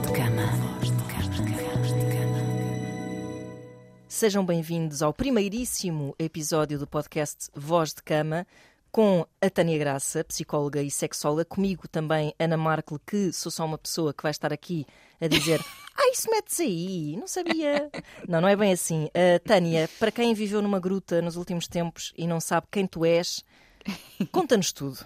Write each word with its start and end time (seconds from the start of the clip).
de 0.00 0.12
cama. 0.12 0.46
Voz 0.78 0.90
de 0.90 2.00
cama. 2.12 2.38
Sejam 4.06 4.44
bem-vindos 4.44 5.00
ao 5.00 5.14
primeiríssimo 5.14 6.14
episódio 6.18 6.78
do 6.78 6.86
podcast 6.86 7.48
Voz 7.54 7.94
de 7.94 8.02
Cama 8.02 8.46
com 8.92 9.26
a 9.40 9.48
Tânia 9.48 9.78
Graça, 9.78 10.22
psicóloga 10.22 10.82
e 10.82 10.90
sexóloga, 10.90 11.46
comigo 11.46 11.88
também 11.88 12.34
Ana 12.38 12.58
Markel, 12.58 13.00
que 13.06 13.32
sou 13.32 13.50
só 13.50 13.64
uma 13.64 13.78
pessoa 13.78 14.12
que 14.12 14.22
vai 14.22 14.32
estar 14.32 14.52
aqui 14.52 14.86
a 15.18 15.28
dizer 15.28 15.64
Ah, 15.96 16.10
isso 16.12 16.30
metes 16.30 16.60
aí, 16.60 17.16
não 17.16 17.26
sabia. 17.26 17.90
Não, 18.28 18.42
não 18.42 18.48
é 18.48 18.54
bem 18.54 18.72
assim. 18.72 19.06
Uh, 19.06 19.40
Tânia, 19.46 19.88
para 19.98 20.12
quem 20.12 20.34
viveu 20.34 20.60
numa 20.60 20.78
gruta 20.78 21.22
nos 21.22 21.36
últimos 21.36 21.66
tempos 21.66 22.12
e 22.18 22.26
não 22.26 22.38
sabe 22.38 22.66
quem 22.70 22.86
tu 22.86 23.02
és, 23.02 23.42
conta-nos 24.30 24.72
tudo. 24.72 24.98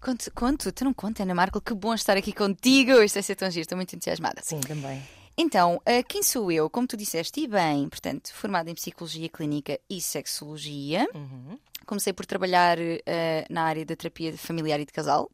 Conto, 0.00 0.30
conto, 0.34 0.72
tu 0.72 0.84
não 0.84 0.94
conta, 0.94 1.22
Ana 1.24 1.34
Marco, 1.34 1.60
que 1.60 1.74
bom 1.74 1.92
estar 1.94 2.16
aqui 2.16 2.32
contigo. 2.32 3.02
Isto 3.02 3.14
vai 3.16 3.22
ser 3.22 3.34
tão 3.36 3.50
giro, 3.50 3.62
estou 3.62 3.76
muito 3.76 3.94
entusiasmada. 3.94 4.40
Sim, 4.42 4.60
também. 4.60 5.02
Então, 5.36 5.76
uh, 5.76 6.04
quem 6.08 6.22
sou 6.22 6.50
eu? 6.50 6.70
Como 6.70 6.86
tu 6.86 6.96
disseste, 6.96 7.40
e 7.40 7.46
bem, 7.46 7.88
portanto, 7.88 8.32
formada 8.32 8.70
em 8.70 8.74
Psicologia 8.74 9.28
Clínica 9.28 9.78
e 9.88 10.00
Sexologia. 10.00 11.06
Uhum. 11.14 11.58
Comecei 11.86 12.12
por 12.12 12.24
trabalhar 12.24 12.78
uh, 12.78 13.02
na 13.50 13.64
área 13.64 13.84
da 13.84 13.94
terapia 13.94 14.36
familiar 14.38 14.80
e 14.80 14.86
de 14.86 14.92
casal, 14.92 15.30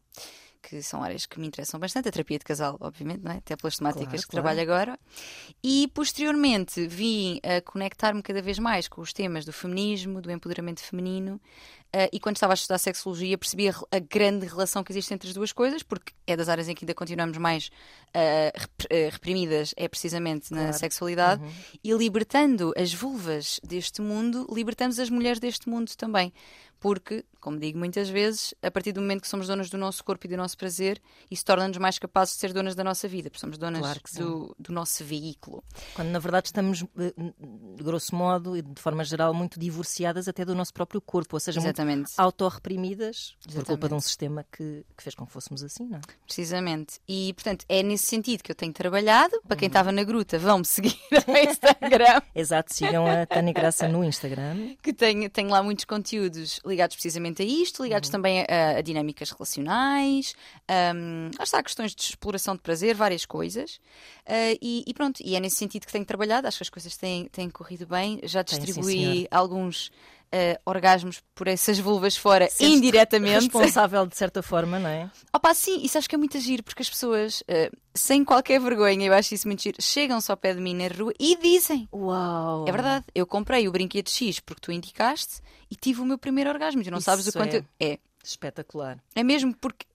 que 0.63 0.83
são 0.83 1.03
áreas 1.03 1.27
que 1.27 1.39
me 1.39 1.47
interessam 1.47 1.79
bastante. 1.79 2.09
A 2.09 2.13
terapia 2.13 2.39
de 2.39 2.45
casal, 2.45 2.77
obviamente, 2.81 3.23
não 3.23 3.31
é? 3.31 3.37
até 3.37 3.55
pelas 3.57 3.77
temáticas 3.77 4.07
Claro, 4.07 4.23
que 4.23 4.27
claro. 4.31 4.45
trabalho 4.45 4.61
agora. 4.63 4.99
E 5.63 5.89
posteriormente 5.95 6.87
vim 6.89 7.41
a 7.43 7.61
conectar-me 7.61 8.23
cada 8.23 8.43
vez 8.43 8.59
mais 8.59 8.89
com 8.89 9.01
os 9.01 9.13
temas 9.13 9.45
do 9.45 9.53
feminismo, 9.53 10.21
do 10.21 10.31
empoderamento 10.31 10.81
feminino. 10.81 11.41
Uh, 11.95 12.09
e 12.13 12.19
quando 12.21 12.37
estava 12.37 12.53
a 12.53 12.55
estudar 12.55 12.79
sexologia, 12.79 13.37
percebi 13.39 13.69
a, 13.69 13.75
grande 14.09 14.47
relação 14.47 14.83
que 14.85 14.93
existe 14.93 15.13
entre 15.15 15.29
as 15.29 15.35
duas 15.35 15.53
coisas, 15.53 15.83
porque 15.83 16.13
é 16.27 16.37
das 16.37 16.49
áreas 16.49 16.69
em 16.69 16.75
que 16.75 16.85
ainda 16.85 16.95
continuamos 16.95 17.37
mais 17.39 17.69
uh, 18.15 18.53
rep- 18.59 19.11
reprimidas, 19.13 19.75
é 19.77 19.89
precisamente 19.89 20.53
na 20.53 20.63
Claro. 20.63 20.79
sexualidade. 20.79 21.43
E 21.83 21.93
libertando 21.93 22.73
as 22.77 22.93
vulvas 22.93 23.61
deste 23.63 24.01
mundo, 24.03 24.47
libertamos 24.53 24.99
as 24.99 25.11
mulheres 25.11 25.39
deste 25.41 25.69
mundo 25.69 25.91
também. 25.97 26.33
Porque, 26.79 27.25
como 27.47 27.61
digo 27.61 27.79
muitas 27.79 28.09
vezes, 28.09 28.53
a 28.61 28.73
partir 28.73 28.91
do 28.91 29.01
momento 29.01 29.21
que 29.21 29.29
somos 29.29 29.47
donas 29.47 29.71
do 29.71 29.79
nosso 29.79 30.03
corpo 30.03 30.27
e 30.27 30.29
do 30.29 30.37
nosso 30.37 30.59
prazer, 30.59 31.01
isso 31.31 31.45
torna-nos 31.45 31.79
mais 31.79 31.97
capazes 31.97 32.35
de 32.35 32.41
ser 32.41 32.53
donas 32.53 32.75
da 32.75 32.83
nossa 32.83 33.07
vida, 33.07 33.31
porque 33.31 33.39
somos 33.39 33.57
donas 33.57 33.83
Claro 33.83 34.01
do, 34.17 34.57
do 34.59 34.73
nosso 34.73 35.05
veículo. 35.05 35.63
Quando 35.95 36.09
na 36.09 36.19
verdade 36.19 36.49
estamos, 36.49 36.83
eh, 36.99 37.15
de 37.77 37.85
grosso 37.85 38.17
modo 38.17 38.57
e 38.57 38.63
de 38.63 38.83
forma 38.83 39.05
geral, 39.05 39.33
muito 39.33 39.61
divorciadas 39.61 40.27
até 40.27 40.45
do 40.45 40.57
nosso 40.57 40.75
próprio 40.75 41.01
corpo, 41.01 41.37
ou 41.37 41.41
seja, 41.41 41.61
muito 41.61 41.69
Exatamente. 41.69 42.15
autorreprimidas 42.17 43.37
por 43.55 43.65
culpa 43.65 43.89
de 43.91 43.95
um 43.95 44.01
sistema 44.01 44.45
que, 44.51 44.85
que 44.97 45.05
fez 45.05 45.15
com 45.15 45.25
que 45.25 45.33
fôssemos 45.33 45.63
assim, 45.63 45.87
não 45.87 45.99
é? 45.99 46.01
Precisamente. 46.27 46.99
E, 47.07 47.33
portanto, 47.35 47.65
é 47.69 47.81
nesse 47.81 48.07
sentido 48.07 48.43
que 48.43 48.51
eu 48.51 48.57
tenho 48.57 48.73
trabalhado. 48.73 49.41
Para 49.47 49.57
quem 49.57 49.69
estava 49.69 49.93
na 49.93 50.03
gruta, 50.03 50.37
vão-me 50.37 50.65
seguir 50.65 50.99
no 51.29 51.37
Instagram. 51.37 52.23
Exato, 52.35 52.75
sigam 52.75 53.07
a 53.07 53.25
Tânia 53.25 53.53
Graça 53.53 53.87
no 53.87 54.03
Instagram. 54.03 54.75
que 54.83 54.93
tenho, 54.93 55.31
tenho 55.31 55.49
lá 55.51 55.63
muitos 55.63 55.85
conteúdos 55.85 56.59
ligados 56.67 56.97
precisamente 56.97 57.36
a 57.43 57.45
isto, 57.45 57.83
ligados 57.83 58.09
também 58.09 58.45
a, 58.49 58.79
a 58.79 58.81
dinâmicas 58.81 59.31
relacionais, 59.31 60.35
um, 60.95 61.31
está, 61.43 61.63
questões 61.63 61.95
de 61.95 62.03
exploração 62.03 62.55
de 62.55 62.63
prazer, 62.63 62.95
várias 62.95 63.25
coisas. 63.25 63.77
Uh, 64.27 64.59
e, 64.61 64.85
e 64.87 64.95
pronto, 64.95 65.21
e 65.23 65.37
é 65.37 65.41
nesse 65.41 65.57
sentido 65.57 65.87
que 65.87 65.93
tenho 65.93 66.05
trabalhado, 66.05 66.47
acho 66.47 66.59
que 66.59 66.65
as 66.65 66.71
coisas 66.71 66.97
têm, 66.97 67.27
têm 67.27 67.49
corrido 67.51 67.87
bem. 67.87 68.21
Já 68.25 68.43
Tem, 68.43 68.59
sim, 68.59 68.65
distribuí 68.65 68.95
senhora. 68.95 69.29
alguns 69.31 69.91
uh, 70.37 70.61
orgasmos 70.65 71.23
por 71.35 71.49
essas 71.49 71.79
vulvas 71.79 72.17
fora 72.17 72.49
Sentes-te 72.49 72.75
indiretamente. 72.75 73.45
Responsável 73.45 74.07
de 74.07 74.17
certa 74.17 74.43
forma, 74.43 74.79
não 74.79 74.89
é? 74.89 75.11
Opa, 75.33 75.55
sim, 75.55 75.81
isso 75.83 75.97
acho 75.99 76.09
que 76.09 76.15
é 76.15 76.19
muito 76.19 76.39
giro, 76.39 76.63
porque 76.63 76.83
as 76.83 76.91
pessoas, 76.91 77.41
uh, 77.43 77.77
sem 77.95 78.25
qualquer 78.25 78.61
vergonha, 78.61 79.07
eu 79.07 79.13
acho 79.13 79.35
isso 79.35 79.49
muito 79.49 79.63
giro, 79.63 79.79
chegam-se 79.81 80.31
ao 80.31 80.37
pé 80.37 80.55
de 80.55 80.61
mim 80.61 80.75
na 80.75 80.89
rua 80.89 81.13
e 81.19 81.37
dizem. 81.37 81.89
Uau! 81.93 82.67
É 82.69 82.73
verdade, 82.73 83.05
eu 83.15 83.27
comprei 83.27 83.67
o 83.67 83.73
brinquedo 83.73 84.09
X 84.09 84.41
porque 84.41 84.61
tu 84.61 84.73
indicaste 84.73 85.41
e 85.71 85.75
tive 85.75 86.01
o 86.01 86.05
meu 86.05 86.19
primeiro 86.19 86.51
orgasmo. 86.51 86.83
Tu 86.83 86.91
não 86.91 86.99
Isso 86.99 87.07
sabes 87.07 87.27
o 87.27 87.33
quanto. 87.33 87.57
é. 87.57 87.65
É. 87.81 87.99
Espetacular. 88.23 88.99
É 89.15 89.23
mesmo 89.23 89.55
porque 89.55 89.87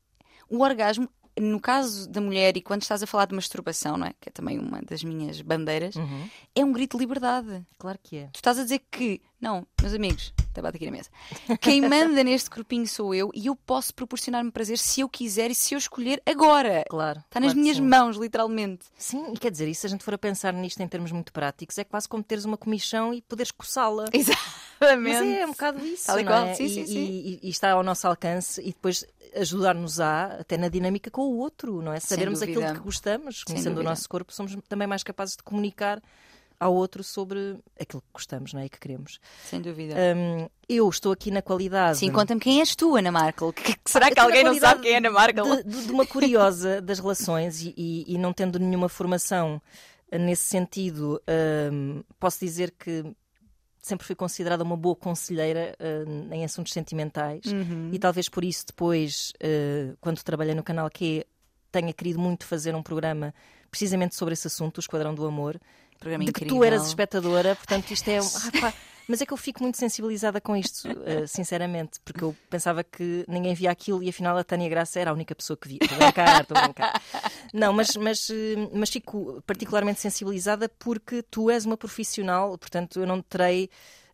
o 0.50 0.64
orgasmo, 0.64 1.10
no 1.40 1.60
caso 1.60 2.10
da 2.10 2.20
mulher, 2.22 2.56
e 2.58 2.62
quando 2.62 2.82
estás 2.82 3.02
a 3.02 3.08
falar 3.08 3.26
de 3.26 3.36
masturbação, 3.36 3.98
não 3.98 4.08
é? 4.08 4.14
Que 4.20 4.30
é 4.30 4.32
também 4.32 4.60
uma 4.60 4.82
das 4.82 5.04
minhas 5.04 5.42
bandeiras, 5.42 5.96
Uhum. 5.96 6.30
é 6.56 6.64
um 6.66 6.72
grito 6.72 6.98
de 6.98 7.02
liberdade. 7.04 7.66
Claro 7.78 8.00
que 8.02 8.18
é. 8.18 8.24
Tu 8.34 8.38
estás 8.38 8.60
a 8.60 8.64
dizer 8.64 8.82
que, 8.92 9.22
não, 9.40 9.66
meus 9.82 9.94
amigos, 9.94 10.34
até 10.52 10.62
bate 10.62 10.76
aqui 10.78 10.86
na 10.86 10.92
mesa, 10.92 11.10
quem 11.62 11.82
manda 11.82 12.24
neste 12.24 12.50
corpinho 12.50 12.86
sou 12.88 13.16
eu 13.16 13.32
e 13.34 13.46
eu 13.48 13.56
posso 13.56 13.94
proporcionar-me 13.94 14.52
prazer 14.52 14.78
se 14.78 15.00
eu 15.02 15.08
quiser 15.10 15.50
e 15.50 15.56
se 15.56 15.74
eu 15.74 15.78
escolher 15.78 16.22
agora. 16.26 16.84
Claro. 16.90 17.20
Está 17.20 17.40
nas 17.40 17.54
claro 17.54 17.60
minhas 17.62 17.80
mãos, 17.80 18.18
literalmente. 18.18 18.86
Sim, 18.98 19.32
e 19.34 19.38
quer 19.38 19.52
dizer, 19.52 19.68
e 19.68 19.74
se 19.76 19.86
a 19.86 19.90
gente 19.90 20.04
for 20.04 20.14
a 20.14 20.18
pensar 20.18 20.54
nisto 20.54 20.82
em 20.82 20.88
termos 20.88 21.12
muito 21.12 21.32
práticos, 21.32 21.78
é 21.78 21.84
quase 21.84 22.08
como 22.10 22.22
teres 22.24 22.44
uma 22.46 22.58
comichão 22.58 23.14
e 23.14 23.22
poderes 23.22 23.52
coçá-la. 23.52 24.06
Exatamente. 24.14 25.02
Mas 25.02 25.22
é 25.22 25.46
um 25.46 25.52
bocado 25.52 25.86
isso. 25.86 26.06
Tal 26.08 26.20
e 26.20 26.24
não 26.24 26.32
qual. 26.32 26.46
é? 26.48 26.54
Sim, 26.56 26.66
e, 26.66 26.70
sim, 26.70 26.82
e- 26.82 26.88
sim. 26.88 26.96
e- 27.06 27.40
e 27.44 27.50
está 27.50 27.72
ao 27.72 27.84
nosso 27.84 28.06
alcance 28.08 28.60
e 28.62 28.66
depois 28.68 29.06
ajudar-nos-á 29.36 30.38
até 30.40 30.58
na 30.58 30.68
dinâmica 30.70 31.10
com 31.12 31.22
o 31.22 31.38
outro, 31.38 31.82
não 31.82 31.94
é? 31.94 32.00
Sabermos 32.00 32.42
aquilo 32.42 32.66
de 32.66 32.74
que 32.74 32.80
gostamos, 32.80 33.44
conhecendo 33.44 33.80
o 33.80 33.84
nosso 33.84 34.08
corpo, 34.10 34.34
somos 34.34 34.56
também 34.68 34.88
mais 34.88 35.04
capazes 35.04 35.36
de 35.36 35.44
comunicar 35.44 36.02
ao 36.60 36.76
outro 36.76 37.04
sobre 37.04 37.58
aquilo 37.80 38.02
que 38.02 38.08
gostamos, 38.14 38.54
não 38.54 38.62
é? 38.62 38.66
E 38.66 38.70
que 38.70 38.80
queremos. 38.80 39.20
Sem 39.50 39.60
dúvida. 39.62 39.96
Hum, 40.16 40.48
eu 40.70 40.88
estou 40.90 41.12
aqui 41.12 41.32
na 41.32 41.42
qualidade. 41.42 41.98
Sim, 41.98 42.12
conta-me 42.12 42.40
quem 42.40 42.60
és 42.60 42.76
tu, 42.76 42.96
Ana 42.96 43.12
Markel. 43.12 43.52
Que- 43.52 43.76
que- 43.76 43.80
será 43.92 44.12
que 44.12 44.20
alguém 44.20 44.44
não 44.44 44.54
sabe 44.60 44.82
quem 44.84 44.94
é 44.94 44.98
Ana 44.98 45.10
Markel? 45.10 45.44
De, 45.44 45.64
de- 45.64 45.86
de 45.88 45.92
uma 45.92 46.06
curiosa 46.06 46.80
das 46.82 47.00
relações 47.00 47.62
e, 47.64 47.74
e- 47.76 48.06
e 48.14 48.18
não 48.20 48.32
tendo 48.32 48.60
nenhuma 48.60 48.88
formação 48.90 49.60
nesse 50.12 50.44
sentido, 50.44 51.20
hum, 51.72 52.04
posso 52.20 52.40
dizer 52.46 52.72
que 52.78 53.06
sempre 53.82 54.06
fui 54.06 54.16
considerada 54.16 54.64
uma 54.64 54.78
boa 54.78 54.96
conselheira 54.96 55.76
hum, 56.08 56.28
em 56.32 56.44
assuntos 56.46 56.72
sentimentais 56.74 57.46
Uhum. 57.46 57.90
e 57.92 57.98
talvez 58.00 58.30
por 58.30 58.44
isso 58.44 58.66
depois, 58.68 59.34
eh, 59.40 59.94
quando 60.00 60.22
trabalhei 60.24 60.54
no 60.54 60.62
canal 60.64 60.90
Q, 60.90 61.26
tenha 61.72 61.92
querido 61.94 62.20
muito 62.20 62.46
fazer 62.46 62.76
um 62.76 62.84
programa 62.84 63.34
precisamente 63.72 64.16
sobre 64.16 64.34
esse 64.34 64.46
assunto, 64.48 64.78
o 64.78 64.80
Esquadrão 64.82 65.16
do 65.16 65.26
Amor, 65.26 65.60
Programa 66.00 66.26
de 66.26 66.32
que 66.32 66.44
incrível. 66.44 66.58
tu 66.60 66.64
eras 66.64 66.88
espectadora, 66.88 67.56
portanto 67.56 67.92
isto 67.92 68.08
é. 68.10 68.18
Ah, 68.18 68.60
pá, 68.60 68.74
mas 69.12 69.22
é 69.22 69.26
que 69.26 69.34
eu 69.34 69.38
fico 69.38 69.62
muito 69.62 69.78
sensibilizada 69.78 70.42
com 70.42 70.56
isto, 70.56 70.88
eh, 71.06 71.28
sinceramente, 71.28 72.00
porque 72.04 72.24
eu 72.24 72.36
pensava 72.50 72.84
que 72.84 73.24
ninguém 73.28 73.54
via 73.54 73.70
aquilo 73.70 74.02
e 74.02 74.10
afinal 74.10 74.36
a 74.38 74.44
Tânia 74.44 74.68
Graça 74.70 75.00
era 75.00 75.12
a 75.12 75.14
única 75.14 75.36
pessoa 75.36 75.56
que 75.56 75.68
via. 75.68 75.78
Estou 75.82 75.98
a 75.98 76.00
brincar, 76.06 76.42
estou 76.42 76.58
a 76.58 76.62
brincar. 76.64 77.02
Não, 77.54 77.72
mas, 77.74 77.96
mas, 77.96 78.30
eh, 78.30 78.56
mas 78.74 78.90
fico 78.90 79.42
particularmente 79.46 80.00
sensibilizada 80.00 80.68
porque 80.80 81.22
tu 81.24 81.50
és 81.52 81.66
uma 81.66 81.78
profissional, 81.78 82.58
portanto 82.58 83.00
eu 83.00 83.06
não 83.06 83.22
terei. 83.22 83.70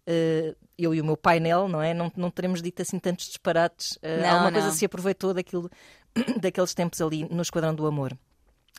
eh, 0.06 0.56
eu 0.78 0.94
e 0.94 1.02
o 1.02 1.06
meu 1.06 1.18
painel, 1.18 1.68
não 1.68 1.81
é? 1.81 1.91
Não, 1.94 2.12
não 2.16 2.30
teremos 2.30 2.62
dito 2.62 2.81
assim 2.84 3.00
tantos 3.00 3.25
disparates. 3.28 3.97
Eh, 4.02 4.22
Não, 4.22 4.30
alguma 4.30 4.52
coisa 4.52 4.68
não. 4.68 4.74
se 4.74 4.86
aproveitou 4.86 5.34
daquilo, 5.34 5.72
daqueles 6.40 6.74
tempos 6.75 7.02
ali 7.02 7.28
no 7.31 7.41
Esquadrão 7.41 7.74
do 7.74 7.86
Amor. 7.88 8.16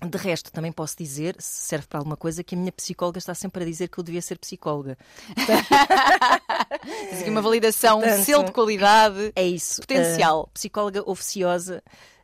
De 0.00 0.16
resto, 0.16 0.52
também 0.52 0.70
posso 0.70 0.96
dizer, 0.96 1.34
se 1.40 1.66
serve 1.66 1.86
para 1.88 1.98
alguma 1.98 2.16
coisa, 2.16 2.44
que 2.44 2.54
a 2.54 2.58
minha 2.58 2.70
psicóloga 2.70 3.18
está 3.18 3.34
sempre 3.34 3.64
a 3.64 3.66
dizer 3.66 3.88
que 3.88 3.98
eu 3.98 4.04
devia 4.04 4.22
ser 4.22 4.38
psicóloga. 4.38 4.96
Tens 7.10 7.20
aqui 7.20 7.30
uma 7.30 7.42
validação, 7.42 7.98
um 7.98 8.02
Portanto, 8.02 8.24
selo 8.24 8.44
de 8.44 8.52
qualidade. 8.52 9.32
É 9.34 9.44
isso. 9.44 9.80
Potencial. 9.80 10.42
Uh, 10.42 10.50
psicóloga 10.50 11.02
oficiosa, 11.04 11.82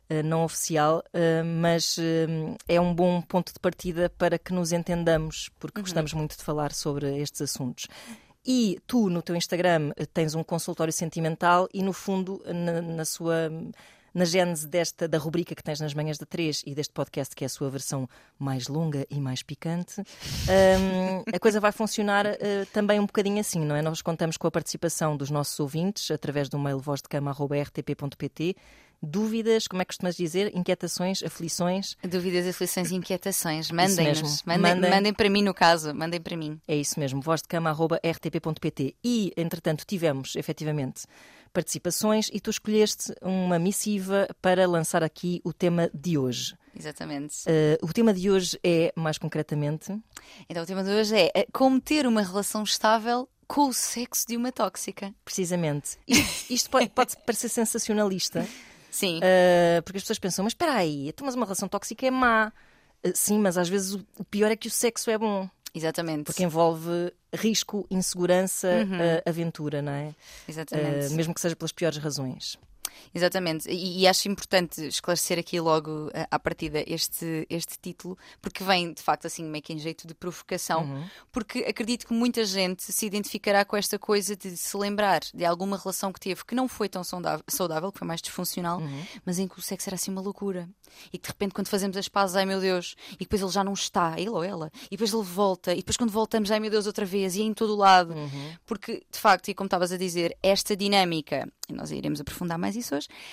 uh, 0.09 0.23
não 0.23 0.45
oficial, 0.45 1.03
uh, 1.13 1.45
mas 1.45 1.97
uh, 1.97 2.55
é 2.65 2.79
um 2.79 2.93
bom 2.93 3.21
ponto 3.21 3.51
de 3.51 3.59
partida 3.59 4.09
para 4.17 4.39
que 4.39 4.53
nos 4.53 4.71
entendamos, 4.71 5.49
porque 5.59 5.81
gostamos 5.81 6.13
muito 6.13 6.37
de 6.37 6.43
falar 6.43 6.71
sobre 6.71 7.17
estes 7.17 7.41
assuntos. 7.41 7.87
E 8.45 8.79
tu, 8.87 9.09
no 9.09 9.21
teu 9.21 9.35
Instagram, 9.35 9.91
tens 10.13 10.35
um 10.35 10.43
consultório 10.43 10.93
sentimental 10.93 11.67
e, 11.73 11.81
no 11.81 11.91
fundo, 11.91 12.41
na, 12.45 12.81
na 12.81 13.03
sua. 13.03 13.51
Na 14.15 14.23
gênese 14.23 14.65
desta, 14.65 15.09
da 15.09 15.17
rubrica 15.17 15.53
que 15.53 15.61
tens 15.61 15.81
nas 15.81 15.93
manhãs 15.93 16.17
da 16.17 16.25
3 16.25 16.63
e 16.65 16.73
deste 16.73 16.93
podcast, 16.93 17.35
que 17.35 17.43
é 17.43 17.47
a 17.47 17.49
sua 17.49 17.69
versão 17.69 18.07
mais 18.39 18.69
longa 18.69 19.05
e 19.09 19.19
mais 19.19 19.43
picante, 19.43 19.99
hum, 19.99 21.23
a 21.33 21.37
coisa 21.37 21.59
vai 21.59 21.73
funcionar 21.73 22.25
eh, 22.25 22.65
também 22.71 22.97
um 22.97 23.05
bocadinho 23.05 23.41
assim, 23.41 23.59
não 23.59 23.75
é? 23.75 23.81
Nós 23.81 24.01
contamos 24.01 24.37
com 24.37 24.47
a 24.47 24.51
participação 24.51 25.17
dos 25.17 25.29
nossos 25.29 25.59
ouvintes 25.59 26.09
através 26.11 26.47
do 26.47 26.57
mail 26.57 26.79
vozdecama.rtp.pt. 26.79 28.55
Dúvidas, 29.03 29.67
como 29.67 29.81
é 29.81 29.85
que 29.85 29.89
costumas 29.89 30.15
dizer? 30.15 30.55
Inquietações, 30.55 31.21
aflições? 31.21 31.95
Dúvidas, 32.01 32.47
aflições 32.47 32.91
e 32.91 32.95
inquietações. 32.95 33.69
Mandem-nos. 33.69 34.43
Mandem, 34.43 34.61
Mandem. 34.61 34.89
mandem 34.89 35.13
para 35.13 35.29
mim, 35.29 35.43
no 35.43 35.53
caso. 35.53 35.93
Mandem 35.93 36.19
para 36.21 36.35
mim. 36.37 36.59
É 36.67 36.75
isso 36.75 36.99
mesmo, 36.99 37.21
vozdecama.rtp.pt. 37.21 38.95
E, 39.03 39.31
entretanto, 39.37 39.85
tivemos, 39.85 40.35
efetivamente, 40.35 41.03
participações 41.55 42.29
e 42.33 42.39
tu 42.41 42.49
escolheste 42.49 43.13
uma 43.21 43.57
missiva 43.57 44.27
para 44.41 44.67
lançar 44.67 45.01
aqui 45.01 45.41
o 45.43 45.53
tema 45.53 45.89
de 45.93 46.17
hoje. 46.17 46.55
Exatamente. 46.77 47.37
Eh, 47.47 47.77
o 47.81 47.93
tema 47.93 48.13
de 48.13 48.29
hoje 48.29 48.59
é, 48.61 48.91
mais 48.95 49.17
concretamente, 49.17 49.97
Então 50.49 50.61
o 50.61 50.65
tema 50.65 50.83
de 50.83 50.89
hoje 50.89 51.15
é 51.15 51.31
eh, 51.33 51.47
como 51.53 51.79
ter 51.79 52.05
uma 52.05 52.21
relação 52.21 52.61
estável 52.63 53.29
com 53.47 53.69
o 53.69 53.73
sexo 53.73 54.27
de 54.27 54.35
uma 54.35 54.51
tóxica. 54.51 55.13
precisamente. 55.23 55.97
Isto, 56.05 56.53
isto 56.53 56.69
pode, 56.69 56.89
pode 56.89 57.15
parecer 57.25 57.47
sensacionalista, 57.47 58.45
Sim. 58.91 59.19
eh, 59.23 59.81
porque 59.85 59.97
as 59.97 60.03
pessoas 60.03 60.19
pensam, 60.19 60.43
mas 60.43 60.51
espera 60.51 60.73
aí, 60.73 61.07
então, 61.07 61.25
mas 61.25 61.35
uma 61.35 61.45
relação 61.45 61.69
tóxica 61.69 62.05
é 62.05 62.11
má. 62.11 62.51
Uh, 63.05 63.11
sim, 63.15 63.39
mas 63.39 63.57
às 63.57 63.69
vezes 63.69 63.93
o 63.93 64.23
pior 64.29 64.51
é 64.51 64.55
que 64.55 64.67
o 64.67 64.71
sexo 64.71 65.09
é 65.09 65.17
bom. 65.17 65.49
Exatamente. 65.75 66.23
Porque 66.23 66.43
envolve 66.43 67.11
risco, 67.33 67.85
insegurança, 67.91 68.67
Uhum. 68.69 68.97
uh, 68.97 69.21
aventura, 69.29 69.81
não 69.81 69.91
é? 69.91 70.15
Exatamente. 70.47 71.11
Uh, 71.11 71.15
mesmo 71.15 71.33
que 71.33 71.41
seja 71.41 71.55
pelas 71.55 71.71
piores 71.73 71.97
razões. 71.97 72.57
Exatamente, 73.13 73.69
e, 73.69 74.01
e 74.01 74.07
acho 74.07 74.27
importante 74.27 74.85
esclarecer 74.87 75.39
aqui 75.39 75.59
logo 75.59 76.09
eh, 76.13 76.27
à 76.29 76.37
partida 76.39 76.83
este, 76.87 77.45
este 77.49 77.77
título, 77.79 78.17
porque 78.41 78.63
vem 78.63 78.93
de 78.93 79.01
facto 79.01 79.25
assim 79.27 79.43
meio 79.43 79.63
que 79.63 79.73
em 79.73 79.79
jeito 79.79 80.07
de 80.07 80.13
provocação, 80.13 80.83
Uhum. 80.85 81.05
porque 81.31 81.59
acredito 81.59 82.05
que 82.07 82.13
muita 82.13 82.43
gente 82.45 82.83
se 82.91 83.05
identificará 83.05 83.63
com 83.65 83.75
esta 83.77 83.97
coisa 83.97 84.35
de 84.35 84.55
se 84.57 84.75
lembrar 84.77 85.21
de 85.33 85.45
alguma 85.45 85.77
relação 85.77 86.11
que 86.11 86.19
teve 86.19 86.43
que 86.45 86.53
não 86.55 86.67
foi 86.67 86.89
tão 86.89 87.03
saudável, 87.03 87.43
saudável 87.47 87.91
que 87.91 87.99
foi 87.99 88.07
mais 88.07 88.21
disfuncional, 88.21 88.79
Uhum. 88.79 89.05
mas 89.25 89.39
em 89.39 89.47
que 89.47 89.57
o 89.57 89.61
sexo 89.61 89.89
era 89.89 89.95
assim 89.95 90.11
uma 90.11 90.21
loucura. 90.21 90.69
E 91.11 91.17
que 91.17 91.23
de 91.23 91.29
repente 91.29 91.53
quando 91.53 91.67
fazemos 91.67 91.97
as 91.97 92.07
pazes, 92.07 92.35
ai 92.35 92.45
meu 92.45 92.59
Deus, 92.59 92.95
e 93.13 93.19
depois 93.19 93.41
ele 93.41 93.51
já 93.51 93.63
não 93.63 93.73
está, 93.73 94.19
ele 94.19 94.29
ou 94.29 94.43
ela, 94.43 94.71
e 94.87 94.91
depois 94.91 95.13
ele 95.13 95.23
volta, 95.23 95.73
e 95.73 95.77
depois 95.77 95.97
quando 95.97 96.11
voltamos, 96.11 96.51
ai 96.51 96.59
meu 96.59 96.69
Deus, 96.69 96.85
outra 96.85 97.05
vez, 97.05 97.35
e 97.35 97.41
é 97.41 97.45
em 97.45 97.53
todo 97.53 97.73
o 97.73 97.77
lado. 97.77 98.13
Uhum. 98.13 98.53
Porque, 98.65 99.03
de 99.11 99.19
facto, 99.19 99.47
e 99.49 99.53
como 99.53 99.67
estavas 99.67 99.91
a 99.91 99.97
dizer, 99.97 100.37
esta 100.43 100.75
dinâmica, 100.75 101.47
e 101.69 101.73
nós 101.73 101.91
iremos 101.91 102.19
aprofundar 102.21 102.57
mais 102.57 102.75
isso 102.75 102.84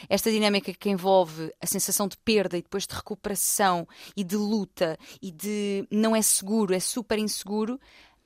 esta 0.09 0.31
dinâmica 0.31 0.73
que 0.73 0.91
envolve 0.91 1.53
a 1.61 1.67
sensação 1.67 2.09
de 2.09 2.17
perda 2.17 2.57
e 2.57 2.63
depois 2.63 2.87
de 2.87 2.95
recuperação 2.95 3.87
e 4.17 4.25
de 4.25 4.37
luta 4.37 4.99
e 5.21 5.31
de 5.31 5.87
não 5.91 6.15
é 6.15 6.23
seguro, 6.23 6.75
é 6.75 6.81
super 6.81 7.19
inseguro, 7.19 7.79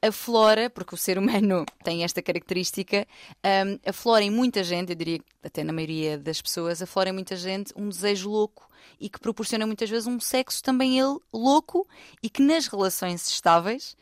aflora, 0.02 0.70
porque 0.70 0.94
o 0.94 0.98
ser 0.98 1.18
humano 1.18 1.64
tem 1.82 2.04
esta 2.04 2.22
característica, 2.22 3.06
hum, 3.44 3.78
aflora 3.86 4.22
em 4.22 4.30
muita 4.30 4.62
gente, 4.62 4.90
eu 4.90 4.96
diria 4.96 5.20
até 5.42 5.64
na 5.64 5.72
maioria 5.72 6.18
das 6.18 6.40
pessoas, 6.40 6.82
aflora 6.82 7.10
em 7.10 7.12
muita 7.12 7.36
gente 7.36 7.72
um 7.76 7.88
desejo 7.88 8.30
louco 8.30 8.68
e 9.00 9.08
que 9.08 9.18
proporciona 9.18 9.66
muitas 9.66 9.90
vezes 9.90 10.06
um 10.06 10.20
sexo 10.20 10.62
também 10.62 10.98
ele 10.98 11.18
louco 11.32 11.86
e 12.22 12.30
que 12.30 12.42
nas 12.42 12.66
relações 12.66 13.26
estáveis 13.28 13.96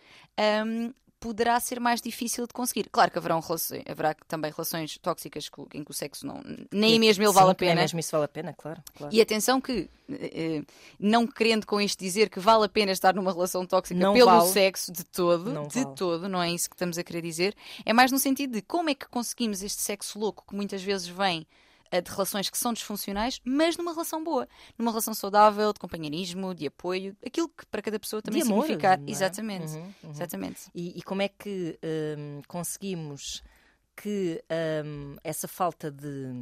hum, 0.67 0.93
poderá 1.25 1.59
ser 1.59 1.81
mais 1.81 2.03
difícil 2.03 2.47
de 2.47 2.53
conseguir. 2.53 2.87
Claro 2.93 3.11
que 3.11 3.17
haverão 3.17 3.41
relações, 3.41 3.82
haverá 3.88 4.15
também 4.29 4.50
relações 4.50 4.99
tóxicas 4.99 5.50
em 5.73 5.82
que 5.82 5.91
o 5.91 5.94
sexo 5.94 6.26
não, 6.26 6.43
nem 6.71 6.99
mesmo 6.99 7.25
ele 7.25 7.31
Sim, 7.32 7.35
vale 7.35 7.50
a 7.53 7.55
que 7.55 7.65
nem 7.65 7.71
pena. 7.73 7.81
mesmo 7.81 7.99
isso 7.99 8.11
vale 8.12 8.25
a 8.26 8.29
pena, 8.29 8.53
claro. 8.53 8.82
claro. 8.94 9.15
E 9.15 9.23
atenção 9.23 9.59
que, 9.59 9.88
eh, 10.11 10.59
eh, 10.61 10.62
não 11.00 11.26
querendo 11.26 11.65
com 11.67 11.81
isto 11.81 11.99
dizer 11.99 12.29
que 12.29 12.38
vale 12.38 12.67
a 12.67 12.69
pena 12.69 12.93
estar 12.93 13.15
numa 13.15 13.32
relação 13.32 13.65
tóxica 13.65 13.99
Não 13.99 14.12
pelo 14.12 14.26
vale. 14.26 14.50
sexo 14.50 14.93
de 14.93 15.03
todo, 15.03 15.50
Não 15.50 15.67
de 15.67 15.82
vale. 15.82 15.97
todo, 15.97 16.29
não 16.29 16.43
é 16.43 16.50
isso 16.50 16.69
que 16.69 16.76
estamos 16.76 16.99
a 16.99 17.03
querer 17.03 17.23
dizer. 17.23 17.56
É 17.87 17.94
mais 17.94 18.12
no 18.12 18.19
sentido 18.19 18.53
de 18.53 18.61
como 18.61 18.91
é 18.91 18.94
que 18.94 19.09
conseguimos 19.09 19.62
este 19.62 19.81
sexo 19.81 20.19
louco 20.19 20.44
que 20.47 20.55
muitas 20.55 20.82
vezes 20.82 21.09
vem 21.09 21.47
de 22.00 22.11
relações 22.11 22.50
que 22.50 22.58
são 22.58 22.73
disfuncionais, 22.73 23.41
mas 23.44 23.76
numa 23.76 23.93
relação 23.93 24.23
boa, 24.23 24.49
numa 24.79 24.91
relação 24.91 25.14
saudável, 25.14 25.73
de 25.73 25.79
companheirismo, 25.79 26.55
de 26.55 26.67
apoio, 26.67 27.17
aquilo 27.25 27.49
que 27.49 27.67
para 27.67 27.82
cada 27.82 27.99
pessoa 27.99 28.23
também 28.23 28.43
De 28.43 28.49
amor, 28.49 28.62
significar. 28.62 28.99
é? 28.99 29.11
Exatamente. 29.11 29.73
Uhum, 29.73 29.93
uhum. 30.02 30.11
Exatamente. 30.11 30.70
E, 30.75 30.99
e 30.99 31.02
como 31.02 31.23
é 31.23 31.29
que 31.29 31.79
hum, 32.19 32.43
conseguimos 32.46 33.43
que 33.96 34.43
hum, 34.85 35.17
essa 35.23 35.46
falta 35.46 35.91
de, 35.91 36.32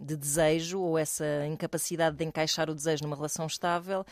de 0.00 0.16
desejo 0.16 0.80
ou 0.80 0.98
essa 0.98 1.46
incapacidade 1.46 2.16
de 2.16 2.24
encaixar 2.24 2.68
o 2.68 2.74
desejo 2.74 3.04
numa 3.04 3.16
relação 3.16 3.46
estável, 3.46 4.04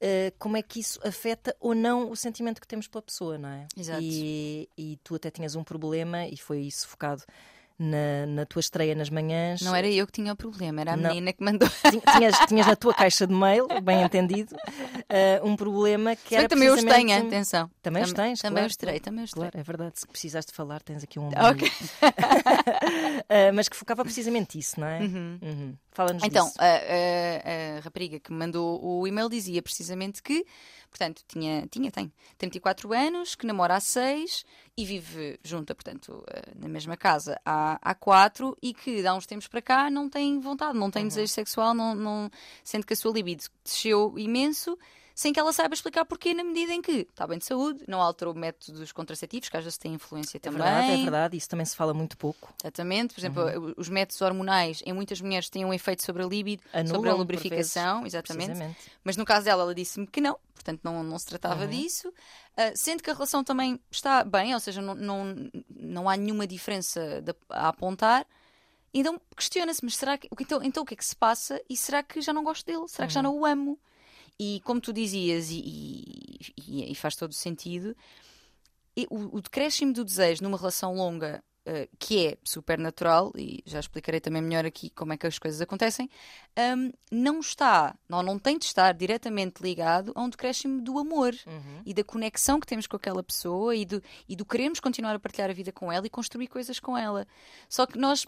eh, 0.00 0.32
como 0.38 0.56
é 0.56 0.62
que 0.62 0.80
isso 0.80 0.98
afeta 1.06 1.54
ou 1.60 1.74
não 1.74 2.10
o 2.10 2.16
sentimento 2.16 2.60
que 2.60 2.66
temos 2.66 2.88
pela 2.88 3.02
pessoa, 3.02 3.36
não 3.36 3.50
é? 3.50 3.66
Exato. 3.76 4.00
E, 4.02 4.68
e 4.76 4.98
tu 5.04 5.14
até 5.14 5.30
tinhas 5.30 5.54
um 5.54 5.62
problema 5.62 6.26
e 6.26 6.38
foi 6.38 6.60
isso 6.60 6.88
focado 6.88 7.22
na, 7.82 8.26
na 8.26 8.44
tua 8.46 8.60
estreia 8.60 8.94
nas 8.94 9.08
manhãs. 9.08 9.62
Não 9.62 9.74
era 9.74 9.88
eu 9.88 10.06
que 10.06 10.12
tinha 10.12 10.32
o 10.32 10.36
problema, 10.36 10.82
era 10.82 10.92
a 10.92 10.96
Não. 10.96 11.08
menina 11.08 11.32
que 11.32 11.42
mandou. 11.42 11.66
Ti- 11.68 12.02
Tinhas, 12.16 12.38
tinhas 12.46 12.66
na 12.66 12.76
tua 12.76 12.92
caixa 12.92 13.26
de 13.26 13.32
mail, 13.34 13.66
bem 13.82 14.02
entendido, 14.02 14.54
eh, 15.08 15.40
um 15.42 15.56
problema 15.56 16.14
que 16.14 16.34
era 16.34 16.44
que 16.44 16.50
também 16.50 16.68
os 16.68 16.74
precisamente 16.74 17.06
tenho, 17.08 17.24
um- 17.24 17.26
atenção. 17.28 17.70
Também 17.82 18.02
os 18.02 18.12
tens, 18.12 18.38
Também 18.40 18.54
claro, 18.56 18.66
os 18.68 18.76
terei, 18.76 19.00
também 19.00 19.24
os 19.24 19.30
terei. 19.30 19.50
Claro, 19.50 19.58
é 19.60 19.62
verdade. 19.62 19.98
Se 19.98 20.06
precisares 20.06 20.44
de 20.46 20.52
falar, 20.52 20.82
tens 20.82 21.02
aqui 21.02 21.18
um. 21.18 21.28
Ok. 21.28 21.70
Ah, 23.28 23.52
mas 23.54 23.68
que 23.68 23.76
focava 23.76 24.02
precisamente 24.04 24.58
isso, 24.58 24.78
não 24.80 24.86
é? 24.86 25.00
Uhum. 25.00 25.74
Fala-nos 25.92 26.22
Então, 26.24 26.46
disso. 26.46 26.58
a, 26.58 26.64
a- 26.66 27.78
a 27.78 27.80
rapariga 27.80 28.18
que 28.20 28.32
me 28.32 28.38
mandou 28.38 28.80
o 28.82 29.06
e-mail 29.06 29.28
dizia 29.28 29.62
precisamente 29.62 30.22
que, 30.22 30.44
portanto, 30.90 31.22
tinha, 31.26 31.66
tinha, 31.68 31.90
tem 31.90 32.12
34 32.36 32.92
anos, 32.92 33.34
que 33.34 33.46
namora 33.46 33.76
há 33.76 33.80
6 33.80 34.44
e 34.76 34.84
vive 34.84 35.38
junta, 35.42 35.74
portanto, 35.74 36.24
eh, 36.28 36.52
na 36.56 36.68
mesma 36.68 36.96
casa 36.96 37.40
há, 37.44 37.78
há 37.80 37.94
4 37.94 38.56
e 38.60 38.74
que, 38.74 39.06
há 39.06 39.14
uns 39.14 39.26
tempos 39.26 39.48
para 39.48 39.62
cá, 39.62 39.90
não 39.90 40.08
tem 40.08 40.40
vontade, 40.40 40.78
não 40.78 40.90
tem 40.90 41.06
desejo 41.06 41.32
sexual, 41.32 41.72
não, 41.72 41.94
não 41.94 42.30
sente 42.64 42.84
que 42.84 42.92
a 42.92 42.96
sua 42.96 43.12
libido 43.12 43.44
desceu 43.64 44.18
imenso. 44.18 44.76
Sem 45.20 45.34
que 45.34 45.38
ela 45.38 45.52
saiba 45.52 45.74
explicar 45.74 46.06
porquê, 46.06 46.32
na 46.32 46.42
medida 46.42 46.72
em 46.72 46.80
que 46.80 46.92
está 47.10 47.26
bem 47.26 47.36
de 47.36 47.44
saúde, 47.44 47.84
não 47.86 48.00
alterou 48.00 48.32
métodos 48.34 48.90
contraceptivos, 48.90 49.50
que 49.50 49.56
às 49.58 49.62
vezes 49.62 49.76
têm 49.76 49.92
influência 49.92 50.38
É 50.38 50.40
também. 50.40 50.62
verdade, 50.62 50.92
é 50.92 50.96
verdade. 50.96 51.36
Isso 51.36 51.46
também 51.46 51.66
se 51.66 51.76
fala 51.76 51.92
muito 51.92 52.16
pouco. 52.16 52.54
Exatamente, 52.64 53.12
por 53.12 53.20
exemplo, 53.20 53.42
Uhum. 53.42 53.74
os 53.76 53.90
métodos 53.90 54.18
hormonais 54.22 54.82
em 54.86 54.94
muitas 54.94 55.20
mulheres 55.20 55.50
têm 55.50 55.62
um 55.62 55.74
efeito 55.74 56.02
sobre 56.02 56.22
a 56.22 56.26
libido, 56.26 56.62
Anulam, 56.72 56.94
sobre 56.94 57.10
a 57.10 57.14
lubrificação, 57.14 58.06
exatamente. 58.06 58.46
Precisamente. 58.46 58.78
Mas 59.04 59.18
no 59.18 59.26
caso 59.26 59.44
dela, 59.44 59.62
ela 59.64 59.74
disse-me 59.74 60.06
que 60.06 60.22
não, 60.22 60.38
portanto 60.54 60.80
não, 60.82 61.02
não 61.02 61.18
se 61.18 61.26
tratava 61.26 61.64
Uhum. 61.64 61.68
disso. 61.70 62.10
Ah, 62.56 62.72
sendo 62.74 63.02
que 63.02 63.10
a 63.10 63.12
relação 63.12 63.44
também 63.44 63.78
está 63.90 64.24
bem, 64.24 64.54
ou 64.54 64.60
seja, 64.60 64.80
não, 64.80 64.94
não, 64.94 65.34
não 65.68 66.08
há 66.08 66.16
nenhuma 66.16 66.46
diferença 66.46 67.20
de- 67.20 67.34
a 67.50 67.68
apontar. 67.68 68.26
Então 68.94 69.20
questiona-se, 69.36 69.84
mas 69.84 69.96
será 69.98 70.16
que 70.16 70.30
então, 70.40 70.62
então 70.62 70.82
o 70.82 70.86
que 70.86 70.94
é 70.94 70.96
que 70.96 71.04
se 71.04 71.14
passa? 71.14 71.60
E 71.68 71.76
será 71.76 72.02
que 72.02 72.22
já 72.22 72.32
não 72.32 72.42
gosto 72.42 72.64
dele? 72.64 72.88
Será 72.88 73.06
que 73.06 73.12
já 73.12 73.22
não 73.22 73.36
o 73.38 73.44
amo? 73.44 73.78
E 74.42 74.58
como 74.60 74.80
tu 74.80 74.90
dizias, 74.90 75.50
e, 75.50 75.58
e- 76.56 76.90
e- 76.90 76.94
faz 76.94 77.14
todo 77.14 77.34
sentido, 77.34 77.94
o, 79.10 79.36
o 79.36 79.40
decréscimo 79.42 79.92
do 79.92 80.02
desejo 80.02 80.42
numa 80.42 80.56
relação 80.56 80.94
longa, 80.94 81.44
eh, 81.66 81.88
que 81.98 82.26
é 82.26 82.38
super 82.42 82.78
natural, 82.78 83.32
e 83.36 83.62
já 83.66 83.78
explicarei 83.80 84.20
também 84.20 84.40
melhor 84.40 84.64
aqui 84.64 84.90
como 84.90 85.12
é 85.12 85.16
que 85.16 85.26
as 85.26 85.38
coisas 85.38 85.60
acontecem, 85.60 86.08
hum, 86.76 86.90
não 87.10 87.40
está, 87.40 87.94
não, 88.08 88.22
não 88.22 88.38
tem 88.38 88.58
de 88.58 88.64
estar 88.64 88.92
diretamente 88.94 89.62
ligado 89.62 90.12
a 90.14 90.22
um 90.22 90.28
decréscimo 90.28 90.80
do 90.82 90.98
amor 90.98 91.34
Uhum. 91.46 91.82
e 91.84 91.92
da 91.94 92.02
conexão 92.04 92.58
que 92.58 92.66
temos 92.66 92.86
com 92.86 92.96
aquela 92.96 93.22
pessoa 93.22 93.74
e 93.76 93.84
do, 93.84 94.02
e 94.28 94.34
do 94.34 94.44
queremos 94.44 94.80
continuar 94.80 95.14
a 95.14 95.18
partilhar 95.18 95.50
a 95.50 95.52
vida 95.52 95.70
com 95.72 95.92
ela 95.92 96.06
e 96.06 96.10
construir 96.10 96.46
coisas 96.48 96.80
com 96.80 96.96
ela. 96.96 97.26
Só 97.68 97.86
que 97.86 97.98
nós. 97.98 98.26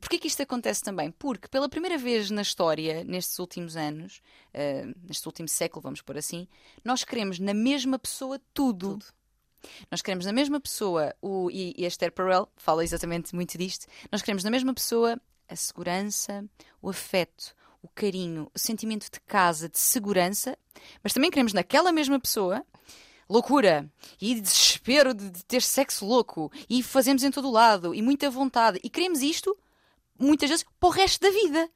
Porquê 0.00 0.18
que 0.18 0.26
isto 0.28 0.42
acontece 0.42 0.82
também? 0.82 1.10
Porque 1.10 1.48
pela 1.48 1.68
primeira 1.68 1.98
vez 1.98 2.30
na 2.30 2.42
história, 2.42 3.04
nestes 3.04 3.38
últimos 3.38 3.76
anos, 3.76 4.20
eh, 4.54 4.86
neste 5.06 5.26
último 5.26 5.48
século, 5.48 5.82
vamos 5.82 6.00
pôr 6.02 6.16
assim, 6.16 6.48
nós 6.84 7.04
queremos 7.04 7.38
na 7.38 7.54
mesma 7.54 7.98
pessoa 7.98 8.40
tudo. 8.54 8.98
Tudo. 8.98 9.19
Nós 9.90 10.02
queremos 10.02 10.26
na 10.26 10.32
mesma 10.32 10.60
pessoa, 10.60 11.14
o, 11.20 11.50
e, 11.50 11.74
e 11.76 11.84
a 11.84 11.88
Esther 11.88 12.12
Perel 12.12 12.48
fala 12.56 12.84
exatamente 12.84 13.34
muito 13.34 13.56
disto, 13.56 13.86
nós 14.10 14.22
queremos 14.22 14.44
na 14.44 14.50
mesma 14.50 14.72
pessoa 14.74 15.20
a 15.48 15.56
segurança, 15.56 16.44
o 16.80 16.88
afeto, 16.88 17.54
o 17.82 17.88
carinho, 17.88 18.50
o 18.54 18.58
sentimento 18.58 19.10
de 19.10 19.20
casa, 19.20 19.68
de 19.68 19.78
segurança, 19.78 20.56
mas 21.02 21.12
também 21.12 21.30
queremos 21.30 21.52
naquela 21.52 21.92
mesma 21.92 22.20
pessoa 22.20 22.64
loucura 23.28 23.88
e 24.20 24.40
desespero 24.40 25.14
de, 25.14 25.30
de 25.30 25.44
ter 25.44 25.62
sexo 25.62 26.04
louco 26.04 26.50
e 26.68 26.82
fazemos 26.82 27.22
em 27.22 27.30
todo 27.30 27.48
o 27.48 27.52
lado 27.52 27.94
e 27.94 28.02
muita 28.02 28.28
vontade 28.28 28.80
e 28.82 28.90
queremos 28.90 29.22
isto 29.22 29.56
muitas 30.18 30.50
vezes 30.50 30.66
para 30.78 30.88
o 30.88 30.92
resto 30.92 31.22
da 31.22 31.30
vida. 31.30 31.70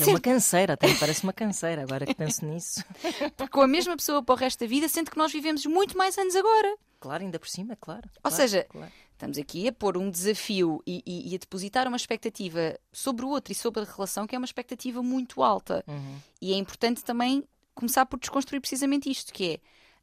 É 0.00 0.04
uma 0.06 0.20
canseira, 0.20 0.72
até 0.74 0.86
me 0.88 0.98
parece 0.98 1.22
uma 1.24 1.32
canseira, 1.32 1.82
agora 1.82 2.06
que 2.06 2.14
penso 2.14 2.44
nisso. 2.46 2.82
Sempre 3.18 3.48
com 3.48 3.60
a 3.60 3.66
mesma 3.68 3.94
pessoa 3.96 4.22
para 4.22 4.34
o 4.34 4.36
resto 4.38 4.60
da 4.60 4.66
vida, 4.66 4.88
sendo 4.88 5.10
que 5.10 5.18
nós 5.18 5.30
vivemos 5.32 5.66
muito 5.66 5.96
mais 5.98 6.16
anos 6.16 6.34
agora. 6.34 6.76
Claro, 7.00 7.22
ainda 7.22 7.38
por 7.38 7.48
cima, 7.48 7.76
claro. 7.76 8.08
Ou 8.16 8.22
claro, 8.30 8.36
seja, 8.36 8.64
claro. 8.64 8.90
Estamos 9.12 9.38
aqui 9.38 9.68
a 9.68 9.72
pôr 9.72 9.96
um 9.98 10.10
desafio 10.10 10.82
e, 10.86 11.02
e- 11.06 11.30
e 11.32 11.34
a 11.34 11.38
depositar 11.38 11.86
uma 11.86 11.96
expectativa 11.96 12.78
sobre 12.92 13.24
o 13.24 13.28
outro 13.28 13.52
e 13.52 13.54
sobre 13.54 13.82
a 13.82 13.84
relação 13.84 14.26
que 14.26 14.34
é 14.34 14.38
uma 14.38 14.44
expectativa 14.44 15.02
muito 15.02 15.42
alta. 15.42 15.84
Uhum. 15.86 16.16
E 16.40 16.52
é 16.52 16.56
importante 16.56 17.04
também 17.04 17.44
começar 17.74 18.06
por 18.06 18.18
desconstruir 18.18 18.60
precisamente 18.60 19.10
isto, 19.10 19.32
que 19.32 19.52
é 19.54 19.60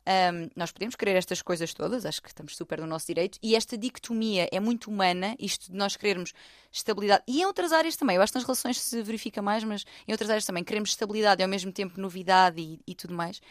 hum, 0.07 0.49
nós 0.55 0.71
podemos 0.71 0.95
querer 0.95 1.15
estas 1.15 1.41
coisas 1.41 1.73
todas, 1.73 2.05
acho 2.05 2.21
que 2.21 2.29
estamos 2.29 2.55
super 2.55 2.79
no 2.79 2.87
nosso 2.87 3.07
direito, 3.07 3.37
e 3.41 3.55
esta 3.55 3.77
dicotomia 3.77 4.47
é 4.51 4.59
muito 4.59 4.89
humana, 4.89 5.35
isto 5.39 5.71
de 5.71 5.77
nós 5.77 5.95
querermos 5.95 6.33
estabilidade, 6.71 7.23
e 7.27 7.41
em 7.41 7.45
outras 7.45 7.71
áreas 7.71 7.95
também, 7.95 8.15
eu 8.15 8.21
acho 8.21 8.33
que 8.33 8.37
nas 8.37 8.45
relações 8.45 8.79
se 8.79 9.01
verifica 9.03 9.41
mais, 9.41 9.63
mas 9.63 9.85
em 10.07 10.11
outras 10.11 10.29
áreas 10.29 10.45
também 10.45 10.63
queremos 10.63 10.89
estabilidade 10.89 11.41
e 11.41 11.43
ao 11.43 11.49
mesmo 11.49 11.71
tempo 11.71 11.99
novidade 11.99 12.61
e, 12.61 12.79
e 12.87 12.95
tudo 12.95 13.13
mais. 13.13 13.41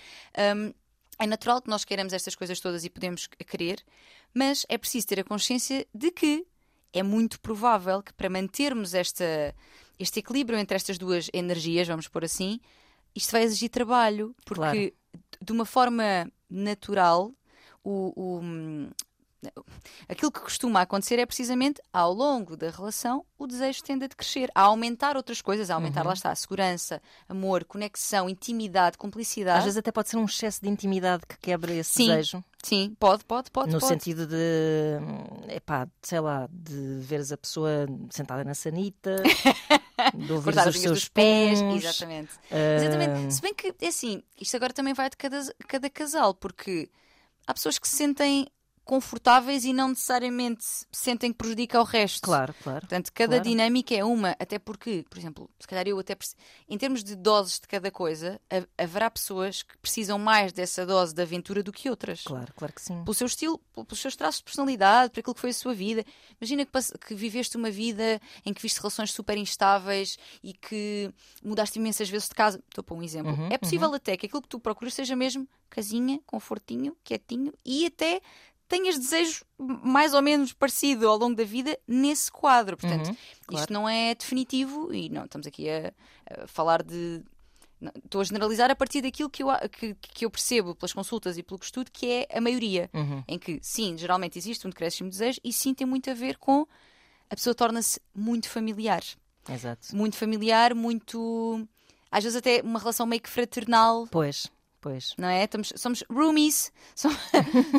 Hum, 0.57 0.73
é 1.19 1.27
natural 1.27 1.61
que 1.61 1.69
nós 1.69 1.85
queiramos 1.85 2.13
estas 2.13 2.35
coisas 2.35 2.59
todas 2.61 2.85
e 2.85 2.91
podemos 2.91 3.27
querer, 3.27 3.85
mas 4.33 4.65
é 4.69 4.79
preciso 4.79 5.07
ter 5.07 5.21
a 5.21 5.25
consciência 5.25 5.87
de 5.95 6.11
que 6.11 6.47
é 6.93 7.03
muito 7.03 7.39
provável 7.41 8.03
que 8.03 8.13
para 8.13 8.31
mantermos 8.31 8.95
esta, 8.95 9.55
este 9.99 10.21
equilíbrio 10.21 10.59
entre 10.59 10.77
estas 10.77 10.97
duas 10.97 11.29
energias, 11.33 11.87
vamos 11.87 12.09
pôr 12.09 12.25
assim, 12.25 12.59
isto 13.15 13.33
vai 13.33 13.43
exigir 13.43 13.69
trabalho, 13.69 14.35
porque 14.45 14.61
Claro. 14.61 14.93
de 15.43 15.53
uma 15.53 15.65
forma 15.65 16.31
natural 16.51 17.33
o, 17.83 18.13
o, 18.17 18.91
aquilo 20.09 20.31
que 20.31 20.41
costuma 20.41 20.83
acontecer 20.83 21.19
é 21.19 21.25
precisamente 21.25 21.81
ao 21.93 22.13
longo 22.13 22.57
da 22.57 22.71
relação 22.71 23.25
o 23.39 23.47
desejo 23.47 23.83
tende 23.83 24.05
a 24.05 24.09
crescer, 24.09 24.51
a 24.55 24.63
aumentar 24.63 25.17
outras 25.17 25.41
coisas, 25.41 25.71
a 25.71 25.75
aumentar, 25.75 26.05
lá 26.05 26.13
está, 26.13 26.31
a 26.31 26.35
segurança, 26.35 27.01
amor, 27.27 27.65
conexão, 27.65 28.29
intimidade, 28.29 28.99
cumplicidade. 28.99 29.59
Às 29.61 29.65
vezes 29.65 29.79
até 29.79 29.91
pode 29.91 30.11
ser 30.11 30.19
um 30.19 30.27
excesso 30.27 30.61
de 30.61 30.69
intimidade 30.69 31.25
que 31.27 31.39
quebra 31.39 31.73
esse 31.73 31.95
Sim. 31.95 32.09
desejo. 32.09 32.45
Sim, 32.63 32.95
pode, 33.01 33.25
pode, 33.25 33.51
pode. 33.51 33.73
No 33.73 33.81
pode. 33.81 33.91
sentido 33.91 34.27
de, 34.27 34.99
epá, 35.49 35.89
sei 36.03 36.21
lá, 36.21 36.47
de 36.53 36.99
veres 37.01 37.33
a 37.33 37.39
pessoa 37.39 37.87
sentada 38.11 38.45
na 38.45 38.53
sanita, 38.53 39.23
de 40.15 40.43
cortar 40.43 40.69
os 40.69 40.79
seus 40.79 41.01
dos 41.01 41.09
pés, 41.09 41.61
exatamente. 41.61 42.31
ah, 42.51 42.77
Exatamente. 42.77 43.35
Se 43.35 43.43
bem 43.43 43.55
que, 43.55 43.75
é 43.81 43.89
assim, 43.89 44.23
isto 44.41 44.57
agora 44.57 44.73
também 44.73 44.95
vai 44.95 45.11
de 45.11 45.17
cada, 45.17 45.41
cada 45.69 45.91
casal, 45.91 46.35
porque 46.35 46.89
há 47.47 47.55
pessoas 47.55 47.79
que 47.79 47.89
se 47.89 47.97
sentem 47.97 48.47
confortáveis 48.91 49.65
e 49.65 49.73
não 49.73 49.91
necessariamente 49.91 50.65
sentem 50.91 51.31
que 51.31 51.39
prejudica 51.39 51.81
o 51.81 51.85
resto. 51.85 52.23
Claro, 52.23 52.53
claro. 52.61 52.81
Portanto, 52.81 53.13
cada 53.15 53.37
Claro. 53.37 53.45
dinâmica 53.49 53.95
é 53.95 54.05
uma, 54.05 54.31
até 54.37 54.59
porque, 54.59 55.05
por 55.09 55.17
exemplo, 55.17 55.49
se 55.61 55.69
calhar 55.69 55.87
eu 55.87 55.97
até 55.97 56.17
em 56.69 56.77
termos 56.77 57.05
de 57.05 57.15
doses 57.15 57.61
de 57.61 57.69
cada 57.69 57.89
coisa, 57.91 58.41
ha- 58.51 58.67
haverá 58.83 59.09
pessoas 59.09 59.63
que 59.63 59.79
precisam 59.79 60.19
mais 60.19 60.53
dessa 60.53 60.85
dose 60.85 61.15
de 61.15 61.23
aventura 61.23 61.63
do 61.63 61.71
que 61.73 61.89
outras. 61.89 62.23
Claro, 62.25 62.53
claro 62.57 62.75
que 62.75 62.83
sim. 62.83 63.05
Pelo 63.05 63.15
seu 63.15 63.29
estilo, 63.29 63.59
pel- 63.73 63.85
pelos 63.85 64.01
seus 64.01 64.17
traços 64.17 64.39
de 64.39 64.45
personalidade, 64.45 65.13
por 65.13 65.21
aquilo 65.21 65.35
que 65.37 65.41
foi 65.41 65.51
a 65.51 65.55
sua 65.55 65.73
vida. 65.73 66.05
Imagina 66.41 66.67
que, 66.67 66.99
que 67.07 67.15
viveste 67.15 67.57
uma 67.57 67.71
vida 67.71 68.21
em 68.45 68.53
que 68.53 68.61
viste 68.61 68.79
relações 68.79 69.13
super 69.13 69.39
instáveis 69.39 70.19
e 70.43 70.53
que 70.53 71.13
mudaste 71.45 71.79
imensas 71.79 72.09
vezes 72.11 72.29
de 72.29 72.35
casa. 72.35 72.61
Estou 72.69 72.83
a 72.83 72.85
pôr 72.85 72.97
um 72.99 73.03
exemplo. 73.05 73.33
Uhum, 73.33 73.49
é 73.53 73.57
possível 73.57 73.95
até 73.95 74.17
que 74.17 74.27
aquilo 74.27 74.43
que 74.43 74.49
tu 74.49 74.59
procuras 74.59 74.95
seja 74.95 75.15
mesmo 75.15 75.47
casinha, 75.69 76.19
confortinho, 76.27 76.97
quietinho 77.05 77.53
e 77.65 77.87
até 77.87 78.21
tenhas 78.71 78.97
desejos 78.99 79.43
mais 79.59 80.15
ou 80.15 80.23
menos 80.23 80.53
parecido 80.55 81.07
ao 81.09 81.19
longo 81.19 81.35
da 81.35 81.45
vida 81.45 81.77
nesse 81.87 82.31
quadro. 82.33 82.77
Portanto, 82.77 83.09
Uhum, 83.09 83.17
claro. 83.47 83.63
isto 83.65 83.73
não 83.73 83.87
é 83.89 84.15
definitivo 84.15 84.95
e 84.95 85.11
não 85.11 85.25
estamos 85.27 85.47
aqui 85.47 85.69
a, 85.69 85.93
a 86.43 86.47
falar 86.47 86.83
de. 86.83 87.21
não, 87.81 87.93
Estou 88.05 88.21
a 88.21 88.25
generalizar 88.25 88.71
a 88.71 88.77
partir 88.77 89.03
daquilo 89.03 89.29
que 89.29 89.43
eu, 89.43 89.49
que, 89.73 89.95
que 89.95 90.25
eu 90.25 90.31
percebo 90.31 90.75
pelas 90.75 90.93
consultas 90.93 91.37
e 91.37 91.43
pelo 91.43 91.59
que 91.59 91.65
estudo, 91.67 91.91
que 91.93 92.07
é 92.07 92.29
a 92.33 92.41
maioria. 92.41 92.89
Uhum. 92.95 93.23
Em 93.27 93.39
que, 93.39 93.59
sim, 93.61 93.99
geralmente 93.99 94.39
existe 94.39 94.67
um 94.67 94.71
decréscimo 94.71 95.11
de 95.11 95.19
desejo 95.19 95.41
e 95.45 95.53
sim 95.53 95.75
tem 95.75 95.87
muito 95.87 96.09
a 96.09 96.15
ver 96.15 96.39
com 96.39 96.65
a 97.29 97.35
pessoa 97.35 97.55
torna-se 97.55 98.01
muito 98.15 98.49
familiar. 98.49 99.03
Exato. 99.49 99.95
Muito 99.97 100.17
familiar, 100.17 100.75
muito. 100.75 101.67
Às 102.11 102.25
vezes 102.25 102.37
até 102.37 102.61
uma 102.63 102.79
relação 102.79 103.05
meio 103.07 103.21
que 103.23 103.29
fraternal, 103.31 104.07
Pois, 104.11 104.47
pois. 104.81 105.15
não 105.19 105.29
é? 105.29 105.45
Estamos, 105.45 105.73
somos 105.77 106.05
roomies, 106.11 106.73
som- 106.95 107.11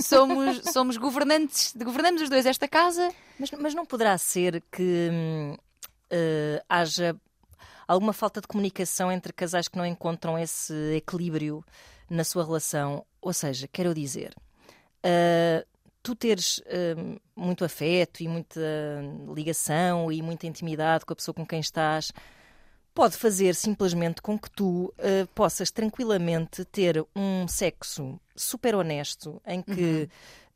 somos, 0.02 0.62
somos 0.72 0.98
governantes, 0.98 1.74
governamos 1.76 2.22
os 2.22 2.30
dois 2.30 2.46
esta 2.46 2.68
casa. 2.68 3.12
Mas, 3.40 3.52
mas 3.52 3.74
não 3.74 3.86
poderá 3.86 4.18
ser 4.18 4.62
que 4.72 5.10
eh, 6.10 6.64
haja 6.70 7.16
alguma 7.88 8.14
falta 8.14 8.40
de 8.42 8.48
comunicação 8.48 9.12
entre 9.12 9.34
casais 9.34 9.68
que 9.68 9.78
não 9.78 9.86
encontram 9.86 10.38
esse 10.38 10.74
equilíbrio 10.96 11.64
na 12.10 12.24
sua 12.24 12.44
relação? 12.46 13.06
Ou 13.22 13.34
seja, 13.34 13.68
quero 13.68 13.94
dizer, 13.94 14.34
eh, 15.04 15.66
tu 16.04 16.16
teres 16.16 16.62
hum, 16.98 17.18
muito 17.36 17.64
afeto 17.64 18.22
e 18.22 18.28
muita 18.28 18.60
ligação 19.34 20.12
e 20.12 20.22
muita 20.22 20.48
intimidade 20.48 21.06
com 21.06 21.14
a 21.14 21.16
pessoa 21.16 21.34
com 21.36 21.46
quem 21.46 21.60
estás. 21.60 22.12
Pode 22.94 23.16
fazer 23.16 23.56
simplesmente 23.56 24.22
com 24.22 24.38
que 24.38 24.52
tu 24.52 24.94
eh, 24.98 25.26
possas 25.34 25.72
tranquilamente 25.72 26.66
ter 26.66 27.06
um 27.16 27.48
sexo 27.48 28.20
super 28.36 28.76
honesto 28.76 29.42
em 29.48 29.62
que 29.62 30.10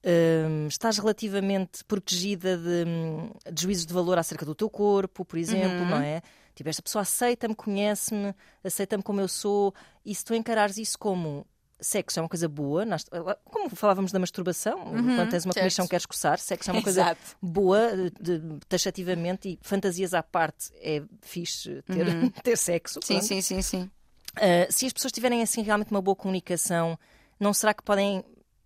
hum, 0.06 0.68
estás 0.68 0.98
relativamente 0.98 1.84
protegida 1.86 2.58
de, 2.58 2.86
hum, 2.86 3.32
de 3.52 3.62
juízos 3.62 3.86
de 3.86 3.94
valor 3.94 4.18
acerca 4.18 4.46
do 4.46 4.54
teu 4.54 4.70
corpo, 4.70 5.24
por 5.24 5.40
exemplo, 5.40 5.86
não 5.86 5.98
é? 5.98 6.22
Tipo, 6.54 6.70
esta 6.70 6.82
pessoa 6.82 7.02
aceita-me, 7.02 7.56
conhece-me, 7.56 8.34
aceita-me 8.64 9.04
como 9.04 9.20
eu 9.20 9.28
sou, 9.28 9.74
e 10.06 10.14
se 10.14 10.24
tu 10.24 10.34
encarares 10.34 10.78
isso 10.78 10.98
como 10.98 11.46
sexo 11.80 12.20
é 12.20 12.22
uma 12.22 12.30
coisa 12.30 12.48
boa, 12.48 12.86
nós- 12.86 13.06
como 13.44 13.70
falávamos 13.76 14.12
da 14.12 14.20
masturbação, 14.20 14.80
quando 14.86 15.30
tens 15.30 15.46
uma 15.46 15.54
certo. 15.54 15.60
comissão 15.64 15.88
queres 15.88 16.06
coçar, 16.06 16.40
sexo 16.40 16.70
é 16.70 16.74
uma 16.74 16.82
coisa 16.82 17.02
Exato. 17.02 17.38
boa, 17.42 17.92
de- 18.20 18.40
de- 18.40 18.60
taxativamente, 18.70 19.50
e 19.50 19.60
fantasias 19.62 20.14
à 20.14 20.24
parte, 20.24 20.72
é 20.76 21.02
fixe 21.22 21.82
ter, 21.84 22.06
ter 22.44 22.58
sexo. 22.58 23.00
Sim, 23.04 23.22
sim, 23.22 23.42
sim, 23.42 23.62
sim. 23.62 23.90
Uh, 24.38 24.72
se 24.72 24.86
as 24.86 24.94
pessoas 24.94 25.12
tiverem 25.12 25.42
assim 25.42 25.62
realmente 25.62 25.92
uma 25.92 26.02
boa 26.02 26.16
comunicação, 26.16 26.98
não 27.40 27.54
será 27.54 27.74
que 27.74 27.84
podem 27.84 28.24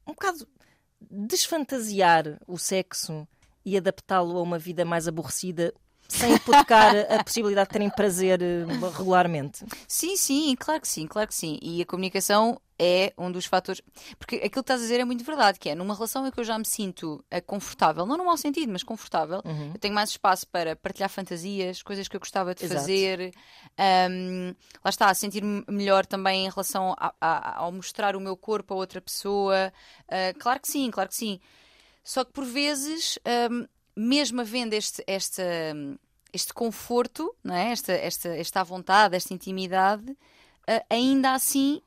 um 0.08 0.14
bocado 0.14 0.48
desfantasiar 1.30 2.40
o 2.48 2.58
sexo 2.58 3.28
e 3.66 3.78
adaptá-lo 3.78 4.38
a 4.38 4.42
uma 4.42 4.58
vida 4.60 4.84
mais 4.84 5.08
aborrecida 5.08 5.74
sem 6.10 6.34
hipotecar 6.34 6.92
a 7.10 7.24
possibilidade 7.24 7.68
de 7.70 7.74
terem 7.74 7.90
prazer 7.90 8.40
uh, 8.42 8.90
regularmente? 8.98 9.64
Sim, 9.88 10.18
sim, 10.18 10.56
claro 10.60 10.82
que 10.82 10.88
sim, 10.88 11.08
claro 11.08 11.28
que 11.28 11.36
sim. 11.36 11.58
E 11.62 11.82
a 11.82 11.86
comunicação 11.86 12.60
é 12.78 13.14
um 13.18 13.32
dos 13.32 13.46
fatores. 13.46 13.82
Porque 14.18 14.36
aquilo 14.38 14.52
que 14.52 14.60
estás 14.62 14.80
a 14.80 14.84
dizer 14.84 15.00
é 15.00 15.06
muito 15.06 15.24
verdade, 15.24 15.60
que 15.60 15.70
é 15.70 15.76
numa 15.76 15.94
relação 15.94 16.26
em 16.26 16.32
que 16.32 16.40
eu 16.40 16.44
já 16.44 16.58
me 16.58 16.66
sinto 16.66 17.24
eh, 17.30 17.42
confortável, 17.42 18.06
não 18.06 18.18
no 18.18 18.26
mau 18.26 18.38
sentido, 18.38 18.72
mas 18.72 18.84
confortável, 18.84 19.42
Uhum. 19.46 19.72
eu 19.74 19.80
tenho 19.80 19.94
mais 19.94 20.10
espaço 20.12 20.48
para 20.48 20.76
partilhar 20.76 21.10
fantasias, 21.10 21.84
coisas 21.84 22.08
que 22.08 22.16
eu 22.16 22.20
gostava 22.20 22.56
de 22.56 22.64
Exato. 22.66 22.80
fazer. 22.82 23.34
ahm, 23.78 24.54
lá 24.84 24.90
está, 24.90 25.14
sentir-me 25.14 25.64
melhor 25.70 26.06
também 26.06 26.46
em 26.46 26.50
relação 26.50 26.96
a- 26.98 27.14
a- 27.22 27.58
ao 27.60 27.72
mostrar 27.72 28.16
o 28.16 28.20
meu 28.20 28.36
corpo 28.36 28.74
a 28.74 28.78
outra 28.78 29.00
pessoa. 29.02 29.72
Ah, 30.10 30.34
claro 30.40 30.60
que 30.60 30.68
sim, 30.72 30.90
claro 30.92 31.10
que 31.10 31.16
sim. 31.16 31.40
Só 32.04 32.24
que 32.24 32.32
por 32.34 32.46
vezes, 32.46 33.20
ahm, 33.26 33.66
mesmo 34.00 34.40
havendo 34.40 34.74
este, 34.74 35.04
esta, 35.06 35.44
este 36.32 36.54
conforto, 36.54 37.36
não 37.44 37.54
é? 37.54 37.72
esta, 37.72 37.92
esta, 37.92 38.30
esta 38.30 38.64
vontade, 38.64 39.16
esta 39.16 39.34
intimidade, 39.34 40.18
ah, 40.66 40.84
ainda 40.90 41.34
assim, 41.34 41.82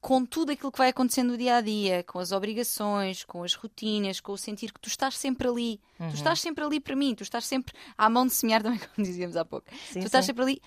com 0.00 0.24
tudo 0.24 0.52
aquilo 0.52 0.70
que 0.70 0.78
vai 0.78 0.90
acontecendo 0.90 1.32
no 1.32 1.36
dia 1.36 1.56
a 1.56 1.60
dia, 1.60 2.04
com 2.04 2.20
as 2.20 2.30
obrigações, 2.30 3.24
com 3.24 3.42
as 3.42 3.54
rotinas, 3.54 4.20
com 4.20 4.32
o 4.32 4.38
sentir 4.38 4.72
que 4.72 4.80
tu 4.80 4.88
estás 4.88 5.16
sempre 5.16 5.48
ali, 5.48 5.80
tu 5.96 6.14
estás 6.14 6.40
sempre 6.40 6.62
ali 6.62 6.78
para 6.78 6.94
mim, 6.94 7.14
tu 7.16 7.24
estás 7.24 7.44
sempre 7.44 7.74
à 7.96 8.08
mão 8.08 8.24
de 8.24 8.34
semear 8.34 8.62
também, 8.62 8.78
como 8.94 9.04
dizíamos 9.04 9.36
há 9.36 9.44
pouco. 9.44 9.66
Sim, 9.90 10.00
tu 10.00 10.06
estás 10.06 10.24
sim. 10.24 10.28
sempre 10.28 10.42
ali. 10.44 10.62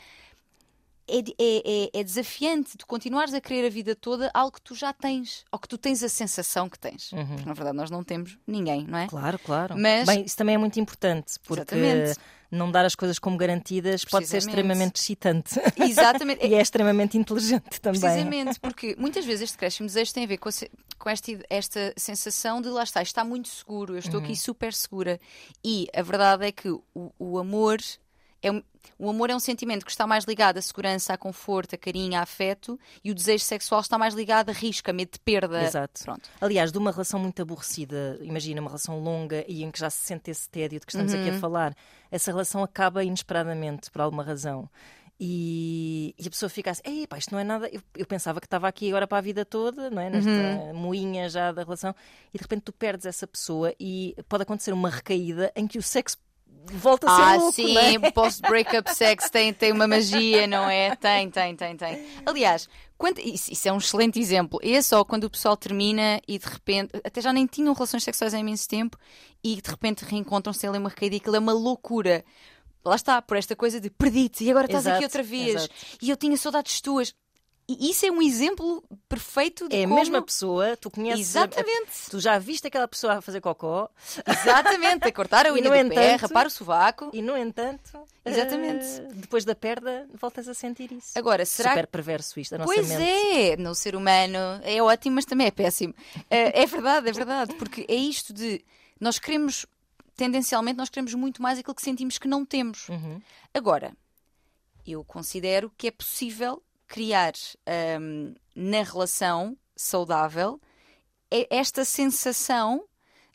É, 1.18 1.22
de- 1.22 1.36
é, 1.39 1.89
é, 1.96 2.00
é 2.00 2.03
desafiante 2.03 2.77
tu 2.77 2.86
continuares 2.88 3.34
a 3.34 3.41
querer 3.41 3.65
a 3.68 3.70
vida 3.70 3.96
toda 3.96 4.32
algo 4.34 4.51
que 4.53 4.62
tu 4.62 4.74
já 4.75 4.94
tens, 4.94 5.44
ou 5.51 5.60
que 5.60 5.68
tu 5.68 5.77
tens 5.77 6.01
a 6.03 6.10
sensação 6.10 6.70
que 6.70 6.80
tens. 6.80 7.10
Porque 7.10 7.46
na 7.46 7.53
verdade 7.53 7.75
nós 7.75 7.89
não 7.91 8.03
temos 8.03 8.38
ninguém, 8.48 8.86
não 8.88 8.98
é? 8.98 9.08
Claro, 9.08 9.38
claro. 9.39 9.75
Mas- 9.77 10.06
Bem, 10.08 10.24
isso 10.24 10.38
também 10.38 10.56
é 10.56 10.58
muito 10.58 10.80
importante, 10.80 11.34
porque 11.44 11.75
Exatamente. 11.75 12.20
não 12.50 12.72
dar 12.72 12.86
as 12.86 12.96
coisas 12.96 13.18
como 13.20 13.38
garantidas 13.38 14.03
pode 14.06 14.27
ser 14.27 14.38
extremamente 14.38 14.98
excitante. 14.98 15.56
Exatamente. 15.77 16.46
e 16.48 16.53
é 16.56 16.62
extremamente 16.62 17.18
inteligente 17.18 17.80
também. 17.82 18.00
Precisamente, 18.01 18.60
porque 18.60 18.96
muitas 18.98 19.25
vezes 19.25 19.44
este 19.44 19.58
crescimento 19.58 19.89
de 19.91 19.96
desejo 19.96 20.13
tem 20.13 20.24
a 20.24 20.27
ver 20.27 20.38
com, 20.38 20.50
a 20.50 20.51
com 20.98 21.10
esta, 21.10 21.32
esta 21.50 21.94
sensação 21.98 22.62
de 22.62 22.70
lá 22.70 22.84
está, 22.84 23.01
está 23.01 23.24
muito 23.24 23.48
seguro, 23.50 23.96
eu 23.96 24.00
estou 24.00 24.20
Uhum. 24.20 24.25
aqui 24.25 24.36
super 24.36 24.74
segura. 24.74 25.20
E 25.63 25.88
a 25.96 26.01
verdade 26.01 26.46
é 26.46 26.51
que 26.51 26.70
o, 26.70 26.82
o 27.18 27.38
amor 27.38 27.80
é 28.41 28.51
um, 28.51 28.63
o 28.98 29.10
amor 29.10 29.29
é 29.29 29.36
um 29.36 29.39
sentimento 29.39 29.86
que 29.86 29.91
está 29.91 30.07
mais 30.07 30.25
ligado 30.25 30.57
à 30.57 30.62
segurança, 30.62 31.13
a 31.13 31.17
conforto, 31.17 31.75
a 31.75 31.77
carinho, 31.77 32.17
a 32.17 32.21
afeto, 32.21 32.79
e 33.03 33.12
o 33.12 33.15
desejo 33.15 33.43
sexual 33.43 33.81
está 33.81 33.98
mais 33.98 34.13
ligado 34.13 34.50
a 34.50 34.53
risco, 34.53 34.89
a 34.89 34.93
medo 34.93 35.12
de 35.12 35.19
perda. 35.19 35.63
Exato. 35.63 36.03
Pronto. 36.03 36.29
Aliás, 36.39 36.71
de 36.71 36.77
uma 36.77 36.91
relação 36.91 37.19
muito 37.19 37.41
aborrecida, 37.41 38.17
imagina 38.21 38.62
uma 38.62 38.69
relação 38.69 39.00
longa 39.00 39.45
e 39.48 39.63
em 39.63 39.71
que 39.71 39.79
já 39.79 39.89
se 39.89 40.05
sente 40.05 40.31
esse 40.31 40.50
tédio 40.50 40.79
de 40.79 40.86
que 40.86 40.91
estamos 40.91 41.13
aqui 41.13 41.29
a 41.29 41.39
falar, 41.39 41.75
essa 42.10 42.31
relação 42.31 42.63
acaba 42.63 43.03
inesperadamente, 43.03 43.91
por 43.91 44.01
alguma 44.01 44.24
razão. 44.24 44.69
E, 45.24 46.15
e 46.17 46.25
a 46.25 46.29
pessoa 46.31 46.50
fica 46.50 46.71
assim, 46.71 46.81
Ei, 46.83 47.05
pá, 47.05 47.15
isto 47.15 47.31
não 47.31 47.39
é 47.39 47.43
nada. 47.43 47.69
Eu, 47.71 47.79
eu 47.95 48.07
pensava 48.07 48.39
que 48.39 48.48
estava 48.48 48.67
aqui 48.67 48.89
agora 48.89 49.05
para 49.05 49.19
a 49.19 49.21
vida 49.21 49.45
toda, 49.45 49.88
não 49.91 50.01
é? 50.01 50.10
Nesta 50.10 50.74
moinha 50.74 51.29
já 51.29 51.51
da 51.51 51.62
relação, 51.63 51.93
e 52.33 52.39
de 52.39 52.43
repente 52.43 52.63
tu 52.63 52.74
perdes 52.74 53.05
essa 53.05 53.27
pessoa 53.27 53.71
e 53.79 54.15
pode 54.27 54.41
acontecer 54.41 54.74
uma 54.74 54.89
recaída 54.89 55.51
em 55.55 55.67
que 55.67 55.77
o 55.77 55.83
sexo 55.83 56.17
volta 56.74 57.08
a 57.12 57.15
ser 57.15 57.22
Ah, 57.22 57.36
louco, 57.36 57.51
sim, 57.53 57.77
é? 57.77 58.12
post-breakup 58.12 58.93
sex 58.96 59.29
tem, 59.29 59.53
tem 59.53 59.72
uma 59.72 59.88
magia, 59.88 60.48
não 60.48 60.70
é? 60.70 60.96
Tem, 60.96 61.29
tem, 61.29 61.55
tem, 61.55 61.75
tem. 61.75 62.05
Aliás, 62.25 62.70
quando- 62.98 63.20
isso, 63.20 63.51
isso 63.51 63.67
é 63.67 63.74
um 63.74 63.77
excelente 63.77 64.20
exemplo. 64.20 64.60
Esse 64.62 64.89
só 64.89 65.03
quando 65.03 65.25
o 65.25 65.29
pessoal 65.29 65.58
termina 65.58 66.22
e 66.27 66.38
de 66.38 66.46
repente, 66.48 66.91
até 67.03 67.20
já 67.22 67.34
nem 67.34 67.46
tinham 67.46 67.74
relações 67.74 68.03
sexuais 68.03 68.34
há 68.34 68.39
imenso 68.39 68.67
tempo 68.70 68.98
e 69.43 69.62
de 69.62 69.70
repente 69.70 70.05
reencontram-se 70.05 70.65
ali 70.65 70.77
uma 70.77 70.89
recaída 70.89 71.15
e 71.15 71.17
aquilo 71.20 71.36
é 71.36 71.39
uma 71.39 71.53
loucura. 71.53 72.24
Lá 72.84 72.96
está, 72.96 73.22
por 73.22 73.38
esta 73.38 73.55
coisa 73.55 73.79
de 73.79 73.91
perdi-te 73.91 74.43
e 74.43 74.50
agora 74.50 74.65
estás 74.65 74.86
Exato, 74.86 74.96
aqui 74.96 75.05
outra 75.05 75.22
vez 75.22 75.55
exato. 75.55 75.74
e 76.01 76.10
eu 76.10 76.17
tinha 76.17 76.36
saudades 76.38 76.81
tuas. 76.81 77.13
E 77.80 77.90
isso 77.92 78.06
é 78.06 78.12
um 78.12 78.22
exemplo 78.22 78.84
perfeito 79.08 79.68
de 79.70 79.75
É 79.75 79.84
a 79.84 79.88
como... 79.88 79.96
mesma 80.00 80.22
pessoa, 80.22 80.75
tu 80.78 80.90
conheces. 80.90 81.36
a- 81.36 81.42
a- 81.42 81.46
Exatamente. 81.46 81.92
tu 82.10 82.20
já 82.20 82.38
viste 82.40 82.68
aquela 82.68 82.88
pessoa 82.88 83.13
a 83.16 83.22
fazer 83.22 83.40
cocó 83.42 83.90
Exatamente, 84.25 85.08
a 85.08 85.12
cortar 85.12 85.46
a 85.46 85.54
unha 85.54 85.62
do 85.63 85.70
pé, 85.70 85.80
entanto- 85.82 86.22
rapar 86.22 86.48
o 86.48 86.50
sovaco. 86.50 87.10
e, 87.13 87.22
no 87.22 87.38
entanto, 87.38 88.00
Exatamente. 88.25 88.86
eh, 88.86 89.08
depois 89.16 89.46
da 89.46 89.56
perda, 89.56 90.08
voltas 90.20 90.48
a 90.48 90.54
sentir 90.54 90.92
isso. 90.92 91.12
Agora, 91.18 91.46
será 91.46 91.72
Super 91.72 91.88
perverso 91.88 92.40
isto, 92.40 92.56
a 92.56 92.58
nossa 92.60 92.74
Pois 92.74 92.88
mente. 92.90 93.04
é, 93.04 93.58
no 93.58 93.74
ser 93.75 93.96
humano 93.96 94.38
é 94.63 94.82
ótimo, 94.82 95.16
mas 95.16 95.25
também 95.25 95.48
é 95.48 95.51
péssimo. 95.51 95.94
Eh, 96.30 96.62
é 96.63 96.66
verdade, 96.66 97.10
é 97.10 97.12
verdade, 97.12 97.54
porque 97.56 97.86
é 97.88 97.96
isto 97.96 98.34
de 98.34 98.63
nós 99.00 99.18
queremos, 99.20 99.66
tendencialmente, 100.16 100.78
nós 100.78 100.90
queremos 100.90 101.13
muito 101.13 101.42
mais 101.42 101.58
aquilo 101.60 101.75
que 101.75 101.82
sentimos 101.82 102.18
que 102.18 102.28
não 102.28 102.46
temos. 102.46 102.88
Uhum. 102.90 103.22
Agora, 103.54 103.94
eu 104.86 105.04
considero 105.04 105.72
que 105.78 105.88
é 105.88 105.92
possível 105.92 106.62
criar 106.91 107.33
ahm, 107.65 108.33
na 108.53 108.83
relação 108.83 109.57
saudável 109.75 110.60
e- 111.31 111.48
esta 111.50 111.86
sensação 111.86 112.83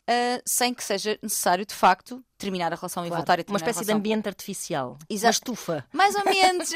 ah, 0.07 0.41
sem 0.45 0.73
que 0.73 0.83
seja 0.83 1.17
necessário, 1.21 1.65
de 1.65 1.73
facto, 1.73 2.23
terminar 2.37 2.71
a 2.71 2.75
relação 2.75 3.03
e 3.03 3.07
Claro. 3.09 3.19
voltar 3.21 3.33
a 3.33 3.41
Uma 3.41 3.45
terminar 3.45 3.69
espécie 3.71 3.79
a 3.83 3.93
de 3.93 3.97
ambiente 3.97 4.27
artificial. 4.27 4.97
Exato. 5.09 5.25
Uma 5.27 5.31
estufa. 5.31 5.85
Mais 5.91 6.15
ou 6.15 6.23
menos. 6.25 6.69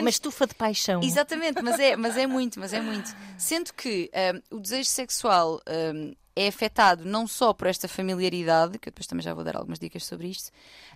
Uma 0.00 0.10
estufa 0.10 0.46
de 0.46 0.54
paixão. 0.54 1.02
Exatamente, 1.02 1.62
mas 1.62 1.78
é, 1.78 1.96
mas 1.96 2.16
é 2.16 2.26
muito, 2.26 2.58
mas 2.60 2.72
é 2.74 2.80
muito. 2.82 3.14
Sendo 3.38 3.72
que 3.72 4.10
ahm, 4.12 4.40
o 4.50 4.60
desejo 4.60 4.90
sexual 4.90 5.60
ahm, 5.66 6.12
é 6.36 6.48
afetado 6.48 7.04
não 7.04 7.26
só 7.26 7.52
por 7.54 7.68
esta 7.68 7.88
familiaridade, 7.88 8.78
que 8.78 8.88
eu 8.88 8.92
depois 8.92 9.06
também 9.06 9.22
já 9.22 9.32
vou 9.32 9.44
dar 9.44 9.56
algumas 9.56 9.78
dicas 9.78 10.04
sobre 10.04 10.26
isto, 10.28 10.50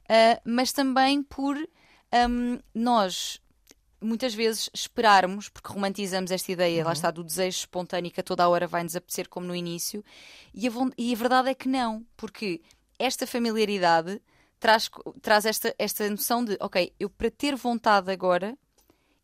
ah, 0.08 0.40
mas 0.44 0.72
também 0.72 1.22
por 1.22 1.56
ahm, 2.12 2.58
nós 2.74 3.40
muitas 4.02 4.35
vezes 4.35 4.68
esperarmos, 4.75 5.49
porque 5.49 5.73
romantizamos 5.73 6.30
esta 6.30 6.52
ideia, 6.52 6.85
lá 6.85 6.92
está, 6.92 7.11
do 7.11 7.25
desejo 7.25 7.59
espontâneo 7.59 8.11
que 8.11 8.21
a 8.21 8.25
toda 8.25 8.44
a 8.44 8.49
hora 8.49 8.66
vai 8.66 8.82
nos 8.82 8.97
apetecer 8.97 9.28
como 9.28 9.47
no 9.47 9.54
início, 9.54 10.04
e 10.52 10.66
a, 10.68 10.71
e 10.99 11.12
a 11.12 11.16
verdade 11.16 11.50
é 11.50 11.54
que 11.54 11.68
não, 11.68 12.04
porque 12.16 12.61
esta 12.99 13.26
familiaridade 13.26 14.21
traz, 14.59 14.90
traz 15.21 15.44
esta, 15.44 15.75
esta 15.78 16.09
noção 16.09 16.44
de, 16.44 16.56
ok, 16.61 16.92
eu 16.99 17.11
para 17.11 17.30
ter 17.30 17.56
vontade 17.56 18.11
agora, 18.11 18.56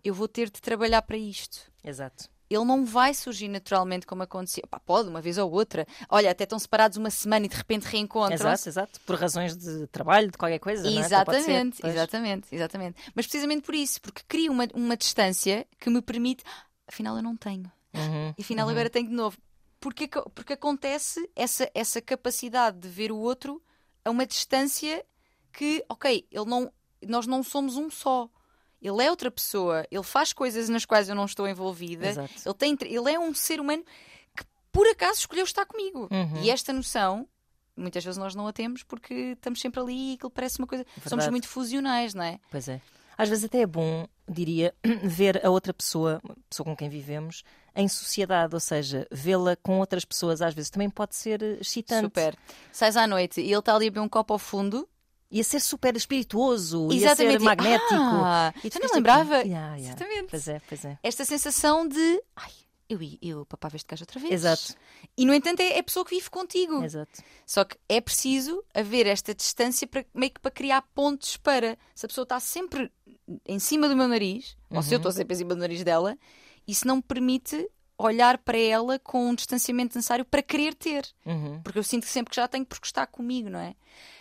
eu 0.03 0.15
vou 0.15 0.29
ter 0.29 0.51
de 0.51 0.61
trabalhar 0.61 1.03
para 1.03 1.17
isto. 1.17 1.71
Exato. 1.85 2.29
Ele 2.51 2.65
não 2.65 2.85
vai 2.85 3.13
surgir 3.13 3.49
naturalmente 3.49 4.07
como 4.07 4.23
acontecia. 4.23 4.63
Pá, 4.71 4.81
pode, 4.81 5.09
uma 5.09 5.21
vez 5.21 5.37
ou 5.39 5.51
outra. 5.51 5.87
Olha, 6.09 6.31
até 6.31 6.45
estão 6.45 6.59
separados 6.59 6.97
uma 6.97 7.11
semana 7.11 7.47
e 7.47 7.49
de 7.49 7.57
repente 7.57 7.83
reencontram-se. 7.85 8.43
Exato, 8.43 8.69
exato. 8.69 9.01
Por 9.07 9.17
razões 9.17 9.57
de 9.57 9.87
trabalho, 9.89 10.31
de 10.31 10.39
qualquer 10.39 10.59
coisa. 10.59 10.89
é? 10.89 11.01
Até 11.01 11.25
pode 11.25 11.43
ser. 11.43 11.51
Exatamente, 11.53 11.87
exatamente, 11.87 12.55
exatamente. 12.55 13.13
Mas 13.15 13.27
precisamente 13.27 13.63
por 13.63 13.75
isso, 13.75 14.01
porque 14.01 14.23
cria 14.27 14.51
uma, 14.51 14.67
uma 14.75 14.97
distância 14.97 15.67
que 15.79 15.91
me 15.91 16.01
permite, 16.01 16.43
"Ah, 16.47 16.65
afinal 16.89 17.17
eu 17.17 17.23
não 17.23 17.37
tenho, 17.37 17.71
Uhum. 17.95 18.35
e 18.39 18.43
afinal 18.43 18.69
agora 18.69 18.89
tenho 18.91 19.09
de 19.09 19.15
novo. 19.15 19.37
Porque, 19.81 20.09
porque 20.35 20.55
acontece 20.55 21.31
essa, 21.37 21.71
essa 21.75 22.01
capacidade 22.01 22.79
de 22.79 22.89
ver 22.89 23.13
o 23.13 23.17
outro 23.19 23.63
a 24.05 24.11
uma 24.11 24.27
distância 24.27 25.05
que, 25.53 25.85
ok, 25.89 26.27
ele 26.31 26.45
não, 26.47 26.73
nós 27.07 27.27
não 27.27 27.43
somos 27.43 27.77
um 27.77 27.89
só. 27.91 28.29
Ele 28.81 29.03
é 29.03 29.11
outra 29.11 29.31
pessoa, 29.31 29.85
ele 29.91 30.03
faz 30.03 30.33
coisas 30.33 30.69
nas 30.69 30.85
quais 30.85 31.09
eu 31.09 31.15
não 31.15 31.25
estou 31.25 31.49
envolvida, 31.49 32.09
Exato. 32.09 32.31
ele, 32.45 32.55
tem, 32.55 32.77
ele 32.83 33.13
é 33.13 33.19
um 33.19 33.35
ser 33.35 33.61
humano 33.61 33.85
que 34.37 34.45
por 34.71 34.87
acaso 34.87 35.21
escolheu 35.21 35.45
estar 35.45 35.67
comigo. 35.67 36.09
Uhum. 36.11 36.43
E 36.43 36.51
esta 36.51 36.73
noção, 36.73 37.27
muitas 37.77 38.05
vezes 38.05 38.19
nós 38.19 38.35
não 38.35 38.47
a 38.47 38.53
temos 38.53 38.83
porque 38.85 39.33
estamos 39.33 39.61
sempre 39.61 39.81
ali 39.81 40.13
e 40.13 40.15
aquilo 40.15 40.31
parece 40.31 40.59
uma 40.59 40.67
coisa. 40.67 40.85
Somos 40.95 41.11
Verdade. 41.11 41.31
muito 41.31 41.49
fusionais, 41.49 42.15
não 42.15 42.23
é? 42.23 42.39
Pois 42.51 42.69
é. 42.69 42.81
Às 43.17 43.29
vezes 43.29 43.45
até 43.45 43.63
é 43.63 43.67
bom, 43.67 44.07
diria, 44.29 44.73
ver 45.03 45.45
a 45.45 45.51
outra 45.51 45.75
pessoa, 45.75 46.21
a 46.25 46.35
pessoa 46.49 46.65
com 46.65 46.77
quem 46.77 46.89
vivemos, 46.89 47.43
em 47.75 47.89
sociedade, 47.89 48.55
ou 48.55 48.61
seja, 48.61 49.09
vê-la 49.11 49.57
com 49.57 49.81
outras 49.81 50.05
pessoas 50.05 50.41
às 50.41 50.55
vezes 50.55 50.71
também 50.71 50.89
pode 50.89 51.17
ser 51.17 51.43
excitante. 51.61 52.07
Super. 52.07 52.37
Sais 52.71 52.97
à 52.97 53.09
noite 53.09 53.41
e 53.41 53.51
ele 53.51 53.59
está 53.59 53.75
ali 53.75 53.89
a 53.89 53.91
beber 53.91 54.01
um 54.01 54.09
copo 54.09 54.33
ao 54.33 54.39
fundo. 54.39 54.89
Ia 55.31 55.45
ser 55.45 55.61
super 55.61 55.95
espirituoso, 55.97 56.89
ia 56.91 56.97
Exatamente. 57.07 57.39
ser 57.41 57.45
magnético. 57.45 57.95
Ah, 57.95 58.53
E 58.65 58.71
tu 58.71 58.77
eu 58.77 58.81
não 58.81 58.89
ficas 58.89 58.93
lembrava. 58.93 59.37
tipo, 59.39 59.49
"Yeah, 59.49 59.77
yeah." 59.77 59.89
Exatamente. 59.89 60.31
Pois 60.31 60.49
é, 60.49 60.61
pois 60.69 60.85
é. 60.85 60.99
Esta 61.03 61.25
sensação 61.25 61.87
de. 61.87 62.23
Ai, 62.35 62.51
eu, 62.89 62.99
eu 63.21 63.45
papava 63.45 63.77
este 63.77 63.87
gajo 63.87 64.03
outra 64.05 64.19
vez. 64.19 64.33
Exato. 64.33 64.75
E 65.17 65.27
no 65.27 65.35
entanto 65.35 65.61
é 65.61 65.73
é 65.75 65.79
a 65.81 65.83
pessoa 65.83 66.05
que 66.07 66.15
vive 66.17 66.31
contigo. 66.31 66.83
Exato. 66.83 67.23
Só 67.45 67.63
que 67.65 67.77
é 67.89 68.01
preciso 68.01 68.65
haver 68.73 69.07
esta 69.07 69.35
distância 69.35 69.87
para, 69.87 70.07
meio 70.15 70.33
que 70.33 70.41
para 70.41 70.51
criar 70.51 70.81
pontos 70.95 71.37
para. 71.37 71.77
Se 71.95 72.07
a 72.07 72.09
pessoa 72.09 72.23
está 72.23 72.41
sempre 72.41 72.91
em 73.47 73.59
cima 73.59 73.87
do 73.89 73.95
meu 73.97 74.09
nariz, 74.09 74.57
ou 74.71 74.83
se 74.83 74.95
eu 74.95 74.97
estou 74.97 75.13
sempre 75.13 75.35
em 75.35 75.37
cima 75.39 75.51
do 75.55 75.61
nariz 75.61 75.85
dela, 75.85 76.17
isso 76.67 76.87
não 76.89 76.97
me 76.97 77.03
permite 77.03 77.69
olhar 77.99 78.39
para 78.39 78.57
ela 78.57 78.99
com 79.01 79.29
um 79.29 79.35
distanciamento 79.35 79.99
necessário 79.99 80.25
para 80.25 80.41
querer 80.41 80.75
ter. 80.75 81.05
Uhum. 81.27 81.61
Porque 81.63 81.79
eu 81.79 81.83
sinto 81.83 82.05
que 82.05 82.11
sempre 82.11 82.31
que 82.31 82.37
já 82.37 82.47
tenho, 82.47 82.65
porque 82.65 82.87
está 82.87 83.05
comigo, 83.07 83.51
não 83.51 83.59
é? 83.59 83.75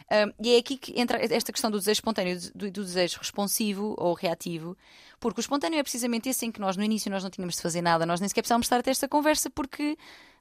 Ahm, 0.10 0.32
e 0.42 0.56
é 0.56 0.58
aqui 0.58 0.78
que 0.78 1.00
entra 1.00 1.24
esta 1.24 1.52
questão 1.52 1.70
do 1.70 1.78
desejo 1.78 1.98
espontâneo, 1.98 2.40
do, 2.56 2.72
do 2.72 2.84
desejo 2.84 3.20
responsivo 3.20 3.94
ou 3.98 4.14
reativo, 4.14 4.76
porque 5.20 5.40
o 5.40 5.42
espontâneo 5.42 5.80
é 5.80 5.84
precisamente 5.84 6.30
esse 6.30 6.46
em 6.46 6.52
que 6.52 6.60
nós 6.60 6.76
no 6.76 6.84
início 6.84 7.12
nós 7.12 7.24
não 7.24 7.30
tínhamos 7.30 7.56
de 7.56 7.62
fazer 7.62 7.82
nada, 7.82 8.06
nós 8.06 8.20
nem 8.20 8.28
sequer 8.28 8.42
precisávamos 8.42 8.66
estar 8.66 8.80
até 8.80 8.90
esta 8.90 9.08
conversa, 9.08 9.50
porque, 9.50 9.98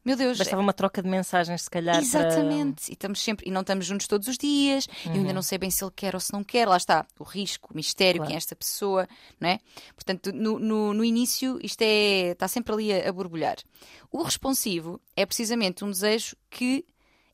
meu 0.06 0.16
Deus, 0.16 0.38
Bastava 0.38 0.62
uma 0.62 0.72
troca 0.72 1.02
de 1.02 1.08
mensagens, 1.08 1.62
se 1.62 1.68
calhar. 1.70 1.98
Exatamente, 1.98 2.88
e 2.88 2.92
estamos 2.92 3.20
sempre, 3.20 3.46
e 3.48 3.50
não 3.50 3.60
estamos 3.62 3.84
juntos 3.84 4.06
todos 4.06 4.28
os 4.28 4.38
dias, 4.38 4.86
eu 5.04 5.10
Uhum. 5.10 5.16
ainda 5.18 5.32
não 5.32 5.42
sei 5.42 5.58
bem 5.58 5.70
se 5.70 5.82
ele 5.84 5.92
quer 5.94 6.14
ou 6.14 6.20
se 6.20 6.32
não 6.32 6.42
quer, 6.44 6.66
lá 6.68 6.76
está, 6.76 7.04
o 7.18 7.24
risco, 7.24 7.72
o 7.72 7.76
mistério, 7.76 8.18
Claro. 8.20 8.28
quem 8.28 8.34
é 8.34 8.38
esta 8.38 8.54
pessoa, 8.56 9.08
não 9.40 9.48
é? 9.48 9.58
Portanto, 9.94 10.32
no, 10.32 10.58
no, 10.58 10.94
no 10.94 11.04
início 11.04 11.58
isto 11.62 11.82
é, 11.82 12.30
está 12.30 12.46
sempre 12.48 12.72
ali 12.72 12.92
a, 12.92 13.08
a 13.08 13.12
borbulhar. 13.12 13.56
O 14.10 14.22
responsivo 14.22 15.00
é 15.16 15.26
precisamente 15.26 15.84
um 15.84 15.90
desejo 15.90 16.36
que 16.48 16.84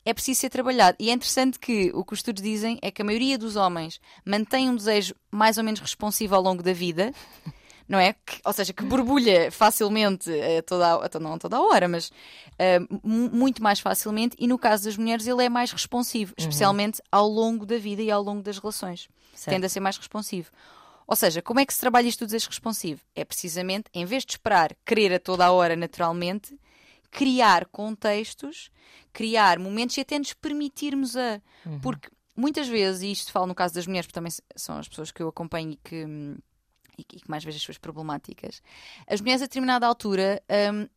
é 0.05 0.13
preciso 0.13 0.41
ser 0.41 0.49
trabalhado. 0.49 0.97
E 0.99 1.09
é 1.09 1.13
interessante 1.13 1.57
que 1.57 1.89
o 1.93 2.03
que 2.03 2.11
os 2.13 2.19
estudos 2.19 2.43
dizem 2.43 2.77
é 2.81 2.91
que 2.91 3.01
a 3.01 3.05
maioria 3.05 3.37
dos 3.37 3.55
homens 3.55 4.01
mantém 4.25 4.69
um 4.69 4.75
desejo 4.75 5.15
mais 5.31 5.57
ou 5.57 5.63
menos 5.63 5.79
responsivo 5.79 6.35
ao 6.35 6.41
longo 6.41 6.61
da 6.61 6.73
vida. 6.73 7.13
Não 7.93 7.99
é? 7.99 8.13
Que- 8.25 8.41
ou 8.43 8.51
seja, 8.51 8.73
que 8.73 8.83
borbulha 8.83 9.51
facilmente, 9.51 10.31
eh, 10.31 10.63
toda 10.63 10.95
a, 11.01 11.05
então 11.05 11.21
não 11.21 11.37
toda 11.37 11.57
a 11.57 11.61
hora, 11.61 11.87
mas 11.87 12.11
mu- 13.03 13.29
muito 13.31 13.61
mais 13.61 13.79
facilmente. 13.79 14.35
E 14.39 14.47
no 14.47 14.57
caso 14.57 14.85
das 14.85 14.97
mulheres, 14.97 15.27
ele 15.27 15.43
é 15.45 15.49
mais 15.49 15.71
responsivo, 15.71 16.33
especialmente 16.37 17.01
ao 17.11 17.27
longo 17.27 17.65
da 17.67 17.77
vida 17.77 18.01
e 18.01 18.09
ao 18.09 18.23
longo 18.23 18.41
das 18.41 18.57
relações. 18.57 19.07
Certo. 19.35 19.53
Tende 19.55 19.65
a 19.67 19.69
ser 19.69 19.79
mais 19.79 19.95
responsivo. 19.97 20.49
Ou 21.05 21.15
seja, 21.15 21.41
como 21.41 21.59
é 21.59 21.65
que 21.67 21.73
se 21.73 21.79
trabalha 21.81 22.07
isto 22.07 22.19
do 22.19 22.25
desejo 22.27 22.47
responsivo? 22.47 23.01
É 23.15 23.23
precisamente, 23.23 23.85
em 23.93 24.05
vez 24.05 24.25
de 24.25 24.31
esperar 24.33 24.75
querer 24.85 25.13
a 25.13 25.19
toda 25.19 25.45
a 25.45 25.51
hora 25.51 25.75
naturalmente, 25.75 26.57
criar 27.11 27.65
contextos, 27.67 28.71
criar 29.11 29.59
momentos 29.59 29.97
e 29.97 30.01
até 30.01 30.17
nos 30.17 30.33
permitirmos 30.33 31.15
a. 31.15 31.39
Porque 31.81 32.09
muitas 32.35 32.67
vezes, 32.67 33.01
e 33.03 33.11
isto 33.11 33.31
falo 33.31 33.45
no 33.47 33.53
caso 33.53 33.75
das 33.75 33.85
mulheres, 33.85 34.07
porque 34.07 34.15
também 34.15 34.31
são 34.55 34.77
as 34.79 34.87
pessoas 34.87 35.11
que 35.11 35.21
eu 35.21 35.27
acompanho 35.27 35.71
e 35.73 35.75
que, 35.75 36.05
hum, 36.05 36.37
e 36.97 37.03
que 37.03 37.17
e 37.17 37.19
que 37.21 37.29
mais 37.29 37.43
vejo 37.43 37.57
as 37.57 37.63
suas 37.63 37.77
problemáticas, 37.77 38.61
as 39.07 39.21
mulheres 39.21 39.41
a 39.41 39.45
determinada 39.45 39.85
altura. 39.87 40.41
hum, 40.73 40.87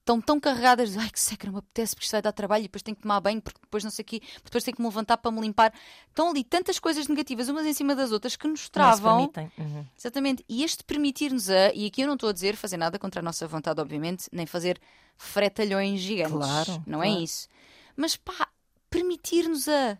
Estão 0.00 0.20
tão 0.20 0.40
carregadas 0.40 0.90
de 0.94 0.98
ai 0.98 1.08
que 1.08 1.20
seca, 1.20 1.46
não 1.46 1.52
me 1.52 1.58
apetece 1.60 1.94
porque 1.94 2.06
isto 2.06 2.10
vai 2.10 2.20
dar 2.20 2.32
trabalho 2.32 2.62
e 2.62 2.66
depois 2.66 2.82
tenho 2.82 2.96
que 2.96 3.02
tomar 3.02 3.20
banho, 3.20 3.40
porque 3.40 3.60
depois 3.62 3.84
não 3.84 3.90
sei 3.92 4.02
o 4.02 4.06
quê, 4.06 4.20
depois 4.42 4.64
tenho 4.64 4.74
que 4.74 4.82
me 4.82 4.88
levantar 4.88 5.16
para 5.16 5.30
me 5.30 5.40
limpar. 5.40 5.72
Estão 6.08 6.28
ali 6.28 6.42
tantas 6.42 6.80
coisas 6.80 7.06
negativas 7.06 7.48
umas 7.48 7.64
em 7.64 7.72
cima 7.72 7.94
das 7.94 8.10
outras 8.10 8.34
que 8.34 8.48
nos 8.48 8.68
travam. 8.68 9.30
Uhum. 9.56 9.86
Exatamente. 9.96 10.44
E 10.48 10.64
este 10.64 10.82
permitir-nos 10.82 11.48
a, 11.48 11.72
e 11.72 11.86
aqui 11.86 12.00
eu 12.00 12.08
não 12.08 12.14
estou 12.14 12.30
a 12.30 12.32
dizer 12.32 12.56
fazer 12.56 12.78
nada 12.78 12.98
contra 12.98 13.20
a 13.20 13.22
nossa 13.22 13.46
vontade, 13.46 13.80
obviamente, 13.80 14.28
nem 14.32 14.44
fazer 14.44 14.80
fretalhões 15.16 16.00
gigantes. 16.00 16.32
Claro, 16.32 16.82
Não 16.84 16.98
claro. 16.98 17.04
é 17.04 17.22
isso. 17.22 17.46
Mas 17.94 18.16
pá, 18.16 18.48
permitir-nos 18.90 19.68
a. 19.68 19.96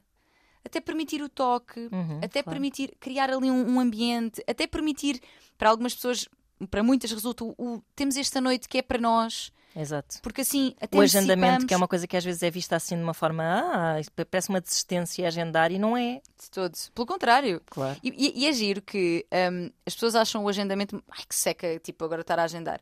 Até 0.64 0.81
permitir 0.81 1.22
o 1.22 1.29
toque, 1.29 1.88
Uhum, 1.92 2.18
até 2.22 2.42
claro. 2.42 2.51
permitir 2.51 2.94
criar 3.01 3.31
ali 3.31 3.51
um, 3.51 3.75
um 3.75 3.81
ambiente, 3.81 4.42
até 4.46 4.66
permitir, 4.66 5.20
para 5.59 5.68
algumas 5.70 5.94
pessoas, 5.94 6.29
para 6.70 6.83
muitas 6.83 7.11
resulta, 7.11 7.44
o, 7.44 7.55
o- 7.59 7.83
temos 7.96 8.16
esta 8.16 8.40
noite 8.40 8.68
que 8.68 8.79
é 8.79 8.83
para 8.83 8.98
nós, 9.01 9.53
Exato. 9.75 10.20
porque 10.22 10.42
assim, 10.42 10.75
até 10.81 10.96
O 10.96 11.01
agendamento, 11.01 11.66
que 11.66 11.75
é 11.75 11.77
uma 11.77 11.88
coisa 11.88 12.07
que 12.07 12.16
às 12.16 12.22
vezes 12.25 12.42
é 12.44 12.51
vista 12.51 12.77
assim 12.77 12.94
de 12.96 13.03
uma 13.03 13.14
forma, 13.14 13.42
ah, 13.42 14.25
parece 14.31 14.51
uma 14.51 14.61
desistência 14.61 15.25
a 15.25 15.29
agendar 15.29 15.72
e 15.72 15.79
não 15.79 15.96
é. 15.96 16.20
de 16.40 16.51
todos. 16.51 16.90
Pelo 16.94 17.07
contrário, 17.07 17.61
Claro. 17.66 17.98
E, 18.03 18.11
e- 18.11 18.40
e 18.42 18.46
é 18.46 18.53
giro 18.53 18.81
que 18.83 19.27
hum, 19.51 19.70
as 19.87 19.94
pessoas 19.94 20.14
acham 20.14 20.44
o 20.44 20.48
agendamento. 20.48 21.03
Ai, 21.11 21.25
que 21.29 21.35
seca, 21.35 21.79
tipo, 21.81 22.05
agora 22.05 22.20
estar 22.20 22.38
a 22.38 22.44
agendar. 22.44 22.81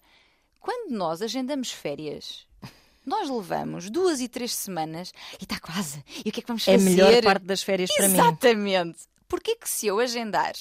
Quando 0.61 0.91
nós 0.91 1.23
agendamos 1.23 1.71
férias, 1.73 2.47
nós 3.05 3.29
levamos 3.29 3.91
duas 3.91 4.21
e 4.21 4.29
três 4.29 4.55
semanas 4.55 5.13
e 5.41 5.45
está 5.45 5.59
quase. 5.59 6.05
E 6.25 6.29
o 6.29 6.33
que 6.33 6.41
é 6.41 6.43
que 6.43 6.49
vamos 6.49 6.67
É 6.69 6.75
a 6.75 6.79
fazer? 6.79 6.91
melhor 6.91 7.23
parte 7.23 7.45
das 7.45 7.63
férias 7.63 7.91
para 7.95 8.09
mim. 8.09 8.15
Exatamente. 8.15 8.99
Porquê 9.29 9.57
que 9.57 9.69
se 9.69 9.87
eu 9.87 9.99
agendar 10.01 10.53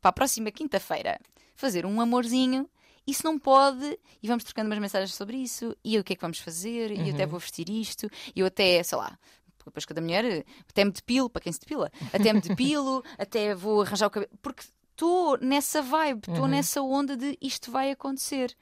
para 0.00 0.08
a 0.10 0.12
próxima 0.12 0.50
quinta-feira 0.50 1.18
fazer 1.54 1.84
um 1.86 2.00
amorzinho, 2.00 2.68
isso 3.06 3.22
não 3.24 3.38
pode, 3.38 3.98
e 4.22 4.26
vamos 4.26 4.44
trocando 4.44 4.68
umas 4.70 4.78
mensagens 4.78 5.14
sobre 5.14 5.36
isso, 5.36 5.76
e 5.84 5.98
o 5.98 6.04
que 6.04 6.14
é 6.14 6.16
que 6.16 6.22
vamos 6.22 6.38
fazer, 6.38 6.90
e 6.90 6.98
eu 7.00 7.04
Uhum. 7.04 7.10
até 7.10 7.26
vou 7.26 7.38
vestir 7.38 7.68
isto, 7.68 8.08
e 8.34 8.40
eu 8.40 8.46
até, 8.46 8.82
sei 8.82 8.96
lá, 8.98 9.18
depois 9.64 9.84
cada 9.84 10.00
mulher, 10.00 10.44
até 10.68 10.84
me 10.84 10.90
depilo, 10.90 11.28
para 11.30 11.42
quem 11.42 11.52
se 11.52 11.60
depila, 11.60 11.90
até 12.12 12.32
me 12.32 12.40
depilo, 12.40 13.02
até 13.18 13.54
vou 13.54 13.82
arranjar 13.82 14.06
o 14.06 14.10
cabelo, 14.10 14.32
porque 14.42 14.64
estou 14.90 15.38
nessa 15.38 15.80
vibe, 15.82 16.20
estou 16.20 16.44
Uhum. 16.44 16.48
nessa 16.50 16.82
onda 16.82 17.16
de 17.16 17.36
isto 17.40 17.70
vai 17.70 17.90
acontecer. 17.90 18.56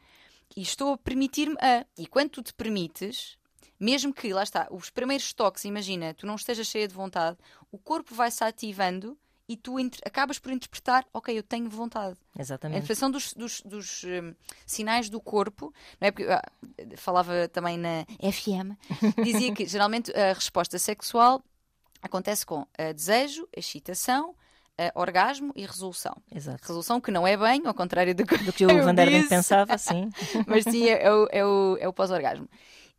E 0.56 0.62
estou 0.62 0.92
a 0.94 0.98
permitir-me 0.98 1.56
a. 1.60 1.84
E 1.98 2.06
quando 2.06 2.30
tu 2.30 2.42
te 2.42 2.52
permites, 2.54 3.36
mesmo 3.78 4.12
que, 4.12 4.32
lá 4.32 4.42
está, 4.42 4.68
os 4.70 4.90
primeiros 4.90 5.32
toques, 5.32 5.64
imagina, 5.64 6.14
tu 6.14 6.26
não 6.26 6.34
estejas 6.36 6.66
cheia 6.66 6.86
de 6.88 6.94
vontade, 6.94 7.36
o 7.70 7.78
corpo 7.78 8.14
vai-se 8.14 8.42
ativando 8.44 9.18
e 9.48 9.56
tu 9.56 9.74
acabas 10.06 10.38
por 10.38 10.52
interpretar, 10.52 11.04
ok, 11.12 11.36
eu 11.36 11.42
tenho 11.42 11.68
vontade. 11.68 12.16
A 12.36 12.40
Exatamente. 12.40 12.76
interpretação 12.78 13.10
dos, 13.10 13.34
dos- 13.34 13.60
dos, 13.62 14.04
hum, 14.04 14.34
sinais 14.64 15.10
do 15.10 15.20
corpo, 15.20 15.74
não 16.00 16.08
é? 16.08 16.10
Porque 16.10 16.30
ah, 16.30 16.42
falava 16.96 17.48
também 17.48 17.76
na 17.76 18.04
FM, 18.20 18.76
dizia 19.22 19.52
que 19.52 19.66
geralmente 19.66 20.12
a 20.16 20.32
resposta 20.32 20.78
sexual 20.78 21.42
acontece 22.00 22.46
com 22.46 22.66
ah, 22.78 22.92
desejo, 22.92 23.48
excitação, 23.54 24.34
ah, 24.78 24.92
orgasmo 24.94 25.52
e 25.56 25.64
resolução. 25.66 26.16
Exato. 26.34 26.60
Resolução 26.62 27.00
que 27.00 27.10
não 27.10 27.26
é 27.26 27.36
bem, 27.36 27.62
ao 27.66 27.74
contrário 27.74 28.14
do 28.14 28.24
que, 28.26 28.36
Do 28.38 28.52
que 28.52 28.64
o 28.66 28.70
eu 28.72 28.84
Van 28.84 28.94
der 28.94 29.08
Ven 29.10 29.18
disse, 29.18 29.28
pensava, 29.28 29.76
sim. 29.78 30.10
mas 30.46 30.64
sim 30.64 30.88
é, 30.88 31.02
é 31.04 31.12
o, 31.12 31.28
é 31.30 31.44
o, 31.44 31.76
é 31.80 31.88
o 31.88 31.92
pós-orgasmo. 31.92 32.48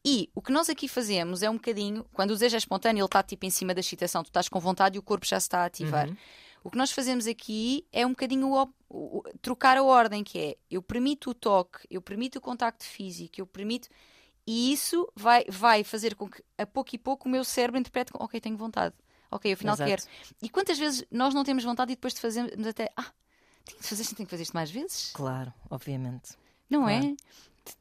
E 0.06 0.30
o 0.36 0.42
que 0.42 0.52
nós 0.52 0.70
aqui 0.70 0.88
fazemos 0.88 1.42
é 1.44 1.50
um 1.50 1.54
bocadinho, 1.56 2.06
quando 2.12 2.32
o 2.32 2.34
desejo 2.34 2.56
é 2.56 2.58
espontâneo, 2.58 3.00
ele 3.02 3.06
está 3.06 3.24
tipo 3.24 3.46
em 3.46 3.50
cima 3.50 3.74
da 3.74 3.80
excitação, 3.80 4.22
tu 4.24 4.28
estás 4.28 4.50
com 4.50 4.60
vontade 4.60 4.98
e 4.98 5.00
o 5.00 5.02
corpo 5.02 5.26
já 5.26 5.40
se 5.40 5.46
está 5.46 5.60
a 5.60 5.66
ativar. 5.66 6.10
Uhum. 6.10 6.18
O 6.66 6.70
que 6.72 6.78
nós 6.78 6.92
fazemos 6.92 7.26
aqui 7.28 7.86
é 7.92 8.06
um 8.06 8.10
bocadinho 8.10 8.50
o 8.52 8.64
o- 8.90 9.18
o- 9.20 9.24
trocar 9.42 9.76
a 9.78 9.84
ordem, 9.84 10.24
que 10.24 10.38
é 10.38 10.58
eu 10.70 10.82
permito 10.82 11.32
o 11.32 11.34
toque, 11.34 11.80
eu 11.90 12.02
permito 12.02 12.38
o 12.38 12.42
contacto 12.42 12.84
físico, 12.86 13.40
eu 13.42 13.48
permito. 13.48 13.88
E 14.46 14.72
isso 14.74 15.10
vai, 15.16 15.46
vai 15.50 15.84
fazer 15.84 16.16
com 16.16 16.30
que 16.30 16.44
a 16.58 16.66
pouco 16.66 16.94
e 16.94 16.98
pouco 16.98 17.28
o 17.28 17.32
meu 17.32 17.44
cérebro 17.46 17.80
interprete 17.80 18.12
como, 18.12 18.24
ok, 18.26 18.40
tenho 18.42 18.56
vontade. 18.58 18.94
Ok, 19.36 19.52
afinal 19.54 19.76
Exato. 19.76 19.90
quero. 19.90 20.04
E 20.42 20.50
quantas 20.50 20.78
vezes 20.78 21.04
nós 21.12 21.34
não 21.34 21.44
temos 21.44 21.64
vontade 21.64 21.92
e 21.92 21.96
depois 21.96 22.14
de 22.14 22.20
fazemos 22.22 22.68
até, 22.68 22.90
ah, 22.96 23.12
tenho 23.66 23.80
de 23.82 23.88
fazer 23.88 24.02
isto, 24.04 24.16
tenho 24.16 24.28
que 24.28 24.32
fazer 24.32 24.44
isto 24.44 24.54
mais 24.54 24.70
vezes? 24.72 25.12
Claro, 25.14 25.54
obviamente. 25.70 26.32
Não 26.70 26.82
Claro. 26.84 27.06
é? 27.06 27.16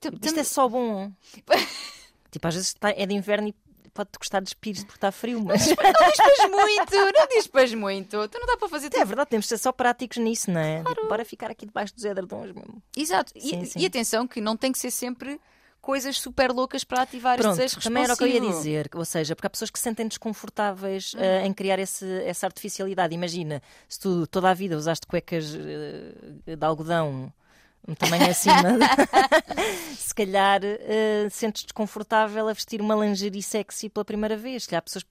T- 0.00 0.10
tam- 0.10 0.18
Isto 0.22 0.40
é 0.40 0.44
só 0.44 0.68
bom. 0.68 1.10
tipo, 2.30 2.46
às 2.48 2.54
vezes 2.54 2.68
está- 2.68 2.90
é 2.90 3.04
de 3.06 3.14
inverno 3.14 3.48
e 3.48 3.54
pode-te 3.92 4.18
gostar 4.18 4.40
de 4.40 4.48
espírito 4.48 4.86
porque 4.86 4.96
está 4.98 5.12
frio, 5.12 5.42
mas 5.44 5.66
Não 5.66 5.74
dispas 5.74 6.50
muito, 6.50 6.96
não 7.12 7.28
dispas 7.28 7.74
muito. 7.74 8.28
Tu 8.28 8.38
não 8.38 8.46
dá 8.46 8.56
para 8.56 8.68
fazer 8.68 8.86
é 8.86 8.90
tudo. 8.90 9.06
verdade, 9.06 9.30
temos 9.30 9.44
de 9.44 9.48
ser 9.50 9.58
só 9.58 9.70
práticos 9.72 10.16
nisso, 10.18 10.50
não 10.50 10.60
é? 10.60 10.82
Tipo, 10.82 11.08
bora 11.08 11.24
ficar 11.24 11.50
aqui 11.50 11.66
debaixo 11.66 11.94
dos 11.94 12.04
edredons 12.04 12.52
mesmo. 12.52 12.82
Exato. 12.96 13.32
E, 13.34 13.40
Sim, 13.42 13.64
sim. 13.66 13.78
e 13.80 13.86
atenção 13.86 14.26
que 14.26 14.40
não 14.40 14.56
tem 14.56 14.72
que 14.72 14.78
ser 14.78 14.90
sempre 14.90 15.38
coisas 15.82 16.18
super 16.18 16.50
loucas 16.52 16.84
para 16.84 17.02
ativar 17.02 17.36
Pronto, 17.36 17.50
esse 17.52 17.60
desejo 17.76 17.80
também 17.82 18.04
era 18.04 18.14
o 18.14 18.16
que 18.16 18.24
eu 18.24 18.28
ia 18.28 18.40
dizer. 18.40 18.88
Ou 18.94 19.04
seja, 19.04 19.34
porque 19.36 19.46
há 19.46 19.50
pessoas 19.50 19.68
que 19.70 19.78
se 19.78 19.82
sentem 19.82 20.08
desconfortáveis 20.08 21.12
eh, 21.18 21.44
em 21.44 21.52
criar 21.52 21.78
esse- 21.78 22.22
essa 22.24 22.46
artificialidade. 22.46 23.12
Imagina, 23.14 23.60
se 23.88 23.98
tu 24.00 24.26
toda 24.28 24.48
a 24.48 24.54
vida 24.54 24.76
usaste 24.76 25.06
cuecas 25.06 25.54
eh, 25.54 26.56
de 26.56 26.64
algodão 26.64 27.30
um 27.86 27.94
tamanho 27.96 28.30
acima, 28.30 28.78
se 29.98 30.14
calhar 30.14 30.60
eh, 30.62 31.26
sentes 31.30 31.64
desconfortável 31.64 32.48
a 32.48 32.52
vestir 32.52 32.80
uma 32.80 32.94
lingerie 32.94 33.42
sexy 33.42 33.88
pela 33.88 34.04
primeira 34.04 34.36
vez. 34.36 34.62
Se 34.62 34.68
calhar 34.68 34.78
há 34.78 34.82
pessoas 34.82 35.04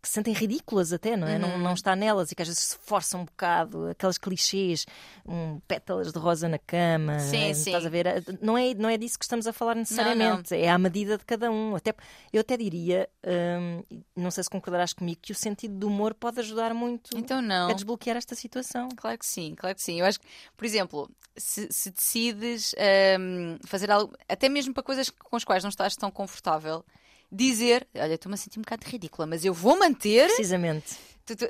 que 0.00 0.08
se 0.08 0.14
sentem 0.14 0.32
ridículas 0.32 0.92
até, 0.92 1.16
não 1.16 1.26
é? 1.26 1.34
Uhum. 1.34 1.38
Não, 1.40 1.58
não 1.58 1.74
está 1.74 1.94
nelas 1.96 2.30
e 2.30 2.34
que 2.34 2.42
às 2.42 2.48
vezes 2.48 2.62
se 2.62 2.78
forçam 2.82 3.22
um 3.22 3.24
bocado, 3.24 3.88
aquelas 3.88 4.18
clichês, 4.18 4.86
um, 5.26 5.60
pétalas 5.66 6.12
de 6.12 6.18
rosa 6.18 6.48
na 6.48 6.58
cama. 6.58 7.18
Sim, 7.18 7.50
eh, 7.50 7.54
sim. 7.54 7.70
Estás 7.70 7.84
a 7.84 7.88
ver? 7.88 8.24
Não 8.40 8.56
é, 8.56 8.74
não 8.74 8.88
é 8.88 8.96
disso 8.96 9.18
que 9.18 9.24
estamos 9.24 9.46
a 9.46 9.52
falar 9.52 9.74
necessariamente. 9.74 10.54
É 10.54 10.68
à 10.70 10.78
medida 10.78 11.18
de 11.18 11.24
cada 11.24 11.50
um. 11.50 11.74
Até, 11.74 11.94
eu 12.32 12.40
até 12.40 12.56
diria, 12.56 13.08
hum, 13.26 13.82
não 14.16 14.30
sei 14.30 14.44
se 14.44 14.50
concordarás 14.50 14.92
comigo, 14.92 15.18
que 15.20 15.32
o 15.32 15.34
sentido 15.34 15.74
do 15.74 15.88
humor 15.88 16.14
pode 16.14 16.38
ajudar 16.40 16.72
muito 16.74 17.16
Então 17.16 17.42
não. 17.42 17.70
a 17.70 17.72
desbloquear 17.72 18.16
esta 18.16 18.34
situação. 18.34 18.88
Claro 18.96 19.18
que 19.18 19.26
sim, 19.26 19.54
claro 19.56 19.74
que 19.74 19.82
sim. 19.82 20.00
Eu 20.00 20.06
acho 20.06 20.20
que, 20.20 20.26
por 20.56 20.64
exemplo, 20.64 21.10
se, 21.36 21.68
se 21.70 21.90
decides 21.90 22.74
hum, 23.20 23.58
fazer 23.66 23.90
algo, 23.90 24.14
até 24.28 24.48
mesmo 24.48 24.72
para 24.74 24.82
coisas 24.82 25.10
com 25.10 25.36
as 25.36 25.44
quais 25.44 25.62
não 25.62 25.70
estás 25.70 25.96
tão 25.96 26.10
confortável, 26.10 26.84
dizer, 27.30 27.86
olha, 27.94 28.14
estou-me 28.14 28.34
a 28.34 28.38
sentir 28.38 28.58
um 28.58 28.62
bocado 28.62 28.86
ridícula, 28.86 29.26
mas 29.26 29.44
eu 29.44 29.52
vou 29.52 29.78
manter, 29.78 30.26
Precisamente. 30.28 30.96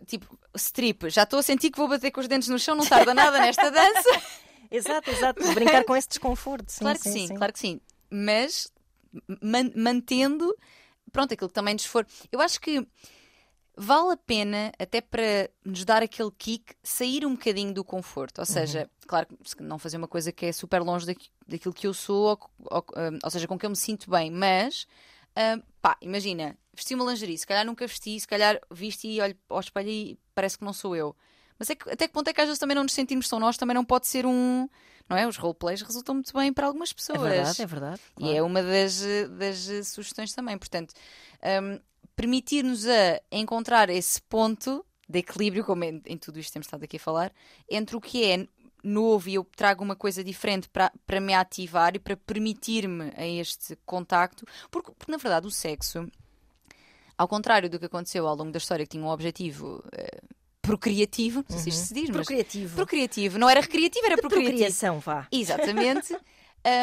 tipo, 0.06 0.38
strip, 0.56 1.08
já 1.10 1.22
estou 1.22 1.38
a 1.38 1.42
sentir 1.42 1.70
que 1.70 1.78
vou 1.78 1.88
bater 1.88 2.10
com 2.10 2.20
os 2.20 2.28
dentes 2.28 2.48
no 2.48 2.58
chão, 2.58 2.74
não 2.74 2.84
tarda 2.86 3.14
nada 3.14 3.38
nesta 3.38 3.70
dança. 3.70 4.08
Exato, 4.70 5.10
exato. 5.10 5.52
Brincar 5.54 5.82
com 5.84 5.96
esse 5.96 6.08
desconforto. 6.08 6.70
Sim, 6.70 6.80
claro 6.80 6.98
que 6.98 7.08
sim, 7.10 7.28
claro 7.28 7.52
que 7.54 7.58
sim. 7.58 7.80
Mas 8.10 8.70
man- 9.40 9.72
mantendo, 9.74 10.54
pronto, 11.10 11.32
aquilo 11.32 11.48
que 11.48 11.54
também 11.54 11.72
nos 11.72 11.86
for. 11.86 12.06
Eu 12.30 12.38
acho 12.40 12.60
que 12.60 12.86
vale 13.74 14.12
a 14.12 14.16
pena, 14.16 14.70
até 14.78 15.00
para 15.00 15.48
nos 15.64 15.84
dar 15.86 16.02
aquele 16.02 16.30
kick, 16.36 16.74
sair 16.82 17.24
um 17.24 17.32
bocadinho 17.32 17.72
do 17.72 17.82
conforto. 17.84 18.40
Ou 18.40 18.44
seja, 18.44 18.90
claro, 19.06 19.26
que 19.56 19.62
não 19.62 19.78
fazer 19.78 19.96
uma 19.96 20.08
coisa 20.08 20.32
que 20.32 20.44
é 20.46 20.52
super 20.52 20.82
longe 20.82 21.06
daqui- 21.06 21.30
daquilo 21.46 21.72
que 21.72 21.86
eu 21.86 21.94
sou, 21.94 22.26
ou, 22.28 22.50
ou- 22.70 22.84
um, 22.96 23.18
ou 23.24 23.30
seja, 23.30 23.46
com 23.46 23.58
que 23.58 23.64
eu 23.64 23.70
me 23.70 23.76
sinto 23.76 24.10
bem, 24.10 24.30
mas 24.30 24.86
um, 25.38 25.62
pá, 25.80 25.96
imagina, 26.02 26.56
vesti 26.74 26.94
uma 26.94 27.04
lingerie, 27.04 27.38
se 27.38 27.46
calhar 27.46 27.64
nunca 27.64 27.86
vesti, 27.86 28.18
se 28.18 28.26
calhar 28.26 28.60
viste 28.70 29.06
e 29.08 29.20
olho 29.20 29.36
ao 29.48 29.60
espelho 29.60 29.88
e 29.88 30.18
parece 30.34 30.58
que 30.58 30.64
não 30.64 30.72
sou 30.72 30.96
eu. 30.96 31.14
Mas 31.58 31.70
é 31.70 31.74
que, 31.74 31.88
até 31.90 32.06
que 32.06 32.12
ponto 32.12 32.28
é 32.28 32.32
que 32.32 32.40
às 32.40 32.46
vezes 32.46 32.58
também 32.58 32.74
não 32.74 32.82
nos 32.84 32.92
sentimos 32.92 33.28
tão 33.28 33.40
nós, 33.40 33.56
também 33.56 33.74
não 33.74 33.84
pode 33.84 34.06
ser 34.06 34.24
um. 34.26 34.68
Não 35.08 35.16
é? 35.16 35.26
Os 35.26 35.36
roleplays 35.36 35.80
resultam 35.80 36.14
muito 36.16 36.32
bem 36.34 36.52
para 36.52 36.66
algumas 36.66 36.90
É 36.90 36.94
pessoas. 36.94 37.20
verdade, 37.20 37.62
é 37.62 37.66
verdade. 37.66 38.00
E 38.18 38.20
claro. 38.20 38.36
é 38.36 38.42
uma 38.42 38.62
das, 38.62 39.02
das 39.38 39.88
sugestões 39.88 40.32
também. 40.34 40.58
Portanto, 40.58 40.92
hum, 41.62 41.80
permitir-nos 42.14 42.86
a 42.86 43.20
encontrar 43.32 43.88
esse 43.88 44.20
ponto 44.22 44.84
de 45.08 45.20
equilíbrio, 45.20 45.64
como 45.64 45.82
em, 45.84 46.02
em 46.04 46.18
tudo 46.18 46.38
isto 46.38 46.52
temos 46.52 46.66
estado 46.66 46.84
aqui 46.84 46.98
a 46.98 47.00
falar, 47.00 47.32
entre 47.68 47.96
o 47.96 48.00
que 48.00 48.22
é 48.24 48.46
novo 48.82 49.28
e 49.28 49.34
eu 49.34 49.44
trago 49.56 49.82
uma 49.84 49.96
coisa 49.96 50.22
diferente 50.24 50.68
para, 50.68 50.92
para 51.06 51.20
me 51.20 51.34
ativar 51.34 51.94
e 51.94 51.98
para 51.98 52.16
permitir-me 52.16 53.12
a 53.16 53.26
este 53.26 53.76
contacto, 53.84 54.44
porque, 54.70 54.92
porque, 54.92 55.10
na 55.12 55.18
verdade 55.18 55.46
o 55.46 55.50
sexo, 55.50 56.06
ao 57.16 57.26
contrário 57.28 57.68
do 57.68 57.78
que 57.78 57.86
aconteceu 57.86 58.26
ao 58.26 58.36
longo 58.36 58.52
da 58.52 58.58
história, 58.58 58.84
que 58.86 58.90
tinha 58.90 59.04
um 59.04 59.08
objetivo 59.08 59.82
eh, 59.92 60.20
procriativo, 60.62 61.44
não 61.48 61.58
sei 61.58 61.72
se 61.72 61.78
isto 61.80 61.88
se 61.88 61.94
diz, 61.94 62.10
mas 62.10 62.26
Procriativo. 62.26 62.76
procriativo, 62.76 63.38
não 63.38 63.48
era 63.48 63.60
recreativo, 63.60 64.06
era 64.06 64.14
De 64.16 64.20
procriativo. 64.20 64.50
procriação, 64.56 65.00
vá. 65.00 65.26
Exatamente. 65.32 66.16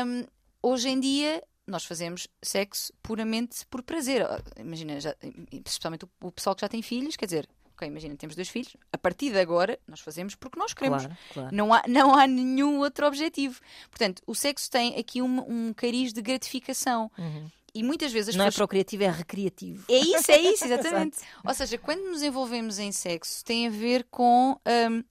Hum, 0.07 0.23
hoje 0.63 0.87
em 0.87 0.99
dia 0.99 1.43
nós 1.67 1.83
fazemos 1.83 2.27
sexo 2.41 2.93
puramente 3.03 3.65
por 3.69 3.83
prazer. 3.83 4.25
Imagina, 4.57 4.99
já- 5.01 5.13
especialmente 5.51 6.05
o, 6.05 6.09
o 6.27 6.31
pessoal 6.31 6.55
que 6.55 6.61
já 6.61 6.69
tem 6.69 6.81
filhos, 6.81 7.17
quer 7.17 7.25
dizer, 7.25 7.47
ok, 7.75 7.87
imagina, 7.87 8.15
temos 8.15 8.35
dois 8.35 8.49
filhos, 8.49 8.75
a 8.91 8.97
partir 8.97 9.31
de 9.31 9.39
agora 9.39 9.77
nós 9.87 9.99
fazemos 9.99 10.33
porque 10.33 10.57
nós 10.57 10.73
queremos. 10.73 11.05
Claro, 11.05 11.19
claro. 11.33 11.55
Não 11.55 11.73
há, 11.73 11.83
não 11.87 12.15
há 12.15 12.25
nenhum 12.25 12.79
outro 12.79 13.05
objetivo. 13.05 13.59
Portanto, 13.89 14.23
o 14.25 14.33
sexo 14.33 14.71
tem 14.71 14.97
aqui 14.97 15.21
um, 15.21 15.67
um 15.67 15.73
cariz 15.73 16.13
de 16.13 16.21
gratificação. 16.21 17.11
E 17.73 17.83
muitas 17.83 18.13
vezes 18.13 18.29
as 18.29 18.35
Não 18.35 18.45
é 18.45 18.47
pessoas 18.47 18.59
procriativo, 18.59 19.03
é 19.03 19.11
recreativo. 19.11 19.85
é 19.89 19.97
isso, 19.97 20.31
é 20.31 20.39
isso, 20.39 20.63
exatamente. 20.65 21.17
Ou 21.43 21.53
seja, 21.53 21.77
quando 21.77 22.09
nos 22.09 22.23
envolvemos 22.23 22.79
em 22.79 22.91
sexo, 22.93 23.43
tem 23.43 23.67
a 23.67 23.69
ver 23.69 24.05
com. 24.09 24.57
hum, 24.65 25.03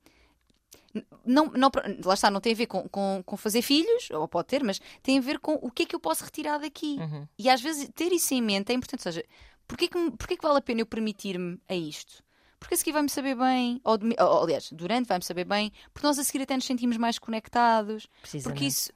não, 1.26 1.46
não, 1.46 1.70
lá 2.04 2.14
está, 2.14 2.30
não 2.30 2.40
tem 2.40 2.52
a 2.52 2.56
ver 2.56 2.66
com, 2.66 2.88
com, 2.88 3.22
com 3.26 3.36
fazer 3.36 3.62
filhos, 3.62 4.10
ou 4.10 4.28
pode 4.28 4.48
ter, 4.48 4.62
mas 4.62 4.80
tem 5.02 5.18
a 5.18 5.20
ver 5.20 5.40
com 5.40 5.54
o 5.54 5.70
que 5.70 5.82
é 5.82 5.86
que 5.86 5.94
eu 5.94 6.00
posso 6.00 6.24
retirar 6.24 6.58
daqui. 6.58 6.96
Uhum. 7.00 7.26
E 7.38 7.50
às 7.50 7.60
vezes 7.60 7.90
ter 7.94 8.12
isso 8.12 8.32
em 8.32 8.40
mente 8.40 8.70
é 8.70 8.74
importante. 8.74 9.00
Ou 9.00 9.12
seja, 9.12 9.24
porquê 9.66 9.88
que, 9.88 10.10
porquê 10.12 10.36
que 10.36 10.42
vale 10.42 10.58
a 10.58 10.62
pena 10.62 10.80
eu 10.80 10.86
permitir-me 10.86 11.60
a 11.68 11.74
isto? 11.74 12.22
Porque 12.64 12.76
a 12.76 12.78
seguir 12.78 12.92
vai-me 12.92 13.10
saber 13.10 13.36
bem, 13.36 13.78
ou, 13.84 13.98
ou, 14.18 14.42
aliás, 14.42 14.70
durante 14.72 15.06
vai-me 15.06 15.22
saber 15.22 15.44
bem, 15.44 15.70
porque 15.92 16.06
nós 16.06 16.18
a 16.18 16.24
seguir 16.24 16.42
até 16.42 16.54
nos 16.54 16.64
sentimos 16.64 16.96
mais 16.96 17.18
conectados, 17.18 18.08
porque 18.42 18.64
isso 18.64 18.90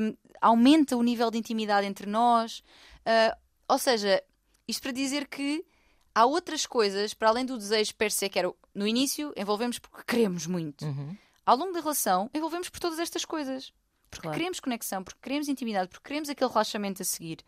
hum, 0.00 0.16
aumenta 0.40 0.96
o 0.96 1.02
nível 1.04 1.30
de 1.30 1.38
intimidade 1.38 1.86
entre 1.86 2.04
nós. 2.04 2.64
Ah, 3.06 3.38
ou 3.68 3.78
seja, 3.78 4.20
isto 4.66 4.82
para 4.82 4.90
dizer 4.90 5.28
que 5.28 5.64
há 6.12 6.26
outras 6.26 6.66
coisas, 6.66 7.14
para 7.14 7.28
além 7.28 7.46
do 7.46 7.56
desejo 7.56 7.94
per 7.94 8.10
se, 8.10 8.28
que 8.28 8.40
era 8.40 8.52
no 8.74 8.88
início, 8.88 9.32
envolvemos 9.36 9.78
porque 9.78 10.02
queremos 10.04 10.48
muito. 10.48 10.84
Uhum. 10.84 11.16
Ao 11.46 11.56
longo 11.56 11.72
da 11.72 11.80
relação, 11.80 12.28
envolvemos 12.34 12.68
por 12.68 12.80
todas 12.80 12.98
estas 12.98 13.24
coisas. 13.24 13.72
Porque 14.10 14.24
Claro. 14.24 14.36
queremos 14.36 14.60
conexão, 14.60 15.02
porque 15.02 15.20
queremos 15.22 15.48
intimidade, 15.48 15.88
porque 15.88 16.06
queremos 16.06 16.28
aquele 16.28 16.50
relaxamento 16.50 17.00
a 17.00 17.04
seguir, 17.04 17.38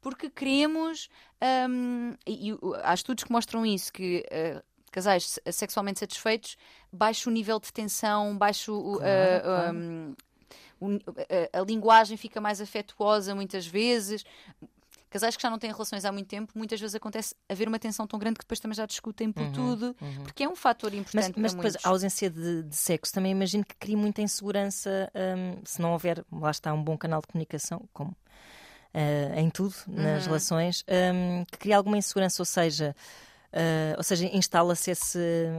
porque 0.00 0.30
queremos. 0.30 1.08
hum, 1.68 2.14
e, 2.24 2.50
e, 2.50 2.58
há 2.82 2.94
estudos 2.94 3.24
que 3.24 3.32
mostram 3.32 3.66
isso, 3.66 3.92
que 3.92 4.24
uh, 4.32 4.62
casais 4.94 5.28
se- 5.30 5.52
sexualmente 5.52 5.98
satisfeitos 6.00 6.56
baixo 6.92 7.28
o 7.28 7.32
nível 7.32 7.58
de 7.58 7.72
tensão, 7.72 8.38
baixo 8.38 8.72
Claro, 8.98 9.78
uh, 9.78 10.16
um, 10.80 10.96
o- 10.96 10.98
a, 11.52 11.60
a 11.60 11.64
linguagem 11.64 12.16
fica 12.16 12.40
mais 12.40 12.60
afetuosa 12.60 13.34
muitas 13.34 13.66
vezes. 13.66 14.24
Casais 15.10 15.36
que 15.36 15.42
já 15.42 15.48
não 15.50 15.58
têm 15.60 15.70
relações 15.70 16.04
há 16.04 16.10
muito 16.10 16.26
tempo, 16.26 16.52
muitas 16.56 16.80
vezes 16.80 16.94
acontece 16.96 17.36
haver 17.48 17.68
uma 17.68 17.78
tensão 17.78 18.04
tão 18.04 18.18
grande 18.18 18.34
que 18.38 18.44
depois 18.44 18.58
também 18.58 18.74
já 18.74 18.84
discutem 18.84 19.30
por 19.30 19.46
tudo, 19.48 19.94
porque 20.24 20.42
é 20.42 20.48
um 20.48 20.56
fator 20.56 20.90
Mas, 20.92 21.00
importante 21.00 21.38
mas 21.38 21.52
para 21.52 21.56
depois 21.56 21.72
muitos. 21.74 21.86
a 21.86 21.88
ausência 21.88 22.28
de, 22.30 22.62
de 22.64 22.74
sexo 22.76 23.12
também 23.12 23.30
imagino 23.30 23.64
que 23.64 23.76
cria 23.76 23.96
muita 23.96 24.20
insegurança 24.22 25.08
hum, 25.14 25.60
se 25.64 25.80
não 25.80 25.92
houver, 25.92 26.24
lá 26.32 26.50
está, 26.50 26.72
um 26.72 26.82
bom 26.82 26.98
canal 26.98 27.20
de 27.20 27.28
comunicação, 27.28 27.88
como 27.92 28.16
eh, 28.92 29.34
em 29.36 29.50
tudo, 29.50 29.74
nas 29.86 30.22
Uhum. 30.22 30.26
relações, 30.26 30.84
hum, 30.88 31.44
que 31.50 31.58
cria 31.58 31.76
alguma 31.76 31.96
insegurança, 31.96 32.42
ou 32.42 32.46
seja. 32.46 32.94
Eh, 33.54 33.94
ou 33.96 34.02
seja, 34.02 34.26
instala-se 34.36 34.90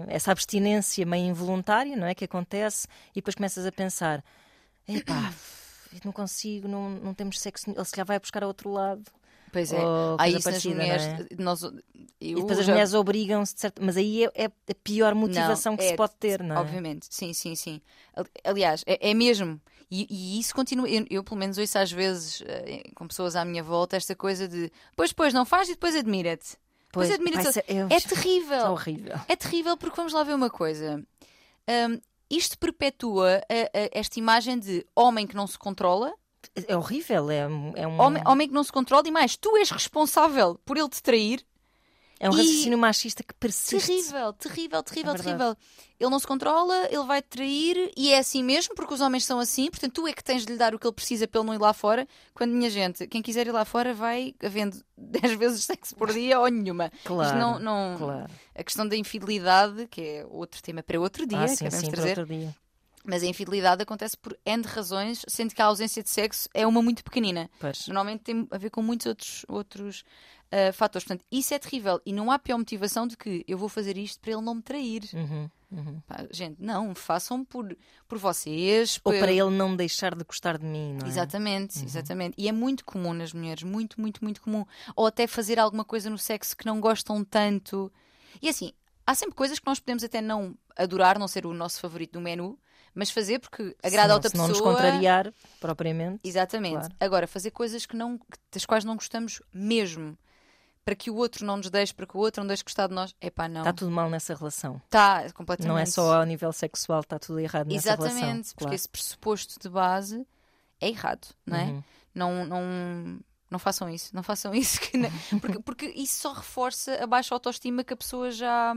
essa 0.08 0.32
abstinência 0.32 1.06
meio 1.06 1.26
involuntária, 1.28 1.96
não 1.96 2.06
é? 2.06 2.14
Que 2.14 2.26
acontece, 2.26 2.88
e 3.12 3.16
depois 3.16 3.34
começas 3.36 3.66
a 3.66 3.72
pensar: 3.72 4.24
epá, 4.88 5.34
não 6.04 6.12
consigo, 6.12 6.68
não, 6.68 6.90
não 6.90 7.14
temos 7.14 7.40
sexo, 7.40 7.72
ele 7.72 7.86
se 7.86 7.92
calhar 7.92 8.06
vai 8.06 8.20
buscar 8.20 8.44
a 8.44 8.48
outro 8.48 8.70
lado. 8.72 9.04
Pois 9.52 9.72
é. 9.72 9.78
Isso 10.28 10.34
nas 10.34 10.44
parecida, 10.44 10.76
mulheres. 10.76 11.04
não 11.06 11.14
é? 11.14 11.28
nós, 11.44 11.62
E 12.20 12.36
depois 12.36 12.60
as 12.60 12.66
já- 12.66 12.74
mulheres 12.74 12.94
obrigam-se, 12.94 13.54
certo- 13.56 13.82
mas 13.82 13.96
aí 13.96 14.26
é, 14.26 14.32
é 14.36 14.46
a 14.48 14.76
pior 14.84 15.16
motivação 15.16 15.78
que 15.78 15.84
é, 15.86 15.90
se 15.90 15.96
pode 15.96 16.14
ter, 16.20 16.44
não 16.44 16.58
é? 16.58 16.60
Obviamente, 16.60 17.08
sim, 17.10 17.32
sim, 17.32 17.56
sim. 17.56 17.80
Ali- 18.14 18.30
Aliás, 18.44 18.84
é, 18.86 19.12
é 19.12 19.14
mesmo. 19.14 19.62
E, 19.90 20.06
e 20.10 20.40
isso 20.42 20.54
continua. 20.54 20.90
Eu, 20.90 21.06
eu, 21.10 21.24
pelo 21.24 21.38
menos, 21.40 21.58
ouço 21.58 21.78
às 21.80 21.90
vezes 21.90 22.44
eh, 22.46 22.84
com 22.96 23.08
pessoas 23.08 23.34
à 23.38 23.46
minha 23.46 23.64
volta 23.64 23.96
esta 23.96 24.14
coisa 24.14 24.46
de 24.46 24.70
pois, 24.96 25.14
pois, 25.14 25.34
não 25.34 25.46
faz 25.46 25.70
e 25.70 25.74
depois 25.74 25.96
admira-te. 25.96 26.58
Pois, 26.96 27.10
pá, 27.44 27.50
isso 27.50 27.60
é- 27.60 27.66
terrível. 28.16 28.58
É 28.58 28.70
horrível. 28.70 29.16
É 29.28 29.36
terrível 29.36 29.78
porque 29.78 29.96
vamos 29.96 30.14
lá 30.14 30.24
ver 30.24 30.34
uma 30.34 30.50
coisa. 30.50 31.04
Hum, 31.70 32.00
isto 32.30 32.58
perpetua 32.58 33.38
a- 33.50 33.78
a- 33.78 33.90
esta 33.92 34.18
imagem 34.20 34.58
de 34.60 34.86
homem 34.96 35.28
que 35.28 35.36
não 35.36 35.46
se 35.48 35.58
controla, 35.58 36.14
É 36.68 36.78
horrível, 36.78 37.30
é, 37.32 37.48
um- 37.48 37.74
é 37.76 37.88
um, 37.88 38.00
homem, 38.00 38.22
homem 38.26 38.48
que 38.48 38.54
não 38.54 38.64
se 38.64 38.72
controla 38.72 39.04
e 39.08 39.12
mais, 39.12 39.36
tu 39.36 39.58
és 39.58 39.70
responsável 39.72 40.60
por 40.64 40.78
ele 40.78 40.88
te 40.90 41.02
trair. 41.02 41.44
É 42.20 42.30
um 42.30 42.34
e- 42.34 42.38
raciocínio 42.38 42.78
machista 42.78 43.24
que 43.24 43.34
persiste. 43.34 43.88
Terrível, 43.88 44.34
terrível, 44.34 44.84
terrível, 44.84 45.14
É 45.14 45.18
terrível. 45.18 45.58
Ele 46.00 46.10
não 46.10 46.20
se 46.20 46.28
controla, 46.28 46.88
ele 46.92 47.04
vai 47.06 47.22
trair 47.22 47.92
e 47.96 48.12
é 48.12 48.20
assim 48.20 48.44
mesmo, 48.44 48.76
porque 48.76 48.94
os 48.94 49.00
homens 49.02 49.24
são 49.26 49.40
assim, 49.40 49.70
portanto 49.70 49.94
tu 49.94 50.08
é 50.08 50.12
que 50.14 50.24
tens 50.24 50.46
de 50.46 50.52
lhe 50.52 50.58
dar 50.58 50.76
o 50.76 50.80
que 50.80 50.86
ele 50.86 50.94
precisa 50.94 51.28
para 51.28 51.40
ele 51.40 51.48
não 51.48 51.54
ir 51.54 51.60
lá 51.62 51.74
fora. 51.74 52.06
Quando 52.34 52.52
minha 52.52 52.70
gente, 52.70 53.08
quem 53.08 53.22
quiser 53.22 53.48
ir 53.48 53.52
lá 53.52 53.64
fora 53.64 53.94
vai 53.94 54.34
havendo 54.44 54.78
10 54.98 55.34
vezes 55.40 55.64
sexo 55.64 55.96
por 55.96 56.12
dia 56.12 56.40
ou 56.40 56.48
nenhuma. 56.50 56.92
Claro, 57.06 57.38
não, 57.40 57.60
não- 57.60 57.98
claro. 57.98 58.26
A 58.54 58.64
questão 58.64 58.88
da 58.88 58.96
infidelidade, 58.96 59.88
que 59.88 60.02
é 60.02 60.26
outro 60.30 60.62
tema 60.62 60.84
para 60.84 61.00
outro 61.00 61.26
dia, 61.26 61.40
ah, 61.40 61.48
que 61.48 61.56
sim, 61.56 61.70
sim, 61.70 61.92
trazer. 61.92 62.10
outro 62.20 62.26
dia. 62.26 62.56
Mas 63.08 63.22
a 63.22 63.28
infidelidade 63.28 63.84
acontece 63.84 64.18
por 64.18 64.36
N 64.44 64.64
razões, 64.64 65.22
sendo 65.28 65.54
que 65.54 65.62
a 65.62 65.66
ausência 65.66 66.02
de 66.02 66.10
sexo 66.10 66.50
é 66.56 66.66
uma 66.66 66.82
muito 66.82 67.04
pequenina. 67.04 67.50
Pois. 67.60 67.86
Normalmente 67.88 68.22
tem 68.24 68.48
a 68.50 68.58
ver 68.58 68.72
com 68.72 68.82
muitos 68.82 69.06
outros, 69.06 69.46
outros 69.48 70.04
ah, 70.56 70.72
fatores. 70.74 71.06
Portanto, 71.06 71.26
isso 71.32 71.54
é 71.54 71.60
terrível. 71.60 72.00
E 72.06 72.14
não 72.14 72.32
há 72.32 72.40
pior 72.40 72.58
motivação 72.58 73.08
do 73.08 73.18
que 73.18 73.44
eu 73.48 73.58
vou 73.58 73.68
fazer 73.68 73.98
isto 73.98 74.20
para 74.20 74.32
ele 74.32 74.42
não 74.42 74.56
me 74.56 74.62
trair. 74.62 75.04
Uhum, 75.14 75.50
uhum. 75.72 76.00
Pá, 76.08 76.26
gente, 76.32 76.56
não, 76.62 76.96
façam 76.96 77.44
por, 77.44 77.76
por 78.08 78.18
vocês. 78.18 79.00
Ou 79.04 79.12
por- 79.12 79.20
para 79.20 79.32
ele 79.32 79.50
não 79.50 79.76
deixar 79.76 80.16
de 80.16 80.24
gostar 80.24 80.58
de 80.58 80.66
mim, 80.66 80.94
não 81.00 81.06
é? 81.06 81.10
Exatamente, 81.10 81.84
exatamente. 81.84 82.36
E 82.38 82.48
é 82.48 82.52
muito 82.52 82.86
comum 82.86 83.14
nas 83.14 83.34
mulheres, 83.34 83.64
muito, 83.64 84.00
muito, 84.00 84.24
muito 84.24 84.42
comum. 84.42 84.66
Ou 84.96 85.08
até 85.08 85.28
fazer 85.28 85.60
alguma 85.60 85.84
coisa 85.84 86.10
no 86.10 86.18
sexo 86.18 86.56
que 86.56 86.66
não 86.66 86.80
gostam 86.80 87.24
tanto. 87.24 87.92
E 88.42 88.48
assim, 88.50 88.72
há 89.06 89.14
sempre 89.16 89.36
coisas 89.36 89.60
que 89.60 89.68
nós 89.68 89.80
podemos 89.80 90.04
até 90.04 90.22
não 90.22 90.58
adorar, 90.78 91.18
não 91.20 91.28
ser 91.28 91.46
o 91.46 91.54
nosso 91.54 91.80
favorito 91.80 92.14
do 92.14 92.22
menu, 92.22 92.58
mas 92.94 93.10
fazer 93.12 93.40
porque 93.40 93.76
agrada 93.84 94.06
a 94.06 94.08
não, 94.08 94.16
outra 94.16 94.30
se 94.30 94.38
não 94.38 94.48
pessoa. 94.48 94.72
nos 94.72 94.76
contrariar 94.78 95.34
propriamente. 95.60 96.20
Exatamente. 96.24 96.76
Claro. 96.76 96.96
Agora, 97.00 97.28
fazer 97.28 97.52
coisas 97.52 97.86
que 97.86 97.96
não, 97.96 98.20
das 98.52 98.66
quais 98.66 98.86
não 98.86 98.96
gostamos 98.96 99.42
mesmo, 99.54 100.18
para 100.86 100.96
que 100.96 101.10
o 101.10 101.16
outro 101.16 101.44
não 101.44 101.58
nos 101.58 101.70
deixe, 101.72 101.92
para 101.92 102.06
que 102.06 102.16
o 102.16 102.20
outro 102.20 102.44
não 102.44 102.48
deixe 102.48 102.64
gostar 102.64 102.86
de 102.88 102.94
nós, 102.94 103.16
é 103.20 103.32
pá, 103.32 103.50
não. 103.50 103.62
Está 103.62 103.74
tudo 103.74 103.90
mal 103.90 104.08
nessa 104.08 104.36
relação. 104.36 104.80
Está 104.86 105.32
completamente. 105.32 105.68
Não 105.68 105.80
é 105.80 105.86
só 105.86 106.20
ao 106.20 106.24
nível 106.26 106.54
sexual, 106.54 107.00
está 107.00 107.18
tudo 107.18 107.40
errado 107.40 107.68
nessa 107.68 107.96
relação. 107.96 108.18
Exatamente, 108.18 108.50
porque 108.50 108.64
claro. 108.66 108.76
esse 108.76 108.88
pressuposto 108.88 109.60
de 109.60 109.68
base 109.68 110.26
é 110.80 110.88
errado, 110.88 111.28
não 111.44 111.58
é? 111.58 111.64
Uhum. 111.64 111.84
Não, 112.14 112.46
não, 112.46 113.20
não 113.50 113.60
façam 113.60 113.90
isso, 113.90 114.16
não 114.16 114.22
façam 114.22 114.54
isso, 114.56 114.80
não- 114.94 115.40
porque, 115.40 115.60
porque 115.60 115.86
isso 115.88 116.20
só 116.22 116.34
reforça 116.34 117.04
a 117.04 117.08
baixa 117.08 117.34
autoestima 117.34 117.84
que 117.84 117.94
a 117.94 117.98
pessoa 117.98 118.30
já, 118.30 118.76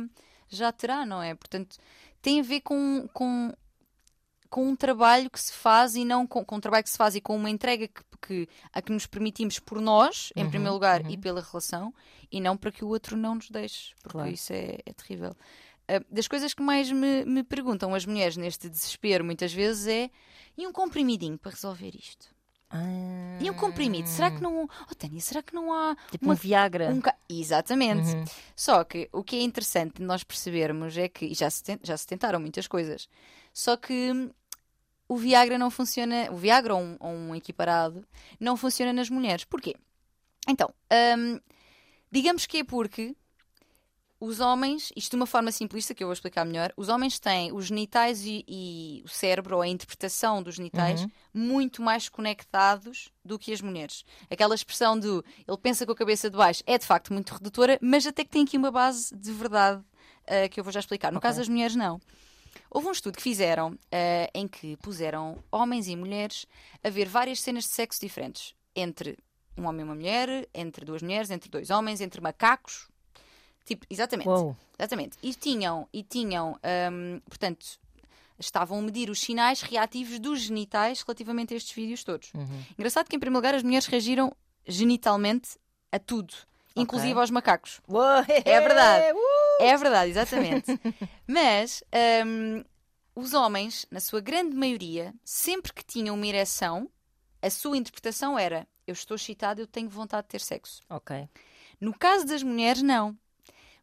já 0.49 0.73
terá, 0.73 1.05
não 1.05 1.23
é? 1.23 1.35
Portanto, 1.35 1.77
tem 2.23 2.41
a 2.41 2.43
ver 2.43 2.63
com, 2.63 3.07
com, 3.13 3.53
com 4.51 4.67
um 4.69 4.75
trabalho 4.77 5.29
que 5.31 5.41
se 5.41 5.53
faz 5.53 5.95
e 5.95 6.05
não 6.05 6.27
com, 6.27 6.45
com 6.45 6.57
um 6.57 6.61
trabalho 6.61 6.83
que 6.85 6.91
se 6.91 6.97
faz 6.99 7.15
e 7.15 7.21
com 7.21 7.37
uma 7.37 7.51
entrega 7.51 7.87
que, 7.89 8.03
que, 8.21 8.49
a 8.73 8.81
que 8.83 8.93
nos 8.93 9.07
permitimos 9.07 9.59
por 9.59 9.81
nós, 9.81 10.33
em 10.35 10.45
Uhum, 10.45 10.51
primeiro 10.51 10.75
lugar, 10.75 11.03
uhum. 11.03 11.11
e 11.11 11.17
pela 11.19 11.41
relação, 11.41 11.95
e 12.33 12.41
não 12.41 12.57
para 12.57 12.73
que 12.73 12.85
o 12.85 12.89
outro 12.89 13.17
não 13.17 13.35
nos 13.37 13.51
deixe, 13.51 13.95
porque 14.03 14.13
Claro. 14.13 14.31
isso 14.31 14.53
é, 14.53 14.79
é 14.87 14.93
terrível. 14.93 15.35
Ah, 15.87 16.03
das 16.11 16.29
coisas 16.29 16.53
que 16.53 16.63
mais 16.63 16.91
me, 16.93 17.25
me 17.25 17.43
perguntam 17.43 17.95
as 17.95 18.05
mulheres 18.05 18.37
neste 18.37 18.69
desespero, 18.69 19.25
muitas 19.25 19.53
vezes, 19.53 19.87
é 19.87 20.11
e 20.57 20.67
um 20.67 20.73
comprimidinho 20.73 21.39
para 21.39 21.53
resolver 21.53 21.95
isto? 21.95 22.27
Ah, 22.71 23.39
E 23.41 23.49
um 23.51 23.55
comprimido? 23.55 24.07
Será 24.09 24.31
que 24.31 24.43
não. 24.43 24.65
Oh, 24.65 24.95
Tânia, 24.95 25.21
será 25.23 25.43
que 25.43 25.55
não 25.55 25.73
há. 25.73 25.97
Tipo 26.11 26.27
uma- 26.27 26.35
um 26.35 26.37
Viagra. 26.37 26.91
um 26.91 27.01
Exatamente. 27.27 28.09
Uhum. 28.15 28.25
Só 28.55 28.85
que 28.85 29.09
o 29.11 29.23
que 29.25 29.37
é 29.37 29.41
interessante 29.43 30.03
nós 30.03 30.23
percebermos 30.23 30.95
é 30.99 31.09
que. 31.09 31.25
E 31.25 31.35
já 31.35 31.49
se, 31.49 31.63
ten- 31.63 31.79
já 31.83 31.97
se 31.97 32.07
tentaram 32.07 32.39
muitas 32.39 32.67
coisas. 32.67 33.09
Só 33.55 33.75
que 33.77 34.13
hum, 34.13 34.31
o 35.09 35.17
Viagra 35.17 35.59
não 35.59 35.71
funciona. 35.71 36.31
O 36.31 36.37
Viagra 36.37 36.75
ou 36.75 36.81
um, 36.83 36.97
ou 37.01 37.11
um 37.11 37.35
equiparado 37.35 38.07
não 38.39 38.57
funciona 38.57 38.93
nas 38.93 39.09
mulheres. 39.11 39.45
Porquê? 39.45 39.75
Então, 40.49 40.73
hum, 41.19 41.41
digamos 42.11 42.47
que 42.47 42.59
é 42.59 42.65
porque 42.65 43.15
os 44.21 44.41
homens, 44.41 44.91
isto 44.97 45.11
de 45.11 45.17
uma 45.17 45.27
forma 45.27 45.53
simplista 45.53 45.95
que 45.95 46.03
eu 46.03 46.09
vou 46.09 46.13
explicar 46.13 46.45
melhor, 46.45 46.73
os 46.77 46.89
homens 46.89 47.21
têm 47.21 47.53
os 47.53 47.67
genitais 47.67 48.25
e, 48.25 48.45
e 48.49 49.03
o 49.05 49.09
cérebro, 49.09 49.57
ou 49.57 49.63
a 49.63 49.69
interpretação 49.69 50.43
dos 50.43 50.57
genitais, 50.57 51.03
Uhum. 51.03 51.11
muito 51.33 51.81
mais 51.81 52.09
conectados 52.09 53.13
do 53.25 53.39
que 53.39 53.53
as 53.53 53.61
mulheres. 53.61 54.05
Aquela 54.29 54.57
expressão 54.57 54.99
do 54.99 55.25
ele 55.47 55.57
pensa 55.59 55.87
com 55.87 55.93
a 55.93 55.97
cabeça 55.97 56.29
de 56.29 56.37
baixo 56.37 56.65
é 56.67 56.77
de 56.77 56.85
facto 56.85 57.13
muito 57.13 57.33
redutora, 57.33 57.79
mas 57.81 58.07
até 58.09 58.25
que 58.25 58.31
tem 58.31 58.43
aqui 58.43 58.57
uma 58.57 58.73
base 58.73 59.15
de 59.15 59.31
verdade 59.33 59.85
ah, 60.27 60.49
que 60.49 60.59
eu 60.59 60.65
vou 60.65 60.73
já 60.73 60.81
explicar. 60.81 61.13
No 61.13 61.19
Ok. 61.19 61.23
caso 61.29 61.39
das 61.39 61.49
mulheres, 61.49 61.77
não. 61.77 62.01
Houve 62.71 62.89
um 62.89 62.93
estudo 62.93 63.17
que 63.17 63.23
fizeram 63.23 63.79
ah, 63.91 64.31
em 64.35 64.47
que 64.47 64.77
puseram 64.79 65.43
homens 65.51 65.89
e 65.89 65.97
mulheres 65.97 66.47
a 66.83 66.91
ver 66.91 67.09
várias 67.09 67.41
cenas 67.41 67.65
de 67.65 67.71
sexo 67.71 68.01
diferentes 68.01 68.55
entre 68.75 69.19
um 69.57 69.67
homem 69.67 69.81
e 69.81 69.85
uma 69.85 69.95
mulher, 69.95 70.49
entre 70.55 70.85
duas 70.85 71.03
mulheres, 71.03 71.31
entre 71.31 71.51
dois 71.51 71.71
homens, 71.71 72.01
entre 72.01 72.21
macacos. 72.21 72.89
Tipo, 73.65 73.85
exatamente. 73.91 74.29
Uou. 74.29 74.57
Exatamente. 74.79 75.19
E 75.23 75.35
tinham, 75.35 75.89
e 75.93 76.03
tinham 76.03 76.59
hum, 76.93 77.21
portanto, 77.29 77.79
estavam 78.39 78.79
a 78.79 78.83
medir 78.83 79.11
os 79.11 79.21
sinais 79.21 79.61
reativos 79.61 80.19
dos 80.19 80.41
genitais 80.41 81.03
relativamente 81.03 81.53
a 81.53 81.57
estes 81.57 81.75
vídeos 81.75 82.05
todos. 82.05 82.33
Uhum. 82.33 82.63
Engraçado 82.79 83.09
que, 83.09 83.17
em 83.17 83.19
primeiro 83.19 83.39
lugar, 83.39 83.55
as 83.55 83.63
mulheres 83.63 83.87
reagiram 83.87 84.33
genitalmente 84.67 85.59
a 85.91 85.99
tudo, 85.99 86.33
inclusive 86.77 87.19
aos 87.19 87.31
macacos. 87.31 87.81
Uou, 87.89 88.03
É 88.45 88.61
verdade. 88.61 89.13
uh! 89.19 89.48
É 89.61 89.77
verdade, 89.77 90.11
exatamente. 90.11 90.67
Mas 91.27 91.83
hum, 92.27 92.65
os 93.15 93.35
homens, 93.35 93.87
na 93.91 94.01
sua 94.01 94.21
grande 94.21 94.55
maioria, 94.55 95.15
sempre 95.25 95.73
que 95.73 95.85
tinham 95.85 96.15
uma 96.15 96.27
ereção, 96.27 96.89
a 97.43 97.51
sua 97.51 97.77
interpretação 97.77 98.39
era: 98.39 98.67
eu 98.87 98.93
estou 98.93 99.15
excitado, 99.17 99.61
eu 99.61 99.67
tenho 99.67 99.89
vontade 99.89 100.25
de 100.27 100.29
ter 100.31 100.41
sexo. 100.41 100.81
Ok. 100.89 101.29
No 101.81 101.97
caso 101.97 102.25
das 102.27 102.43
mulheres, 102.43 102.83
não. 102.83 103.17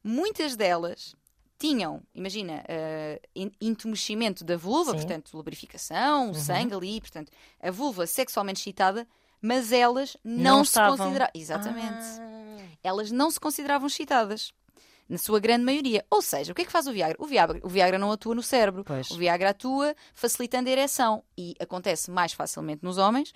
Muitas 0.04 0.56
delas 0.56 1.16
tinham, 1.58 2.02
imagina, 2.14 2.64
uh, 2.64 3.28
en- 3.36 3.52
entumecimento 3.62 4.44
da 4.44 4.58
vulva, 4.58 4.92
Sim. 4.92 4.98
portanto, 4.98 5.34
lubrificação, 5.34 6.32
o 6.32 6.36
sangue 6.36 6.74
ali, 6.76 7.00
portanto, 7.02 7.32
a 7.62 7.72
vulva 7.72 8.06
sexualmente 8.06 8.60
excitada, 8.60 9.08
mas 9.42 9.72
elas 9.72 10.18
não, 10.24 10.64
se 10.64 10.72
estavam. 10.72 10.98
consideravam. 10.98 11.32
Exatamente. 11.34 12.06
Ah. 12.20 12.60
Elas 12.84 13.10
não 13.12 13.32
se 13.32 13.40
consideravam 13.40 13.88
excitadas. 13.88 14.54
Na 15.08 15.18
sua 15.18 15.40
grande 15.40 15.64
maioria. 15.64 16.04
Ou 16.10 16.22
seja, 16.22 16.52
o 16.52 16.56
que 16.56 16.64
é 16.64 16.66
que 16.66 16.72
faz 16.72 16.88
o 16.88 16.92
Viagra? 16.92 17.16
O 17.20 17.26
Viagra, 17.28 17.60
o 17.64 17.70
Viagra 17.70 18.00
não 18.00 18.12
atua 18.12 18.34
no 18.34 18.42
cérebro. 18.42 18.84
Pois. 18.84 19.12
O 19.12 19.18
Viagra 19.18 19.52
atua 19.52 19.96
facilitando 20.14 20.68
a 20.68 20.72
ereção. 20.72 21.24
E 21.38 21.54
acontece 21.60 22.10
mais 22.10 22.34
facilmente 22.34 22.84
nos 22.84 22.98
homens. 22.98 23.32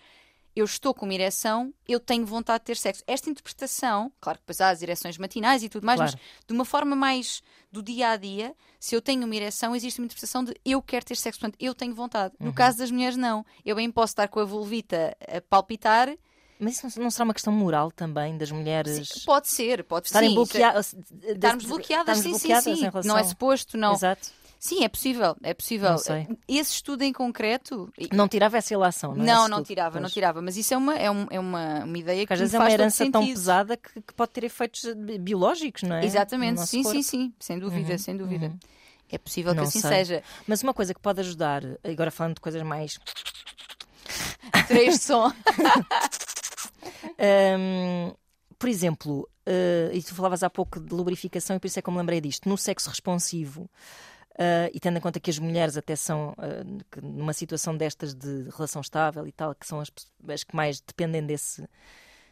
Eu 0.56 0.66
estou 0.66 0.96
com 0.96 1.06
uma 1.06 1.14
ereção, 1.14 1.72
eu 1.88 2.00
tenho 2.00 2.26
vontade 2.26 2.62
de 2.62 2.66
ter 2.66 2.76
sexo. 2.76 3.04
Esta 3.08 3.30
interpretação, 3.30 4.12
claro 4.20 4.40
que 4.40 4.44
depois 4.44 4.60
há 4.60 4.70
as 4.70 4.82
ereções 4.82 5.16
matinais 5.18 5.62
e 5.64 5.70
tudo 5.70 5.86
mais, 5.86 6.00
Claro. 6.00 6.14
mas 6.18 6.48
de 6.48 6.54
uma 6.54 6.66
forma 6.66 6.96
mais 6.96 7.42
do 7.72 7.84
dia 7.84 8.10
a 8.10 8.18
dia, 8.18 8.54
se 8.80 8.96
eu 8.96 9.02
tenho 9.02 9.24
uma 9.26 9.36
ereção, 9.36 9.76
existe 9.76 10.00
uma 10.02 10.06
interpretação 10.06 10.44
de 10.44 10.54
eu 10.66 10.82
quero 10.82 11.06
ter 11.06 11.16
sexo, 11.16 11.40
portanto, 11.40 11.56
eu 11.60 11.74
tenho 11.76 11.94
vontade. 11.94 12.34
Uhum. 12.40 12.48
No 12.48 12.54
caso 12.54 12.80
das 12.80 12.90
mulheres, 12.90 13.16
não. 13.16 13.46
Eu 13.64 13.76
bem 13.76 13.90
posso 13.92 14.12
estar 14.12 14.28
com 14.28 14.40
a 14.40 14.44
vulvita 14.44 15.16
a 15.32 15.40
palpitar. 15.40 16.10
Mas 16.60 16.76
isso 16.84 17.00
não- 17.00 17.06
não 17.06 17.12
será 17.12 17.24
uma 17.24 17.34
questão 17.34 17.54
moral 17.54 17.90
também 17.92 18.38
das 18.38 18.52
mulheres 18.52 19.08
Sim, 19.08 19.22
pode 19.26 19.48
ser, 19.48 19.84
pode 19.86 20.08
estarem 20.08 20.30
sim, 20.30 20.36
bloqueadas? 20.36 20.94
Estarmos 21.24 21.66
bloqueadas, 21.66 22.18
sim, 22.20 22.34
sim, 22.38 22.62
sim. 22.62 22.82
relação... 22.82 23.04
Não 23.06 23.18
é 23.18 23.24
suposto, 23.24 23.78
não. 23.78 23.94
Exato. 23.94 24.30
Sim, 24.60 24.84
é 24.84 24.90
possível, 24.90 25.38
é 25.42 25.54
possível. 25.54 25.92
Não 25.92 25.98
sei. 25.98 26.28
Esse 26.46 26.74
estudo 26.74 27.02
em 27.04 27.14
concreto. 27.14 27.90
Não 28.12 28.28
tirava 28.28 28.58
essa 28.58 28.74
ilação, 28.74 29.16
não 29.16 29.24
é? 29.24 29.26
Não, 29.26 29.48
não 29.48 29.64
tirava, 29.64 30.00
não 30.00 30.02
Pois. 30.02 30.14
tirava. 30.14 30.42
Mas 30.42 30.58
isso 30.58 30.74
é 30.74 30.78
uma, 30.78 30.96
é 30.98 31.10
um- 31.10 31.28
é 31.30 31.40
uma, 31.40 31.86
uma 31.86 31.98
ideia 31.98 32.28
que 32.28 32.34
às 32.34 32.40
vezes 32.40 32.54
é 32.54 32.60
uma 32.60 32.70
herança 32.70 33.10
tão 33.10 33.26
pesada 33.26 33.78
que, 33.78 34.02
que 34.02 34.14
pode 34.14 34.32
ter 34.34 34.44
efeitos 34.44 34.84
bi- 34.98 35.18
biológicos, 35.18 35.84
não 35.84 35.96
é? 35.96 36.04
Exatamente, 36.04 36.60
No 36.60 36.68
sim, 36.68 36.80
sim, 36.80 36.84
corpo. 36.84 37.04
sim, 37.04 37.34
sem 37.40 37.58
dúvida, 37.58 37.98
sem 37.98 38.18
dúvida. 38.18 38.54
É 39.10 39.18
possível 39.18 39.54
que 39.54 39.62
Não 39.62 39.64
assim 39.68 39.80
sei. 39.80 39.92
seja. 39.92 40.24
Mas 40.46 40.62
uma 40.62 40.74
coisa 40.74 40.94
que 40.94 41.00
pode 41.00 41.22
ajudar, 41.22 41.64
agora 41.82 42.12
falando 42.12 42.36
de 42.36 42.42
coisas 42.42 42.62
mais. 42.62 43.00
Três 44.68 44.96
de 45.00 45.04
som. 45.06 45.32
Hum, 47.20 48.14
por 48.58 48.70
exemplo, 48.70 49.30
eh, 49.46 49.92
e 49.94 50.04
tu 50.04 50.14
falavas 50.14 50.44
há 50.44 50.50
pouco 50.50 50.80
de 50.80 50.94
lubrificação, 50.94 51.56
e 51.56 51.60
por 51.60 51.68
isso 51.68 51.80
é 51.80 51.82
que 51.82 51.90
eu 51.90 51.94
me 51.94 52.00
lembrei 52.00 52.22
disto. 52.22 52.48
No 52.48 52.58
sexo 52.58 52.90
responsivo, 52.90 53.70
Uh, 54.40 54.72
e 54.74 54.80
tendo 54.80 54.98
em 54.98 55.02
conta 55.02 55.20
que 55.20 55.30
as 55.30 55.38
mulheres 55.38 55.76
até 55.76 55.98
são, 55.98 56.30
uh, 56.30 56.86
que 56.90 57.02
numa 57.02 57.34
situação 57.34 57.76
destas 57.76 58.16
de 58.16 58.48
relação 58.56 58.80
estável 58.82 59.28
e 59.28 59.34
tal, 59.34 59.54
que 59.54 59.68
são 59.68 59.82
as, 59.82 59.92
as 60.30 60.46
que 60.46 60.56
mais 60.56 60.80
dependem 60.80 61.26
desse 61.26 61.68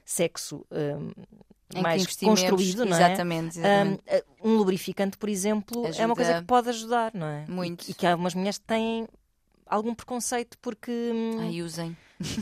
sexo 0.06 0.66
um, 0.72 1.82
mais 1.82 2.06
construído, 2.16 2.86
não 2.86 2.96
é? 2.96 3.02
Exatamente, 3.02 3.60
exatamente. 3.60 4.04
Um, 4.42 4.52
um 4.52 4.58
lubrificante, 4.58 5.18
por 5.18 5.28
exemplo, 5.28 5.86
é 5.86 5.90
Ajuda. 5.90 6.06
uma 6.06 6.16
coisa 6.16 6.40
que 6.40 6.48
pode 6.48 6.70
ajudar, 6.70 7.12
não 7.14 7.28
é? 7.28 7.46
Muito. 7.46 7.90
E, 7.90 7.92
e 7.92 7.94
que 7.94 8.08
algumas 8.08 8.34
mulheres 8.34 8.58
têm 8.58 9.06
algum 9.66 9.94
preconceito 9.94 10.58
porque. 10.60 10.92
hum, 10.92 11.42
Ai, 11.42 11.62
usem. 11.62 11.98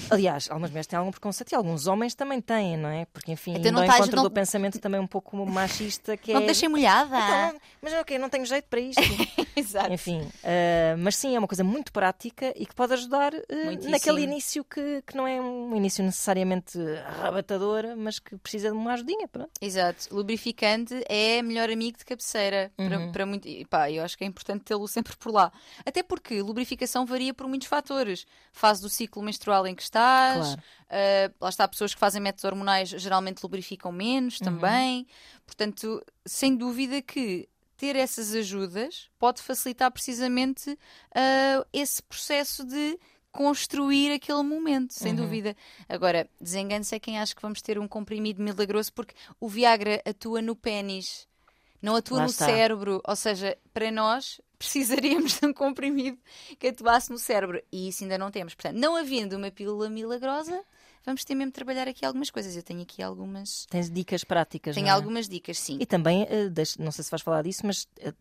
Aliás, 0.09 0.49
algumas 0.49 0.69
mulheres 0.69 0.87
têm 0.87 0.97
algum 0.97 1.11
preconceito 1.11 1.51
e 1.51 1.55
alguns 1.55 1.87
homens 1.87 2.15
também 2.15 2.39
têm, 2.41 2.77
não 2.77 2.89
é? 2.89 3.05
Porque, 3.05 3.31
enfim, 3.31 3.55
Então 3.57 3.71
não 3.71 3.81
estás- 3.81 3.99
encontro 3.99 4.15
não- 4.17 4.23
do 4.23 4.31
pensamento 4.31 4.79
também 4.79 4.99
um 4.99 5.07
pouco 5.07 5.35
machista 5.45 6.15
que 6.15 6.31
Não 6.33 6.39
é. 6.39 6.43
te 6.43 6.45
deixem 6.47 6.69
molhada. 6.69 7.15
Então, 7.17 7.59
mas 7.81 7.93
ok, 7.93 8.17
não 8.17 8.29
tenho 8.29 8.45
jeito 8.45 8.65
para 8.69 8.79
isto. 8.79 9.01
Exato. 9.55 9.91
Enfim, 9.91 10.27
ah, 10.43 10.95
mas 10.97 11.15
sim, 11.15 11.35
é 11.35 11.39
uma 11.39 11.47
coisa 11.47 11.63
muito 11.63 11.91
prática 11.91 12.53
e 12.55 12.65
que 12.65 12.73
pode 12.75 12.93
ajudar 12.93 13.31
Muitíssimo. 13.65 13.91
naquele 13.91 14.21
início 14.21 14.63
que, 14.63 15.01
que 15.05 15.15
não 15.15 15.27
é 15.27 15.39
um 15.41 15.75
início 15.75 16.03
necessariamente 16.03 16.77
arrebatador, 17.19 17.95
mas 17.97 18.19
que 18.19 18.37
precisa 18.37 18.69
de 18.69 18.75
uma 18.75 18.93
ajudinha. 18.93 19.27
Pronto. 19.27 19.49
Exato. 19.61 20.07
Lubrificante 20.13 21.03
é 21.07 21.41
melhor 21.41 21.69
amigo 21.69 21.97
de 21.97 22.05
cabeceira. 22.05 22.71
Uhum. 22.77 22.87
Para, 22.89 23.07
para 23.11 23.25
muito... 23.25 23.47
e 23.47 23.65
pá, 23.65 23.89
eu 23.91 24.03
acho 24.03 24.17
que 24.17 24.23
é 24.23 24.27
importante 24.27 24.63
tê-lo 24.63 24.87
sempre 24.87 25.15
por 25.17 25.31
lá. 25.31 25.51
Até 25.85 26.03
porque 26.03 26.41
lubrificação 26.41 27.05
varia 27.05 27.33
por 27.33 27.47
muitos 27.47 27.67
fatores. 27.67 28.25
Fase 28.51 28.81
do 28.81 28.89
ciclo 28.89 29.21
menstrual 29.23 29.64
em 29.67 29.75
que 29.75 29.83
estás. 29.83 30.37
Claro. 30.55 30.61
ah, 30.89 31.31
lá 31.41 31.49
está, 31.49 31.67
pessoas 31.67 31.93
que 31.93 31.99
fazem 31.99 32.21
métodos 32.21 32.45
hormonais 32.45 32.89
geralmente 32.89 33.41
lubrificam 33.43 33.91
menos 33.91 34.39
Uhum. 34.39 34.45
também. 34.45 35.07
Portanto, 35.45 36.03
sem 36.25 36.55
dúvida 36.55 37.01
que 37.01 37.47
ter 37.77 37.95
essas 37.95 38.33
ajudas 38.33 39.09
pode 39.19 39.41
facilitar 39.41 39.91
precisamente 39.91 40.77
ah, 41.13 41.65
esse 41.73 42.01
processo 42.03 42.63
de 42.65 42.97
construir 43.31 44.13
aquele 44.13 44.43
momento, 44.43 44.93
sem 44.93 45.11
Uhum. 45.11 45.17
dúvida. 45.23 45.57
Agora, 45.89 46.25
desengane-se 46.39 46.95
é 46.95 46.99
quem 46.99 47.19
acha 47.19 47.35
que 47.35 47.41
vamos 47.41 47.61
ter 47.61 47.77
um 47.77 47.85
comprimido 47.87 48.41
milagroso, 48.41 48.93
porque 48.93 49.13
o 49.41 49.49
Viagra 49.49 50.01
atua 50.05 50.41
no 50.41 50.55
pênis, 50.55 51.27
não 51.81 51.95
atua 51.95 52.17
Lá 52.19 52.23
no 52.23 52.29
está. 52.29 52.45
cérebro. 52.45 53.01
Ou 53.05 53.15
seja, 53.15 53.57
para 53.73 53.91
nós 53.91 54.39
precisaríamos 54.57 55.39
de 55.39 55.45
um 55.45 55.53
comprimido 55.53 56.17
que 56.59 56.67
atuasse 56.67 57.11
no 57.11 57.17
cérebro. 57.17 57.61
E 57.71 57.89
isso 57.89 58.03
ainda 58.03 58.17
não 58.17 58.31
temos. 58.31 58.53
Portanto, 58.55 58.77
não 58.77 58.95
havendo 58.95 59.35
uma 59.37 59.51
pílula 59.51 59.89
milagrosa, 59.89 60.63
vamos 61.05 61.23
ter 61.23 61.35
mesmo 61.35 61.51
de 61.51 61.55
trabalhar 61.55 61.87
aqui 61.87 62.05
algumas 62.05 62.31
coisas. 62.31 62.55
Eu 62.55 62.63
tenho 62.63 62.81
aqui 62.81 63.03
algumas. 63.03 63.65
Tens 63.69 63.89
dicas 63.91 64.23
práticas. 64.23 64.73
Tenho 64.75 64.87
é? 64.87 64.91
algumas 64.91 65.27
dicas, 65.29 65.59
sim. 65.59 65.77
E 65.79 65.85
também, 65.85 66.23
eh, 66.23 66.49
não 66.79 66.91
sei 66.91 67.03
se 67.03 67.11
vais 67.11 67.21
falar 67.21 67.43
disso, 67.43 67.61
mas 67.65 67.87
eh, 67.99 68.13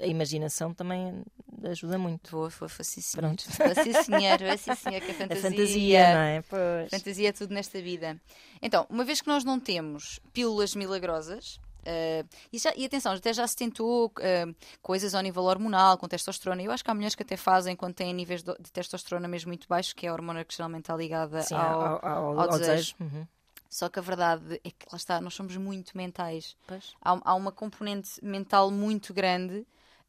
a 0.00 0.06
imaginação 0.06 0.72
também 0.72 1.22
ajuda 1.64 1.98
muito. 1.98 2.30
Vou, 2.30 2.48
vou, 2.48 2.68
vou, 2.68 2.84
sim, 2.84 3.00
senhor. 3.00 3.22
Pronto. 3.26 3.44
Vou, 3.46 3.84
sim, 3.84 3.92
senhor. 4.04 4.38
Vou, 4.38 4.56
sim, 4.58 4.74
senhor, 4.76 5.00
que 5.02 5.10
a 5.10 5.14
A 5.14 5.18
fantasia. 5.18 5.50
fantasia, 5.50 6.14
não 6.14 6.20
é? 6.22 6.42
Pois. 6.42 6.90
Fantasia 6.90 7.28
é 7.28 7.32
tudo 7.32 7.52
nesta 7.52 7.82
vida. 7.82 8.18
Então, 8.62 8.86
uma 8.88 9.04
vez 9.04 9.20
que 9.20 9.28
nós 9.28 9.44
não 9.44 9.58
temos 9.60 10.20
pílulas 10.32 10.74
milagrosas, 10.74 11.60
eh, 11.84 12.24
e, 12.52 12.58
já- 12.58 12.72
e 12.76 12.84
atenção, 12.84 13.12
até 13.12 13.32
já 13.32 13.46
se 13.46 13.56
tentou 13.56 14.12
eh, 14.20 14.46
coisas 14.82 15.14
ao 15.14 15.22
nível 15.22 15.42
hormonal, 15.44 15.96
com 15.98 16.06
testosterona. 16.08 16.62
Eu 16.62 16.70
acho 16.72 16.84
que 16.84 16.90
há 16.90 16.94
mulheres 16.94 17.14
que 17.14 17.22
até 17.22 17.36
fazem 17.36 17.74
quando 17.76 17.94
têm 17.94 18.12
níveis 18.14 18.42
de, 18.42 18.52
de 18.58 18.70
testosterona 18.72 19.26
mesmo 19.28 19.48
muito 19.48 19.66
baixos, 19.68 19.92
que 19.92 20.06
é 20.06 20.08
a 20.08 20.12
hormona 20.12 20.44
que 20.44 20.54
geralmente 20.54 20.84
está 20.84 20.96
ligada 20.96 21.42
Sim, 21.42 21.54
ao, 21.54 21.80
ao, 21.82 22.06
ao- 22.06 22.40
ao 22.40 22.48
desejo. 22.48 22.58
desejo. 22.70 22.94
Uhum. 23.00 23.26
Só 23.68 23.88
que 23.88 23.98
a 24.00 24.02
verdade 24.02 24.60
é 24.64 24.70
que 24.70 24.86
lá 24.90 24.96
está, 24.96 25.20
nós 25.20 25.32
somos 25.34 25.56
muito 25.56 25.96
mentais. 25.96 26.56
Há, 27.00 27.20
há 27.24 27.34
uma 27.34 27.52
componente 27.52 28.10
mental 28.24 28.70
muito 28.70 29.14
grande. 29.14 29.58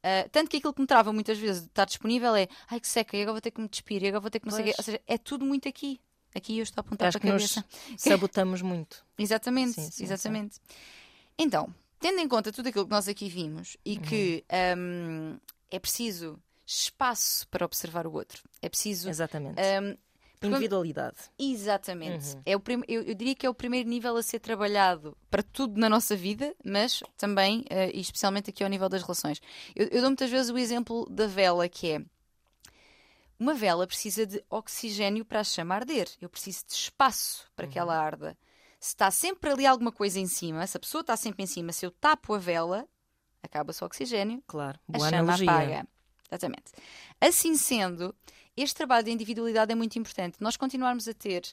uh, 0.03 0.27
tanto 0.31 0.49
que 0.49 0.57
aquilo 0.57 0.73
que 0.73 0.81
me 0.81 0.87
trava 0.87 1.13
muitas 1.13 1.37
vezes 1.37 1.61
de 1.61 1.67
estar 1.67 1.85
disponível 1.85 2.35
é 2.35 2.47
ai 2.67 2.79
que 2.79 2.87
seca, 2.87 3.15
e 3.15 3.21
agora 3.21 3.33
vou 3.33 3.41
ter 3.41 3.51
que 3.51 3.61
me 3.61 3.67
despir, 3.67 4.01
e 4.03 4.07
agora 4.07 4.19
vou 4.19 4.31
ter 4.31 4.39
que 4.39 4.49
quê. 4.49 4.55
Pois. 4.63 4.75
Ou 4.79 4.83
seja, 4.83 4.99
é 5.05 5.17
tudo 5.17 5.45
muito 5.45 5.69
aqui. 5.69 5.99
Aqui 6.33 6.57
eu 6.57 6.63
estou 6.63 6.81
a 6.81 6.85
apontar 6.85 7.09
Acho 7.09 7.19
para 7.19 7.29
a 7.29 7.33
cabeça. 7.33 7.63
sabotamos 7.97 8.61
muito. 8.63 9.05
Exatamente, 9.19 9.73
Sim, 9.73 9.91
sim, 9.91 10.03
exatamente. 10.05 10.59
Então, 11.37 11.73
tendo 11.99 12.19
em 12.19 12.27
conta 12.27 12.51
tudo 12.51 12.67
aquilo 12.69 12.85
que 12.85 12.91
nós 12.91 13.07
aqui 13.07 13.27
vimos 13.29 13.77
e 13.85 13.95
Uhum. 13.97 14.01
que 14.01 14.45
hum, 14.77 15.37
é 15.69 15.79
preciso 15.79 16.39
espaço 16.65 17.47
para 17.49 17.65
observar 17.65 18.05
o 18.07 18.13
outro, 18.13 18.41
é 18.61 18.69
preciso. 18.69 19.09
Exatamente. 19.09 19.59
porque- 20.39 20.55
Individualidade. 20.55 21.17
Exatamente. 21.37 22.33
Uhum. 22.35 22.41
É 22.45 22.55
o 22.55 22.59
prim- 22.59 22.83
eu, 22.87 23.03
eu 23.03 23.13
diria 23.13 23.35
que 23.35 23.45
é 23.45 23.49
o 23.49 23.53
primeiro 23.53 23.87
nível 23.87 24.17
a 24.17 24.23
ser 24.23 24.39
trabalhado 24.39 25.15
para 25.29 25.43
tudo 25.43 25.79
na 25.79 25.87
nossa 25.87 26.15
vida, 26.15 26.55
mas 26.65 27.03
também, 27.15 27.63
eh, 27.69 27.91
e 27.93 27.99
especialmente 28.01 28.49
aqui 28.49 28.63
ao 28.63 28.69
nível 28.69 28.89
das 28.89 29.03
relações. 29.03 29.39
Eu, 29.75 29.85
eu 29.89 30.01
dou 30.01 30.09
muitas 30.09 30.31
vezes 30.31 30.49
o 30.49 30.57
exemplo 30.57 31.07
da 31.11 31.27
vela, 31.27 31.69
que 31.69 31.91
é 31.91 32.01
uma 33.39 33.53
vela 33.53 33.85
precisa 33.85 34.25
de 34.25 34.43
oxigênio 34.49 35.23
para 35.25 35.41
a 35.41 35.43
chama 35.43 35.75
arder. 35.75 36.07
Eu 36.19 36.29
preciso 36.29 36.65
de 36.67 36.73
espaço 36.73 37.45
para 37.55 37.67
que 37.67 37.77
ela 37.77 37.95
arda. 37.97 38.35
Se 38.81 38.89
está 38.89 39.11
sempre 39.11 39.51
ali 39.51 39.65
alguma 39.65 39.91
coisa 39.91 40.19
em 40.19 40.25
cima, 40.25 40.65
se 40.65 40.75
a 40.75 40.79
pessoa 40.79 41.01
está 41.01 41.15
sempre 41.15 41.43
em 41.43 41.45
cima, 41.47 41.71
se 41.71 41.85
eu 41.85 41.91
tapo 41.91 42.33
a 42.33 42.39
vela, 42.39 42.87
acaba-se 43.43 43.83
o 43.83 43.85
oxigênio, 43.85 44.43
Claro. 44.47 44.79
a 44.89 44.97
Boa 44.97 45.07
chama 45.09 45.21
analogia. 45.21 45.51
apaga. 45.51 45.87
Exatamente. 46.27 46.71
Assim 47.19 47.55
sendo, 47.55 48.15
este 48.57 48.73
trabalho 48.75 49.03
de 49.05 49.11
individualidade 49.11 49.71
é 49.71 49.75
muito 49.75 49.99
importante. 49.99 50.37
Nós 50.39 50.57
continuarmos 50.57 51.07
a 51.07 51.13
ter 51.13 51.43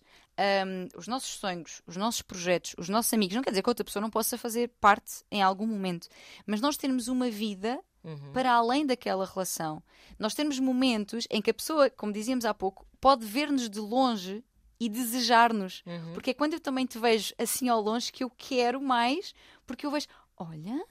hum, 0.67 0.89
os 0.97 1.07
nossos 1.07 1.31
sonhos, 1.31 1.83
os 1.87 1.97
nossos 1.99 2.23
projetos, 2.23 2.75
os 2.79 2.89
nossos 2.89 3.13
amigos. 3.13 3.37
Não 3.37 3.43
quer 3.43 3.51
dizer 3.51 3.63
que 3.63 3.69
outra 3.69 3.85
pessoa 3.85 4.01
não 4.01 4.09
possa 4.11 4.39
fazer 4.39 4.69
parte 4.81 5.23
em 5.31 5.43
algum 5.43 5.67
momento, 5.67 6.09
mas 6.47 6.61
nós 6.63 6.77
termos 6.79 7.09
uma 7.09 7.29
vida 7.31 7.79
Uhum. 8.05 8.33
para 8.33 8.53
além 8.53 8.87
daquela 8.87 9.27
relação. 9.27 9.83
Nós 10.19 10.33
temos 10.33 10.59
momentos 10.61 11.27
em 11.29 11.43
que 11.43 11.51
a 11.51 11.55
pessoa, 11.55 11.91
como 11.91 12.13
dizíamos 12.13 12.45
há 12.45 12.55
pouco, 12.55 12.87
pode 13.01 13.27
ver-nos 13.27 13.69
de 13.69 13.81
longe 13.81 14.43
e 14.81 14.89
desejar-nos. 14.89 15.83
Uhum. 15.87 16.13
Porque 16.15 16.31
é 16.31 16.35
quando 16.35 16.55
eu 16.55 16.61
também 16.61 16.87
te 16.87 16.99
vejo 16.99 17.35
assim 17.39 17.69
ao 17.69 17.81
longe 17.81 18.13
que 18.13 18.23
eu 18.25 18.31
quero 18.31 18.81
mais, 18.81 19.35
porque 19.67 19.85
eu 19.87 19.91
vejo, 19.91 20.07
olha, 20.37 20.85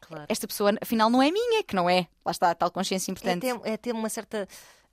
Claro. 0.00 0.26
esta 0.28 0.46
pessoa 0.46 0.72
afinal 0.80 1.08
não 1.08 1.22
é 1.22 1.30
minha, 1.30 1.62
que 1.64 1.74
não 1.74 1.88
é. 1.88 2.06
Lá 2.24 2.32
está 2.32 2.50
a 2.50 2.54
tal 2.54 2.70
consciência 2.70 3.10
É 3.10 3.12
importante. 3.12 3.40
ter, 3.40 3.60
é 3.64 3.76
ter 3.76 3.92
uma 3.92 4.08
certa 4.08 4.46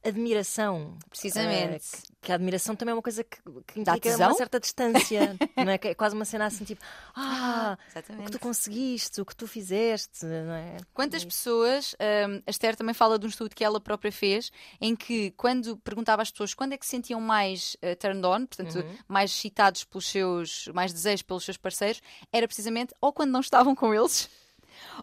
admiração. 0.04 0.98
Precisamente. 1.10 1.86
Eh, 1.86 2.12
que, 2.22 2.32
a 2.32 2.36
admiração 2.36 2.76
também 2.76 2.92
é 2.92 2.96
uma 2.96 3.02
coisa 3.02 3.24
que, 3.24 3.38
que 3.68 3.80
implica 3.80 4.16
uma 4.16 4.34
certa 4.36 4.60
distância. 4.60 5.36
não 5.58 5.72
é? 5.72 5.78
Que 5.78 5.90
é 5.90 5.96
quase 5.96 6.16
uma 6.16 6.26
cena 6.26 6.46
assim 6.46 6.64
tipo, 6.64 6.82
ah, 7.16 7.78
o 7.78 7.78
que 7.78 8.00
Exatamente. 8.00 8.32
tu 8.32 8.40
conseguiste, 8.40 9.22
o 9.22 9.26
que 9.26 9.36
tu 9.36 9.48
fizeste, 9.48 10.26
não 10.26 10.54
é? 10.54 10.78
Quantas 10.94 11.26
pessoas, 11.26 11.96
hum, 12.30 12.42
a 12.46 12.50
Esther 12.50 12.76
também 12.76 12.94
fala 12.94 13.18
de 13.18 13.26
um 13.26 13.30
estudo 13.30 13.56
que 13.56 13.64
ela 13.64 13.80
própria 13.82 14.12
fez, 14.12 14.52
em 14.80 14.96
que 14.96 15.32
quando 15.32 15.78
perguntava 15.78 16.22
às 16.22 16.32
pessoas 16.32 16.54
quando 16.54 16.74
é 16.74 16.78
que 16.78 16.86
se 16.86 16.92
sentiam 16.92 17.20
mais 17.20 17.76
eh, 17.82 17.96
turned 17.96 18.26
on, 18.26 18.46
portanto, 18.46 18.76
Uhum. 18.76 18.98
mais 19.08 19.32
excitados 19.32 19.84
pelos 19.84 20.06
seus, 20.08 20.68
mais 20.74 20.94
desejos 20.94 21.22
pelos 21.24 21.44
seus 21.44 21.58
parceiros, 21.58 22.02
era 22.32 22.48
precisamente 22.48 22.94
ou 23.02 23.12
quando 23.12 23.32
não 23.32 23.40
estavam 23.40 23.76
com 23.76 23.94
eles, 23.94 24.30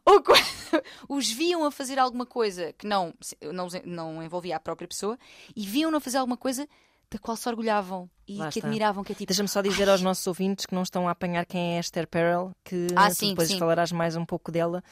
ou 0.04 0.22
quando 0.22 0.42
os 1.08 1.30
viam 1.30 1.64
a 1.64 1.70
fazer 1.70 1.98
alguma 1.98 2.26
coisa 2.26 2.72
que 2.74 2.86
não, 2.86 3.14
não, 3.52 3.68
não 3.84 4.22
envolvia 4.22 4.56
a 4.56 4.60
própria 4.60 4.88
pessoa 4.88 5.18
e 5.54 5.66
viam-no 5.66 5.96
a 5.96 6.00
fazer 6.00 6.18
alguma 6.18 6.36
coisa 6.36 6.68
da 7.10 7.18
qual 7.18 7.36
se 7.36 7.48
orgulhavam 7.48 8.08
e 8.26 8.36
Lá 8.36 8.50
que 8.50 8.58
está. 8.58 8.68
admiravam, 8.68 9.02
que 9.02 9.12
é 9.12 9.14
tipo, 9.14 9.28
Deixa-me 9.28 9.48
só 9.48 9.62
dizer 9.62 9.88
aos 9.88 10.02
nossos 10.02 10.26
ouvintes 10.26 10.66
que 10.66 10.74
não 10.74 10.82
estão 10.82 11.08
a 11.08 11.12
apanhar 11.12 11.46
quem 11.46 11.76
é 11.76 11.80
Esther 11.80 12.06
Perel, 12.06 12.52
que 12.62 12.88
Ah, 12.94 13.08
sim, 13.10 13.30
depois 13.30 13.48
sim. 13.48 13.58
falarás 13.58 13.90
mais 13.92 14.14
um 14.14 14.26
pouco 14.26 14.52
dela, 14.52 14.84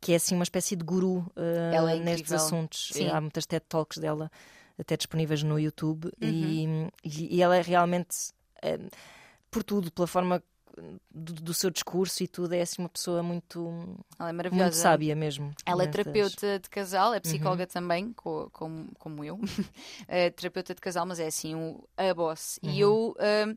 que 0.00 0.12
é 0.12 0.16
assim 0.16 0.34
uma 0.34 0.42
espécie 0.42 0.74
de 0.74 0.84
guru 0.84 1.24
Ela 1.72 1.92
é 1.92 2.00
nestes 2.00 2.32
assuntos. 2.32 2.90
Sim. 2.92 3.08
Há 3.08 3.20
muitas 3.20 3.46
TED 3.46 3.64
Talks 3.68 3.98
dela, 3.98 4.30
até 4.76 4.96
disponíveis 4.96 5.42
no 5.44 5.60
YouTube, 5.60 6.10
e, 6.20 6.64
Uhum. 6.66 6.88
e- 7.04 7.36
e 7.36 7.42
ela 7.42 7.56
é 7.56 7.62
realmente, 7.62 8.16
eh, 8.62 8.78
por 9.48 9.62
tudo, 9.62 9.92
pela 9.92 10.08
forma 10.08 10.42
do, 11.10 11.32
do 11.34 11.54
seu 11.54 11.70
discurso 11.70 12.22
e 12.22 12.28
tudo, 12.28 12.52
é 12.54 12.60
assim 12.62 12.82
uma 12.82 12.88
pessoa 12.88 13.22
muito, 13.22 13.96
ela 14.18 14.28
é 14.30 14.32
maravilhosa. 14.32 14.64
muito 14.70 14.76
sábia 14.76 15.14
mesmo. 15.16 15.52
Ela 15.64 15.84
é 15.84 15.86
terapeuta 15.86 16.58
de 16.58 16.68
casal, 16.70 17.12
é 17.12 17.16
Uhum. 17.16 17.20
psicóloga 17.22 17.66
também, 17.66 18.12
co- 18.12 18.48
como, 18.52 18.88
como 18.98 19.24
eu. 19.24 19.38
é 20.08 20.30
terapeuta 20.30 20.74
de 20.74 20.80
casal, 20.80 21.04
mas 21.06 21.20
é 21.20 21.26
assim 21.26 21.54
um, 21.54 21.80
a 21.96 22.12
boss. 22.14 22.58
Uhum. 22.62 22.70
E 22.70 22.80
eu 22.80 23.14
ahm, 23.18 23.56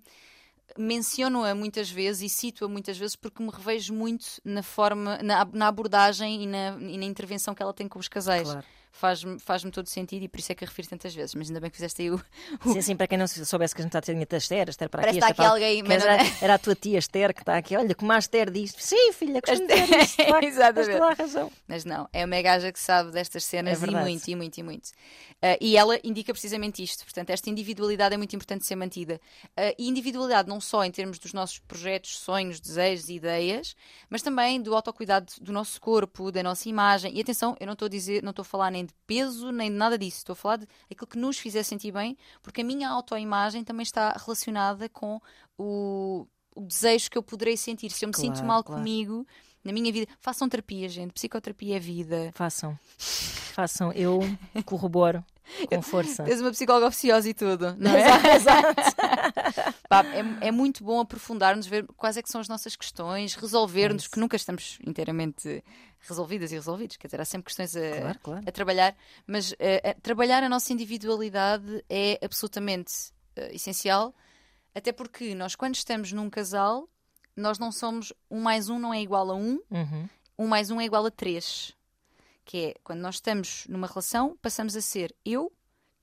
menciono-a 0.78 1.54
muitas 1.54 1.90
vezes 1.90 2.22
e 2.32 2.36
cito-a 2.36 2.68
muitas 2.68 2.98
vezes 2.98 3.16
porque 3.16 3.44
me 3.44 3.50
revejo 3.50 3.94
muito 3.94 4.26
na 4.44 4.64
forma, 4.64 5.18
na, 5.22 5.46
na 5.46 5.68
abordagem 5.68 6.44
e 6.44 6.48
na, 6.48 6.78
e 6.80 6.98
na 6.98 7.06
intervenção 7.06 7.54
que 7.54 7.62
ela 7.62 7.74
tem 7.74 7.88
com 7.88 8.00
os 8.00 8.08
casais. 8.08 8.50
Claro. 8.50 8.66
Faz-me 8.94 9.40
faz 9.40 9.64
todo 9.64 9.88
sentido 9.90 10.24
e 10.24 10.30
por 10.30 10.40
isso 10.40 10.52
é 10.52 10.56
que 10.56 10.64
a 10.64 10.68
refiro 10.68 10.88
tantas 10.88 11.14
vezes. 11.14 11.34
Mas 11.36 11.50
ainda 11.50 11.60
bem 11.60 11.70
que 11.70 11.76
fizeste 11.76 12.04
aí 12.04 12.12
o. 12.12 12.22
Sim, 12.62 12.82
sim, 12.82 12.96
para 12.96 13.08
quem 13.08 13.18
não 13.18 13.28
soubesse 13.28 13.74
que 13.76 13.82
a 13.82 13.84
gente 13.84 13.90
está 13.90 14.00
a 14.00 14.02
ter 14.02 14.16
a 14.16 14.38
Esther, 14.38 14.70
Esther 14.70 14.90
para 14.90 15.02
Parece 15.02 15.20
aqui, 15.20 15.32
está 15.32 15.32
Esther 15.32 15.46
aqui 15.46 15.66
alguém, 15.66 15.84
mas 15.84 16.06
era, 16.06 16.18
era 16.42 16.54
a 16.54 16.60
tua 16.60 16.76
tia 16.76 17.00
Esther 17.00 17.34
que 17.34 17.42
está 17.42 17.58
aqui. 17.58 17.76
Olha, 17.76 17.96
como 17.96 18.12
a 18.12 18.20
Esther 18.20 18.52
diz. 18.52 18.74
Sim, 18.78 19.12
filha, 19.12 19.42
costumo 19.42 19.68
dizer 19.68 20.00
isto. 20.00 20.24
facto, 20.26 20.44
Exatamente. 20.46 20.86
Tens 20.86 21.00
toda 21.00 21.12
a 21.12 21.14
razão. 21.14 21.52
Mas 21.68 21.86
não, 21.86 22.08
é 22.14 22.24
uma 22.24 22.42
gaja 22.42 22.72
que 22.72 22.80
sabe 22.80 23.12
destas 23.12 23.44
cenas 23.44 23.82
É 23.82 23.88
e 23.88 23.92
muito, 23.92 24.28
e 24.28 24.36
muito, 24.36 24.58
e 24.58 24.64
muito. 24.64 24.90
Ah, 25.42 25.58
e 25.60 25.76
ela 25.76 26.00
indica 26.04 26.32
precisamente 26.32 26.84
isto. 26.84 27.04
Portanto, 27.04 27.32
esta 27.32 27.50
individualidade 27.50 28.14
é 28.14 28.18
muito 28.18 28.36
importante 28.36 28.66
ser 28.66 28.76
mantida. 28.76 29.20
Ah, 29.58 29.74
e 29.78 29.90
individualidade 29.90 30.48
não 30.48 30.62
só 30.62 30.84
em 30.84 30.92
termos 30.92 31.18
dos 31.20 31.34
nossos 31.34 31.60
projetos, 31.60 32.18
sonhos, 32.20 32.60
desejos 32.60 33.10
e 33.10 33.16
ideias, 33.16 33.76
mas 34.10 34.22
também 34.22 34.62
do 34.62 34.76
autocuidado 34.76 35.34
do 35.42 35.52
nosso 35.52 35.82
corpo, 35.82 36.32
da 36.32 36.44
nossa 36.44 36.70
imagem. 36.70 37.18
E 37.18 37.22
atenção, 37.22 37.56
eu 37.60 37.66
não 37.66 37.74
estou 37.74 37.88
a 37.88 37.90
dizer, 37.90 38.24
não 38.24 38.30
estou 38.30 38.44
a 38.44 38.46
falar 38.46 38.72
nem 38.72 38.83
de 38.86 38.94
peso, 39.08 39.52
nem 39.52 39.70
de 39.72 39.78
nada 39.78 39.98
disso. 39.98 40.18
Estou 40.18 40.34
a 40.34 40.36
falar 40.36 40.58
de 40.58 40.68
aquilo 40.92 41.08
que 41.08 41.18
nos 41.18 41.38
fizer 41.38 41.64
sentir 41.64 41.92
bem, 41.92 42.18
porque 42.42 42.62
a 42.62 42.64
minha 42.64 42.90
autoimagem 42.90 43.64
também 43.64 43.84
está 43.84 44.12
relacionada 44.18 44.88
com 44.90 45.20
o, 45.58 46.28
o 46.56 46.62
desejo 46.62 47.10
que 47.10 47.18
eu 47.18 47.24
poderei 47.24 47.58
sentir. 47.58 47.92
Se 47.92 48.06
eu 48.06 48.10
me 48.10 48.16
sinto 48.16 48.34
Claro, 48.34 48.48
mal 48.48 48.64
claro. 48.64 48.80
comigo, 48.82 49.26
na 49.64 49.72
minha 49.72 49.92
vida, 49.92 50.12
façam 50.20 50.50
terapia, 50.50 50.90
gente. 50.90 51.14
Psicoterapia 51.14 51.78
é 51.78 51.80
vida. 51.80 52.32
Façam. 52.36 52.78
Façam. 52.98 53.92
Eu 53.94 54.20
corroboro 54.66 55.24
com 55.70 55.82
força. 55.84 56.24
Tens 56.24 56.42
uma 56.42 56.52
psicóloga 56.52 56.88
oficiosa 56.88 57.30
e 57.30 57.34
tudo, 57.34 57.76
não 57.78 57.92
é? 57.92 58.04
Pá, 59.88 60.06
é, 60.12 60.48
é 60.48 60.52
muito 60.52 60.84
bom 60.84 61.00
aprofundarmos, 61.00 61.66
ver 61.68 61.86
quais 61.98 62.18
é 62.18 62.22
que 62.22 62.30
são 62.30 62.42
as 62.42 62.48
nossas 62.48 62.76
questões, 62.76 63.36
resolver-nos, 63.36 64.06
É 64.06 64.10
que 64.10 64.20
nunca 64.20 64.36
estamos 64.36 64.78
inteiramente 64.86 65.64
resolvidas 66.00 66.52
e 66.52 66.56
resolvidos. 66.56 66.98
Quer 66.98 67.08
dizer, 67.08 67.22
há 67.22 67.26
sempre 67.26 67.46
questões 67.46 67.76
a, 67.76 68.00
Claro, 68.02 68.20
claro. 68.20 68.44
a 68.48 68.52
trabalhar, 68.52 68.96
mas 69.28 69.54
eh, 69.60 69.92
a- 69.92 70.02
trabalhar 70.02 70.44
a 70.44 70.50
nossa 70.50 70.74
individualidade 70.74 71.84
é 71.90 72.20
absolutamente 72.24 72.92
eh, 73.36 73.56
essencial, 73.56 74.14
até 74.76 74.92
porque 74.92 75.34
nós, 75.36 75.56
quando 75.56 75.76
estamos 75.76 76.12
num 76.12 76.30
casal, 76.30 76.90
nós 77.36 77.58
não 77.60 77.72
somos 77.72 78.12
um 78.30 78.42
mais 78.42 78.70
um 78.70 78.80
não 78.80 78.94
é 78.94 79.02
igual 79.02 79.30
a 79.32 79.36
um, 79.36 79.60
Uhum. 79.72 80.10
um 80.40 80.48
mais 80.48 80.70
um 80.72 80.82
é 80.82 80.86
igual 80.86 81.06
a 81.06 81.12
três. 81.12 81.74
Que 82.46 82.58
é 82.58 82.76
quando 82.84 83.00
nós 83.00 83.16
estamos 83.16 83.66
numa 83.70 83.88
relação, 83.88 84.38
passamos 84.42 84.76
a 84.76 84.82
ser 84.82 85.16
eu, 85.26 85.52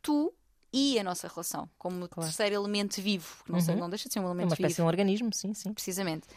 tu 0.03 0.33
e 0.73 0.99
a 0.99 1.05
nossa 1.05 1.27
relação, 1.29 1.69
como 1.77 2.09
Claro. 2.09 2.29
terceiro 2.31 2.55
elemento 2.55 3.01
vivo, 3.03 3.43
que 3.45 3.51
não, 3.53 3.61
sei- 3.61 3.75
Uhum. 3.75 3.81
não 3.81 3.91
deixa 3.91 4.09
de 4.09 4.13
ser 4.15 4.21
um 4.21 4.23
É 4.23 4.27
elemento 4.27 4.49
uma 4.51 4.55
espécie 4.55 4.69
vivo, 4.69 4.77
de 4.77 4.83
um 4.83 4.87
organismo, 4.87 5.35
sim, 5.35 5.53
sim. 5.53 5.73
precisamente. 5.75 6.29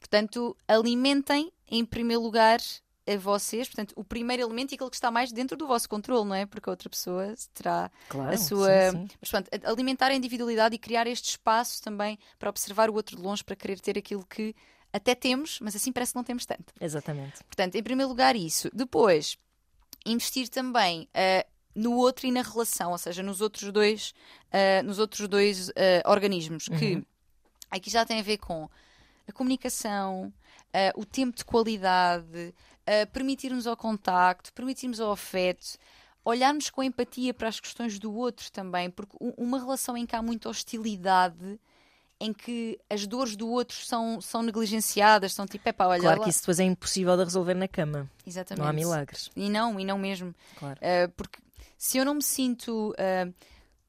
Portanto, 0.00 0.56
alimentem 0.66 1.52
em 1.68 1.84
primeiro 1.84 2.22
lugar 2.22 2.58
a 3.06 3.16
vocês, 3.18 3.68
portanto, 3.68 3.92
o 3.96 4.02
primeiro 4.04 4.42
elemento 4.42 4.72
e 4.72 4.74
aquele 4.76 4.88
que 4.90 4.96
está 4.96 5.10
mais 5.10 5.30
dentro 5.32 5.56
do 5.56 5.66
vosso 5.66 5.88
controle, 5.88 6.26
não 6.28 6.34
é? 6.34 6.46
Porque 6.46 6.68
a 6.68 6.72
outra 6.72 6.88
pessoa 6.88 7.34
terá 7.52 7.90
Claro. 8.08 8.32
a 8.32 8.38
sua. 8.38 8.90
sim, 8.92 9.08
sim. 9.08 9.16
Mas 9.20 9.30
pronto, 9.30 9.48
a- 9.52 9.70
alimentar 9.70 10.06
a 10.10 10.14
individualidade 10.14 10.74
e 10.74 10.78
criar 10.78 11.06
este 11.06 11.30
espaço 11.30 11.82
também 11.82 12.18
para 12.38 12.48
observar 12.48 12.88
o 12.90 12.94
outro 12.94 13.16
de 13.16 13.22
longe, 13.22 13.44
para 13.44 13.56
querer 13.56 13.78
ter 13.80 13.98
aquilo 13.98 14.24
que 14.26 14.54
até 14.92 15.14
temos, 15.14 15.58
mas 15.60 15.74
assim 15.74 15.90
parece 15.92 16.12
que 16.12 16.16
não 16.16 16.24
temos 16.24 16.46
tanto. 16.46 16.72
Exatamente. 16.80 17.42
Portanto, 17.44 17.74
em 17.74 17.82
primeiro 17.82 18.08
lugar, 18.08 18.36
isso. 18.36 18.70
Depois, 18.74 19.36
investir 20.04 20.48
também 20.48 21.08
ah, 21.14 21.46
no 21.74 21.92
outro 21.96 22.26
e 22.26 22.30
na 22.30 22.42
relação, 22.42 22.92
ou 22.92 22.98
seja, 22.98 23.22
nos 23.22 23.40
outros 23.40 23.70
dois, 23.72 24.14
ah, 24.50 24.82
nos 24.82 24.98
outros 24.98 25.26
dois 25.28 25.70
ah, 25.70 26.10
organismos, 26.10 26.68
que 26.68 26.96
Uhum. 26.96 27.04
aqui 27.70 27.90
já 27.90 28.04
tem 28.04 28.20
a 28.20 28.22
ver 28.22 28.38
com 28.38 28.68
a 29.26 29.32
comunicação, 29.32 30.32
o 30.96 31.04
tempo 31.04 31.36
de 31.36 31.44
qualidade, 31.44 32.54
permitirmos 33.12 33.66
ao 33.66 33.76
contacto, 33.76 34.52
permitirmos 34.52 35.00
ao 35.00 35.12
afeto. 35.12 35.78
Olharmos 36.24 36.70
com 36.70 36.82
empatia 36.82 37.34
para 37.34 37.48
as 37.48 37.60
questões 37.60 37.98
do 37.98 38.12
outro 38.14 38.50
também, 38.50 38.90
porque 38.90 39.16
uma 39.36 39.58
relação 39.58 39.96
em 39.96 40.06
que 40.06 40.16
há 40.16 40.22
muita 40.22 40.48
hostilidade, 40.48 41.60
em 42.24 42.32
que 42.32 42.78
as 42.88 43.06
dores 43.06 43.34
do 43.34 43.48
outro 43.48 43.76
são, 43.76 44.20
são 44.20 44.42
negligenciadas, 44.42 45.34
são 45.34 45.44
tipo, 45.46 45.68
epá, 45.68 45.86
olha 45.86 46.00
Claro 46.00 46.20
lá. 46.20 46.24
que 46.24 46.30
isso 46.30 46.40
depois 46.40 46.60
é 46.60 46.64
impossível 46.64 47.16
de 47.16 47.24
resolver 47.24 47.54
na 47.54 47.66
cama. 47.66 48.08
Exatamente. 48.26 48.60
Não 48.62 48.68
há 48.68 48.72
milagres. 48.72 49.28
E 49.34 49.50
não, 49.50 49.80
e 49.80 49.84
não 49.84 49.98
mesmo. 49.98 50.32
Claro. 50.56 50.78
Uh, 50.80 51.10
porque 51.16 51.40
se 51.76 51.98
eu 51.98 52.04
não 52.04 52.14
me 52.14 52.22
sinto 52.22 52.90
uh, 52.92 53.34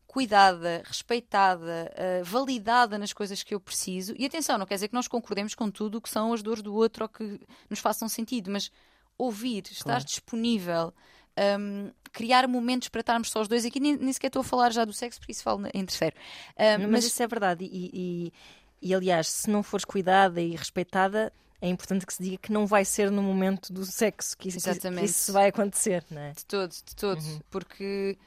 cuidada, 0.08 0.82
respeitada, 0.86 1.92
uh, 1.94 2.24
validada 2.24 2.98
nas 2.98 3.14
coisas 3.14 3.44
que 3.44 3.54
eu 3.54 3.60
preciso, 3.60 4.14
e 4.18 4.26
atenção, 4.26 4.58
não 4.58 4.66
quer 4.66 4.76
dizer 4.76 4.88
que 4.88 4.94
nós 4.94 5.08
concordemos 5.08 5.54
com 5.56 5.70
tudo 5.70 5.98
o 5.98 6.02
que 6.02 6.10
são 6.10 6.34
as 6.34 6.42
dores 6.42 6.62
do 6.64 6.74
outro 6.74 7.04
ou 7.04 7.10
que 7.10 7.40
nos 7.70 7.80
façam 7.80 8.10
sentido, 8.10 8.50
mas 8.52 8.72
ouvir, 9.18 9.64
estar 9.72 9.84
Claro. 9.84 10.06
disponível. 10.06 10.94
Um, 11.60 11.92
criar 12.12 12.48
momentos 12.48 12.90
para 12.90 13.02
estarmos 13.02 13.30
só 13.30 13.42
os 13.42 13.48
dois. 13.48 13.66
Aqui 13.66 13.80
nem, 13.80 13.98
nem 13.98 14.14
sequer 14.14 14.28
estou 14.28 14.42
a 14.42 14.44
falar 14.44 14.72
já 14.72 14.86
do 14.86 14.94
sexo, 14.94 15.20
por 15.20 15.30
isso 15.32 15.44
falo 15.44 15.66
em 15.74 15.86
terceiro. 15.86 16.16
Um, 16.58 16.82
mas, 16.84 16.90
mas 16.92 17.06
isso 17.06 17.22
é 17.24 17.28
verdade. 17.28 17.66
E, 17.66 17.90
e- 17.94 18.34
e, 18.86 18.94
aliás, 18.94 19.30
se 19.30 19.50
não 19.50 19.64
fores 19.64 19.86
cuidada 19.86 20.42
e 20.42 20.56
respeitada, 20.58 21.32
é 21.62 21.70
importante 21.70 22.06
que 22.06 22.14
se 22.14 22.22
diga 22.22 22.38
que 22.38 22.52
não 22.52 22.68
vai 22.68 22.84
ser 22.84 23.10
no 23.10 23.22
momento 23.24 23.72
do 23.72 23.86
sexo 23.86 24.38
que 24.38 24.50
isso, 24.50 24.60
que 24.60 25.06
isso 25.06 25.32
vai 25.32 25.48
acontecer, 25.48 26.04
não 26.12 26.22
é? 26.22 26.32
De 26.34 26.46
todo, 26.46 26.70
de 26.72 26.94
todo. 26.96 27.22
Uhum. 27.22 27.40
Porque 27.50 28.18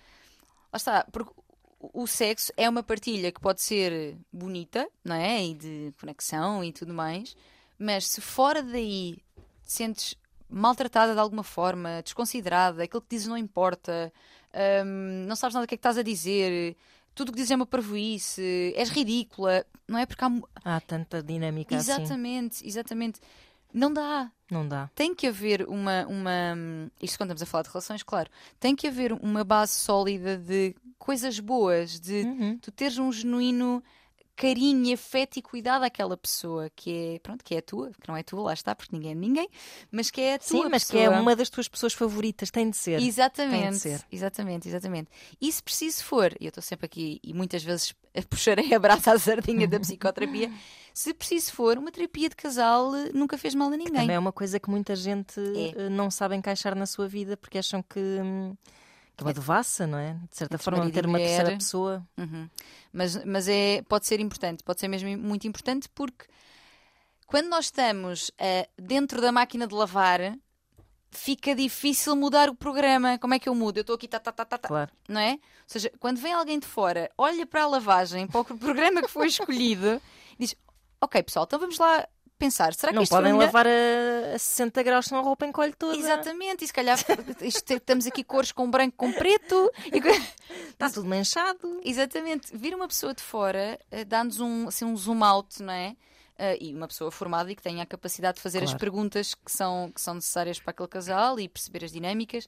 lá 0.72 0.76
está, 0.78 1.07
porque 1.12 1.30
o 1.78 2.07
sexo 2.07 2.50
é 2.57 2.66
uma 2.70 2.82
partilha 2.82 3.30
que 3.30 3.38
pode 3.38 3.61
ser 3.61 4.16
bonita, 4.32 4.88
não 5.04 5.14
é? 5.14 5.44
E 5.44 5.52
de 5.54 5.92
conexão 6.00 6.64
e 6.64 6.72
tudo 6.72 6.94
mais, 6.94 7.36
mas 7.78 8.07
se 8.07 8.22
fora 8.22 8.62
daí 8.62 9.18
te 9.62 9.72
sentes 9.72 10.14
maltratada 10.49 11.12
de 11.14 11.20
alguma 11.20 11.42
forma, 11.42 12.03
desconsiderada, 12.03 12.82
aquilo 12.84 13.01
que 13.03 13.09
dizes 13.11 13.26
não 13.26 13.36
importa, 13.36 14.12
hum, 14.84 15.24
não 15.26 15.36
sabes 15.36 15.55
nada 15.55 15.66
do 15.66 15.68
que 15.68 15.74
é 15.74 15.78
que 15.78 15.80
estás 15.80 15.99
a 15.99 16.03
dizer, 16.03 16.76
tudo 17.14 17.28
o 17.30 17.32
que 17.32 17.36
dizes 17.38 17.51
é 17.51 17.57
uma 17.57 17.66
parvoíce, 17.66 18.72
és 18.76 18.88
ridícula, 18.90 19.64
não 19.88 19.99
é? 19.99 20.07
Porque 20.07 20.24
há. 20.24 20.30
Há 20.64 20.80
tanta 20.80 21.22
dinâmica 21.22 21.76
assim. 21.76 21.90
Exatamente, 21.92 22.66
exatamente. 22.66 23.20
Não 23.72 23.92
dá, 23.92 24.30
Não 24.51 24.66
dá. 24.66 24.88
tem 24.94 25.14
que 25.14 25.26
haver 25.26 25.66
uma, 25.68 26.07
uma. 26.07 26.30
Isto 27.03 27.18
quando 27.18 27.30
estamos 27.30 27.42
a 27.42 27.47
falar 27.47 27.62
de 27.64 27.68
relações, 27.68 28.03
claro. 28.03 28.30
Tem 28.59 28.74
que 28.74 28.86
haver 28.86 29.12
uma 29.12 29.44
base 29.44 29.72
sólida 29.74 30.38
de 30.38 30.74
coisas 30.99 31.38
boas, 31.40 32.01
de 32.01 32.22
Uhum. 32.22 32.59
tu 32.59 32.70
teres 32.70 32.97
um 32.99 33.12
genuíno 33.12 33.82
carinho 34.37 34.93
afeto 34.95 35.39
e 35.39 35.43
cuidado 35.43 35.82
àquela 35.84 36.16
pessoa 36.16 36.70
que 36.76 37.14
é, 37.14 37.18
pronto, 37.20 37.43
que 37.43 37.55
é 37.55 37.59
a 37.59 37.62
tua, 37.62 37.91
que 38.01 38.07
não 38.09 38.16
é 38.16 38.22
tua, 38.22 38.43
lá 38.43 38.53
está, 38.53 38.74
porque 38.74 38.95
ninguém 38.95 39.12
é 39.12 39.14
ninguém, 39.14 39.49
mas 39.91 40.11
que 40.11 40.20
é 40.20 40.34
a 40.34 40.39
tua 40.39 40.47
Sim, 40.47 40.68
mas 40.70 40.84
pessoa. 40.84 41.03
que 41.03 41.07
é 41.07 41.11
uma 41.11 41.34
das 41.34 41.49
tuas 41.49 41.66
pessoas 41.68 41.95
favoritas, 41.95 42.51
tem 42.51 42.68
de 42.70 42.76
ser. 42.76 42.99
Tem 42.99 43.09
Exatamente, 43.09 43.72
de 43.72 43.78
ser. 43.78 44.05
exatamente, 44.12 44.68
exatamente. 44.68 45.11
E 45.41 45.51
se 45.51 45.62
preciso 45.62 46.05
for, 46.05 46.32
e 46.41 46.45
eu 46.45 46.51
estou 46.51 46.62
sempre 46.62 46.87
aqui 46.87 47.18
e 47.24 47.32
muitas 47.32 47.62
vezes 47.64 47.95
puxarei 48.30 48.72
a 48.74 48.78
braça 48.78 49.12
à 49.12 49.18
sardinha 49.18 49.66
da 49.66 49.80
psicoterapia, 49.80 50.51
se 50.93 51.12
preciso 51.14 51.53
for, 51.53 51.78
uma 51.78 51.91
terapia 51.91 52.28
de 52.28 52.37
casal 52.37 52.95
eh, 52.95 53.11
nunca 53.14 53.37
fez 53.39 53.55
mal 53.55 53.68
a 53.68 53.76
ninguém. 53.76 53.93
Também 53.93 54.16
é 54.16 54.18
uma 54.18 54.32
coisa 54.32 54.61
que 54.61 54.68
muita 54.70 54.95
gente 54.95 55.41
É. 55.41 55.82
eh, 55.87 55.89
não 55.89 56.11
sabe 56.11 56.37
encaixar 56.37 56.74
na 56.74 56.87
sua 56.87 57.09
vida 57.09 57.37
porque 57.37 57.59
acham 57.59 57.82
que, 57.82 57.99
hum, 58.01 58.55
é 59.18 59.22
uma 59.22 59.32
devassa, 59.32 59.86
não 59.86 59.98
é? 59.98 60.14
De 60.30 60.36
certa 60.36 60.54
Entre 60.56 60.64
forma, 60.64 60.90
ter 60.90 61.06
uma 61.06 61.18
terceira 61.18 61.52
pessoa. 61.52 62.06
Uhum. 62.18 62.48
Mas, 62.92 63.24
mas 63.24 63.48
é, 63.48 63.82
pode 63.82 64.06
ser 64.06 64.20
importante, 64.20 64.62
pode 64.62 64.80
ser 64.80 64.88
mesmo 64.88 65.16
muito 65.16 65.46
importante 65.46 65.88
porque 65.94 66.26
quando 67.26 67.48
nós 67.48 67.66
estamos 67.66 68.30
eh, 68.38 68.68
dentro 68.78 69.20
da 69.20 69.32
máquina 69.32 69.66
de 69.66 69.74
lavar, 69.74 70.20
fica 71.10 71.54
difícil 71.54 72.14
mudar 72.14 72.48
o 72.48 72.54
programa. 72.54 73.18
Como 73.18 73.34
é 73.34 73.38
que 73.38 73.48
eu 73.48 73.54
mudo? 73.54 73.78
Eu 73.78 73.80
estou 73.80 73.96
aqui, 73.96 74.06
tá, 74.06 74.20
tá, 74.20 74.30
tá, 74.30 74.44
tá, 74.44 74.58
tá, 74.58 74.68
Claro. 74.68 74.90
não 75.08 75.20
é? 75.20 75.32
Ou 75.32 75.38
seja, 75.66 75.90
quando 75.98 76.18
vem 76.18 76.32
alguém 76.32 76.58
de 76.58 76.66
fora, 76.66 77.10
olha 77.18 77.46
para 77.46 77.62
a 77.62 77.66
lavagem, 77.66 78.26
para 78.26 78.40
o 78.40 78.44
programa 78.58 79.02
que 79.02 79.08
foi 79.08 79.26
escolhido, 79.28 80.00
diz: 80.38 80.54
Ok, 81.00 81.22
pessoal, 81.22 81.44
então 81.46 81.58
vamos 81.58 81.78
lá 81.78 82.06
pensar. 82.37 82.74
Será 82.74 82.93
que 82.93 82.99
Não 82.99 83.05
podem 83.07 83.32
melhor? 83.32 83.47
lavar 83.47 83.66
a, 83.66 84.34
a 84.34 84.39
60 84.39 84.82
graus, 84.82 85.07
senão 85.07 85.20
a 85.20 85.24
roupa 85.24 85.47
encolhe 85.47 85.72
toda. 85.74 85.97
Exatamente, 85.97 86.64
e 86.64 86.66
se 86.66 86.72
calhar 86.72 86.99
isto- 87.43 87.72
estamos 87.72 88.07
aqui 88.07 88.22
cores 88.22 88.53
com 88.53 88.70
branco 88.70 88.97
com 88.97 89.12
preto. 89.12 89.70
E... 89.93 89.99
Está 90.70 90.91
tudo 90.91 91.09
manchado. 91.09 91.80
Exatamente. 91.84 92.57
Vir 92.57 92.74
uma 92.74 92.87
pessoa 92.89 93.14
de 93.14 93.22
fora 93.22 93.78
eh, 93.91 94.05
dá-nos 94.05 94.41
um, 94.41 94.68
assim, 94.68 94.84
um 94.84 94.97
zoom 94.97 95.22
out, 95.24 95.62
não 95.62 95.72
é? 95.72 95.97
Eh, 96.39 96.59
e 96.61 96.74
uma 96.74 96.87
pessoa 96.87 97.11
formada 97.11 97.51
e 97.51 97.57
que 97.57 97.62
tenha 97.62 97.82
a 97.82 97.87
capacidade 97.87 98.37
de 98.37 98.43
fazer 98.43 98.59
as 98.59 98.64
Claro. 98.70 98.78
perguntas 98.80 99.34
que 99.34 99.51
são, 99.51 99.91
que 99.95 100.01
são 100.01 100.14
necessárias 100.14 100.61
para 100.61 100.70
aquele 100.72 100.89
casal 100.89 101.41
e 101.41 101.49
perceber 101.49 101.84
as 101.84 101.93
dinâmicas. 101.93 102.47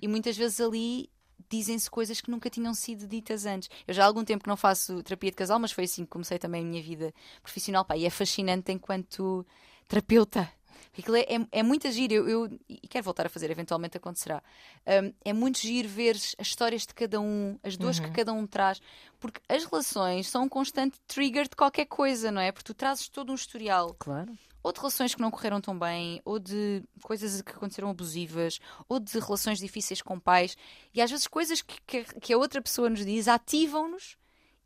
E 0.00 0.06
muitas 0.06 0.36
vezes 0.36 0.60
ali 0.60 1.10
dizem-se 1.48 1.90
coisas 1.90 2.20
que 2.20 2.30
nunca 2.30 2.48
tinham 2.50 2.74
sido 2.74 3.06
ditas 3.06 3.44
antes. 3.46 3.68
Eu 3.86 3.94
já 3.94 4.04
há 4.04 4.06
algum 4.06 4.24
tempo 4.24 4.42
que 4.44 4.48
não 4.48 4.56
faço 4.56 5.02
terapia 5.02 5.30
de 5.30 5.36
casal, 5.36 5.58
mas 5.58 5.72
foi 5.72 5.84
assim 5.84 6.04
que 6.04 6.10
comecei 6.10 6.38
também 6.38 6.62
a 6.62 6.64
minha 6.66 6.82
vida 6.82 7.12
profissional. 7.42 7.84
Pá, 7.84 7.96
e 7.96 8.04
é 8.06 8.10
fascinante 8.10 8.72
enquanto 8.72 9.46
terapeuta. 9.88 10.50
Aquilo 10.96 11.16
é, 11.16 11.22
é, 11.22 11.46
é 11.50 11.62
muito 11.62 11.90
giro, 11.90 12.14
eu, 12.14 12.28
eu- 12.28 12.60
e 12.68 12.86
quero 12.86 13.04
voltar 13.04 13.26
a 13.26 13.28
fazer, 13.28 13.50
eventualmente 13.50 13.96
acontecerá. 13.96 14.40
Um, 14.86 15.12
é 15.24 15.32
muito 15.32 15.58
giro 15.58 15.88
ver 15.88 16.14
as 16.14 16.36
histórias 16.46 16.82
de 16.86 16.94
cada 16.94 17.20
um, 17.20 17.58
as 17.64 17.76
dores 17.76 17.98
que 17.98 18.10
cada 18.12 18.32
um 18.32 18.46
traz, 18.46 18.80
porque 19.18 19.40
as 19.48 19.64
relações 19.64 20.28
são 20.28 20.44
um 20.44 20.48
constante 20.48 20.96
trigger 21.08 21.48
de 21.48 21.56
qualquer 21.56 21.86
coisa, 21.86 22.30
não 22.30 22.40
é? 22.40 22.52
Porque 22.52 22.66
tu 22.72 22.74
trazes 22.74 23.08
todo 23.08 23.32
um 23.32 23.34
historial 23.34 23.96
Claro. 23.98 24.32
Ou 24.64 24.72
de 24.72 24.80
relações 24.80 25.14
que 25.14 25.20
não 25.20 25.30
correram 25.30 25.60
tão 25.60 25.78
bem, 25.78 26.20
ou 26.24 26.40
de 26.40 26.82
coisas 27.02 27.40
que 27.42 27.52
aconteceram 27.52 27.90
abusivas, 27.90 28.58
ou 28.88 28.98
de 28.98 29.16
relações 29.20 29.58
difíceis 29.60 30.02
com 30.02 30.18
pais. 30.18 30.56
E 30.92 31.00
às 31.00 31.10
vezes 31.10 31.28
coisas 31.28 31.62
que, 31.62 31.76
que, 31.86 32.02
que 32.20 32.32
a 32.32 32.38
outra 32.38 32.60
pessoa 32.62 32.88
nos 32.90 33.04
diz 33.04 33.28
ativam-nos. 33.28 34.16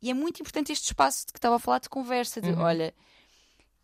E 0.01 0.09
é 0.09 0.13
muito 0.13 0.39
importante 0.41 0.71
este 0.71 0.85
espaço 0.85 1.27
de 1.27 1.33
que 1.33 1.37
estava 1.37 1.57
a 1.57 1.59
falar 1.59 1.79
de 1.79 1.89
conversa, 1.89 2.39
de 2.39 2.53
olha, 2.53 2.95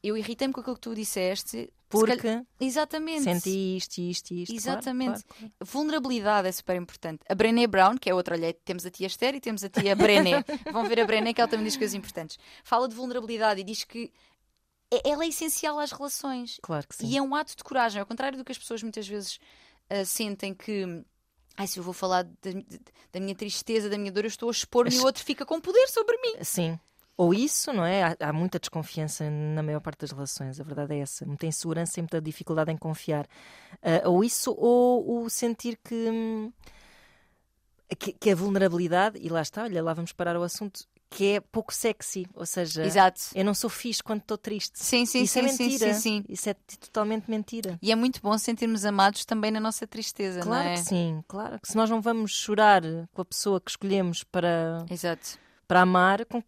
eu 0.01 0.15
irritei-me 0.15 0.53
com 0.53 0.61
aquilo 0.61 0.75
que 0.75 0.81
tu 0.81 0.95
disseste. 0.95 1.49
se 1.49 1.69
Porque 1.89 2.15
calhar- 2.15 2.45
Exatamente. 2.59 3.23
senti 3.23 3.75
isto, 3.75 3.97
isto, 3.99 4.33
isto. 4.33 4.47
claro, 4.63 4.79
Exatamente. 4.79 5.23
claro, 5.25 5.37
claro. 5.37 5.53
Vulnerabilidade 5.61 6.47
é 6.47 6.51
super 6.53 6.75
importante. 6.77 7.21
A 7.27 7.35
Brené 7.35 7.67
Brown, 7.67 7.97
que 7.97 8.09
é 8.09 8.13
outra, 8.13 8.35
olha, 8.35 8.53
temos 8.63 8.85
a 8.85 8.89
tia 8.91 9.07
Esther 9.07 9.35
e 9.35 9.41
temos 9.41 9.63
a 9.65 9.69
tia 9.69 9.95
Brené. 9.95 10.43
Vão 10.71 10.87
ver 10.87 11.01
a 11.01 11.05
Brené, 11.05 11.33
que 11.33 11.41
ela 11.41 11.49
também 11.49 11.65
diz 11.65 11.75
coisas 11.75 11.93
importantes. 11.93 12.37
Fala 12.63 12.87
de 12.87 12.95
vulnerabilidade 12.95 13.59
e 13.59 13.63
diz 13.65 13.83
que 13.83 14.11
ela 15.03 15.23
é 15.23 15.27
essencial 15.27 15.79
às 15.79 15.91
relações. 15.91 16.59
Claro 16.61 16.87
que 16.87 16.95
sim. 16.95 17.07
E 17.07 17.17
é 17.17 17.21
um 17.21 17.35
ato 17.35 17.55
de 17.55 17.63
coragem, 17.63 17.99
ao 17.99 18.05
contrário 18.05 18.37
do 18.37 18.45
que 18.45 18.51
as 18.51 18.57
pessoas 18.57 18.81
muitas 18.83 19.07
vezes 19.07 19.39
ah, 19.89 20.05
sentem 20.05 20.53
que. 20.53 21.03
Ai, 21.57 21.67
se 21.67 21.79
eu 21.79 21.83
vou 21.83 21.93
falar 21.93 22.23
da, 22.23 22.51
da 23.13 23.19
minha 23.19 23.35
tristeza, 23.35 23.89
da 23.89 23.97
minha 23.97 24.11
dor, 24.11 24.25
eu 24.25 24.29
estou 24.29 24.49
a 24.49 24.51
expor-me 24.51 24.93
e 24.93 24.99
o 24.99 25.05
outro 25.05 25.23
fica 25.23 25.45
com 25.45 25.59
poder 25.61 25.87
sobre 25.87 26.17
mim. 26.17 26.35
Sim. 26.41 26.77
Ou 27.17 27.33
isso, 27.33 27.71
não 27.71 27.85
é? 27.85 28.03
Há, 28.03 28.17
há 28.19 28.33
muita 28.33 28.59
desconfiança 28.59 29.29
na 29.29 29.63
maior 29.63 29.79
parte 29.79 29.99
das 29.99 30.11
relações, 30.11 30.59
a 30.59 30.63
verdade 30.63 30.95
é 30.95 30.99
essa. 30.99 31.25
Muita 31.25 31.45
insegurança 31.45 31.99
e 31.99 32.03
muita 32.03 32.19
dificuldade 32.19 32.71
em 32.71 32.77
confiar. 32.77 33.25
Ah, 33.81 34.09
ou 34.09 34.23
isso, 34.23 34.53
ou 34.57 35.23
o 35.23 35.29
sentir 35.29 35.79
que, 35.81 35.95
hum, 35.95 36.51
que, 37.97 38.11
que 38.11 38.29
a 38.31 38.35
vulnerabilidade, 38.35 39.17
e 39.21 39.29
lá 39.29 39.41
está, 39.41 39.63
olha, 39.63 39.81
lá 39.81 39.93
vamos 39.93 40.11
parar 40.11 40.37
o 40.37 40.43
assunto, 40.43 40.85
que 41.09 41.33
é 41.35 41.39
pouco 41.39 41.73
sexy. 41.73 42.25
Ou 42.33 42.45
seja, 42.45 42.83
Exato. 42.85 43.21
eu 43.33 43.45
não 43.45 43.53
sou 43.53 43.69
fixe 43.69 44.03
quando 44.03 44.21
estou 44.21 44.37
triste. 44.37 44.73
Sim, 44.83 45.05
sim, 45.05 45.21
isso 45.23 45.33
sim, 45.33 45.39
é 45.39 45.47
sim, 45.49 45.63
mentira. 45.63 45.93
sim, 45.93 45.99
sim. 45.99 46.25
Isso 46.27 46.49
é 46.49 46.53
totalmente 46.53 47.29
mentira. 47.29 47.77
E 47.81 47.91
é 47.91 47.95
muito 47.95 48.21
bom 48.21 48.37
sentirmos 48.37 48.83
amados 48.85 49.23
também 49.25 49.51
na 49.51 49.59
nossa 49.59 49.85
tristeza, 49.87 50.41
Claro 50.41 50.63
não 50.65 50.71
é? 50.71 50.73
que 50.75 50.83
sim, 50.83 51.23
claro 51.27 51.59
que 51.59 51.67
se 51.67 51.75
nós 51.77 51.89
não 51.89 52.01
vamos 52.01 52.31
chorar 52.31 52.81
com 53.13 53.21
a 53.21 53.25
pessoa 53.25 53.61
que 53.61 53.69
escolhemos 53.71 54.23
para, 54.23 54.85
Exato. 54.89 55.37
para 55.67 55.81
amar, 55.81 56.25
com- 56.25 56.43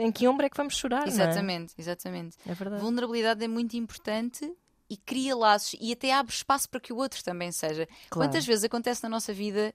em 0.00 0.10
que 0.10 0.26
ombro 0.26 0.46
é 0.46 0.50
que 0.50 0.56
vamos 0.56 0.76
chorar? 0.76 1.04
é? 1.04 1.08
Exatamente, 1.08 1.74
exatamente. 1.78 2.36
É 2.46 2.54
verdade. 2.54 2.82
Vulnerabilidade 2.82 3.44
é 3.44 3.48
muito 3.48 3.76
importante 3.76 4.50
e 4.90 4.96
cria 4.96 5.34
laços 5.36 5.76
e 5.80 5.92
até 5.92 6.12
abre 6.12 6.32
espaço 6.34 6.68
para 6.68 6.80
que 6.80 6.92
o 6.92 6.96
outro 6.96 7.22
também 7.22 7.50
seja. 7.52 7.86
Claro. 8.10 8.28
Quantas 8.28 8.44
vezes 8.44 8.64
acontece 8.64 9.02
na 9.02 9.08
nossa 9.08 9.32
vida, 9.32 9.72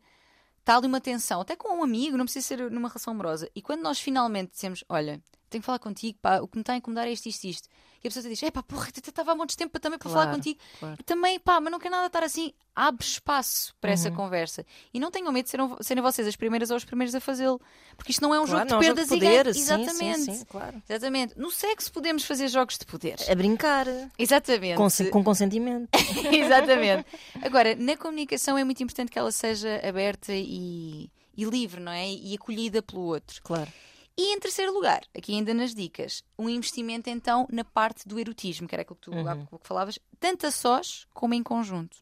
está 0.67 0.75
ali 0.75 0.85
uma 0.85 0.99
tensão, 0.99 1.39
até 1.39 1.55
com 1.55 1.79
um 1.79 1.83
amigo, 1.83 2.17
não 2.17 2.25
precisa 2.25 2.45
ser 2.45 2.69
numa 2.69 2.89
relação 2.89 3.13
amorosa, 3.13 3.49
e 3.55 3.61
quando 3.61 3.81
nós 3.81 4.01
finalmente 4.01 4.51
dizemos: 4.51 4.83
Olha, 4.89 5.21
tenho 5.49 5.61
que 5.61 5.65
falar 5.65 5.79
contigo, 5.79 6.17
pá, 6.21 6.39
o 6.39 6.47
que 6.47 6.57
me 6.57 6.61
está 6.61 6.73
a 6.73 6.77
incomodar 6.77 7.07
é 7.07 7.11
isto, 7.11 7.27
isto, 7.27 7.43
isto. 7.45 7.69
E 8.03 8.07
a 8.07 8.11
pessoa 8.11 8.21
te 8.23 8.29
diz: 8.29 8.43
É 8.43 8.51
pá, 8.51 8.61
porra, 8.61 8.87
eu 8.95 8.99
estava 9.09 9.31
há 9.31 9.35
montes 9.35 9.55
de 9.55 9.57
tempo 9.57 9.79
também 9.79 9.97
para 9.97 10.09
falar 10.09 10.25
Claro, 10.25 10.37
contigo. 10.37 10.59
claro. 10.79 10.97
E 10.99 11.03
também, 11.03 11.39
pá, 11.39 11.59
mas 11.59 11.71
não 11.71 11.79
quer 11.79 11.89
nada 11.89 12.05
estar 12.07 12.23
assim. 12.23 12.53
Abre 12.75 13.03
espaço 13.03 13.73
para 13.81 13.89
Uhum. 13.89 13.93
essa 13.95 14.11
conversa. 14.11 14.63
E 14.93 14.99
não 14.99 15.09
tenham 15.09 15.31
medo 15.31 15.45
de 15.45 15.49
serem, 15.49 15.75
serem 15.81 16.03
vocês 16.03 16.27
as 16.27 16.35
primeiras 16.35 16.69
ou 16.69 16.77
os 16.77 16.85
primeiros 16.85 17.15
a 17.15 17.19
fazê-lo. 17.19 17.59
Porque 17.95 18.11
isto 18.11 18.21
não 18.21 18.35
é 18.35 18.39
um 18.39 18.45
Claro, 18.45 18.59
jogo 18.59 18.65
de 18.65 18.69
não, 18.71 18.77
é 18.77 18.79
um 18.79 18.83
jogo 18.83 18.95
perdas 18.95 19.07
de 19.09 19.15
e 19.15 19.17
poder, 19.19 19.43
ganhos. 19.45 19.57
sim, 19.57 19.63
Exatamente. 19.81 20.19
Sim, 20.25 20.33
sim, 20.35 20.45
claro. 20.45 20.83
Exatamente. 20.87 21.39
No 21.39 21.49
sexo 21.49 21.91
podemos 21.91 22.23
fazer 22.23 22.47
jogos 22.49 22.77
de 22.77 22.85
poder. 22.85 23.15
A 23.27 23.33
brincar, 23.33 23.87
Exatamente. 24.19 24.77
com, 24.77 24.87
com 25.11 25.23
consentimento. 25.23 25.89
Exatamente. 26.31 27.05
Agora, 27.41 27.75
na 27.75 27.97
comunicação 27.97 28.57
é 28.59 28.63
muito 28.63 28.81
importante 28.83 29.11
que 29.11 29.17
ela 29.17 29.31
seja 29.31 29.81
aberta 29.83 30.31
e, 30.33 31.09
e 31.35 31.43
livre, 31.45 31.81
não 31.81 31.91
é? 31.91 32.07
E 32.11 32.35
acolhida 32.35 32.81
pelo 32.83 33.01
outro. 33.01 33.41
Claro. 33.43 33.71
E 34.17 34.33
em 34.33 34.39
terceiro 34.39 34.73
lugar, 34.73 35.03
aqui 35.15 35.33
ainda 35.33 35.53
nas 35.53 35.75
dicas, 35.75 36.23
um 36.39 36.49
investimento 36.49 37.07
então 37.07 37.47
na 37.51 37.63
parte 37.63 38.07
do 38.07 38.19
erotismo, 38.19 38.67
que 38.67 38.73
era 38.73 38.81
aquilo 38.81 38.95
que 38.95 39.11
tu 39.11 39.27
há 39.27 39.35
pouco 39.35 39.67
falavas, 39.67 39.99
tanto 40.19 40.47
a 40.47 40.51
sós 40.51 41.05
como 41.13 41.35
em 41.35 41.43
conjunto. 41.43 41.97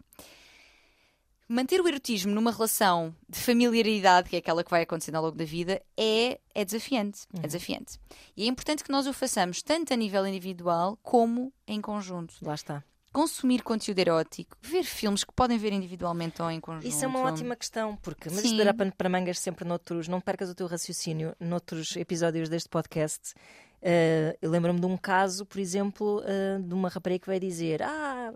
Manter 1.47 1.82
o 1.82 1.88
erotismo 1.88 2.34
numa 2.34 2.51
relação 2.51 3.13
de 3.30 3.38
familiaridade, 3.38 4.30
que 4.30 4.36
é 4.38 4.39
aquela 4.39 4.63
que 4.63 4.72
vai 4.72 4.82
acontecendo 4.82 5.16
ao 5.16 5.26
longo 5.26 5.38
da 5.38 5.45
vida, 5.45 5.80
é, 5.95 6.39
é 6.55 6.66
desafiante. 6.66 7.28
É 7.38 7.45
desafiante. 7.45 7.99
E 8.36 8.45
é 8.45 8.47
importante 8.47 8.84
que 8.84 8.91
nós 8.91 9.05
o 9.05 9.13
façamos 9.13 9.61
tanto 9.61 9.93
a 9.93 9.97
nível 9.97 10.26
individual 10.26 10.97
como 11.03 11.53
em 11.68 11.82
conjunto. 11.82 12.34
Lá 12.41 12.55
está. 12.55 12.84
Consumir 13.16 13.63
conteúdo 13.63 13.97
erótico, 13.97 14.57
ver 14.61 14.84
filmes 14.84 15.24
que 15.24 15.32
podem 15.32 15.57
ver 15.57 15.72
individualmente 15.72 16.41
ou 16.41 16.51
em 16.51 16.59
conjunto. 16.59 16.86
Isso 16.86 17.05
é 17.05 17.07
uma 17.07 17.22
ótima 17.22 17.55
questão, 17.55 17.95
porque 17.95 18.30
mas 18.30 18.41
Sim. 18.41 18.57
dará 18.57 18.74
pano 18.74 18.91
para 18.91 19.07
mangas 19.07 19.39
sempre 19.39 19.63
noutros, 19.63 20.09
não 20.09 20.20
percas 20.20 20.49
o 20.49 20.53
teu 20.53 20.68
raciocínio 20.68 21.34
noutros 21.39 21.95
episódios 21.95 22.49
deste 22.49 22.68
podcast. 22.68 23.34
Eh, 23.82 24.38
eu 24.41 24.51
lembro-me 24.51 24.82
de 24.82 24.86
um 24.86 24.97
caso, 24.97 25.45
por 25.45 25.59
exemplo, 25.59 26.22
eh, 26.26 26.59
de 26.59 26.74
uma 26.74 26.89
rapariga 26.89 27.22
que 27.22 27.28
vai 27.28 27.39
dizer: 27.39 27.82
Ah, 27.84 28.34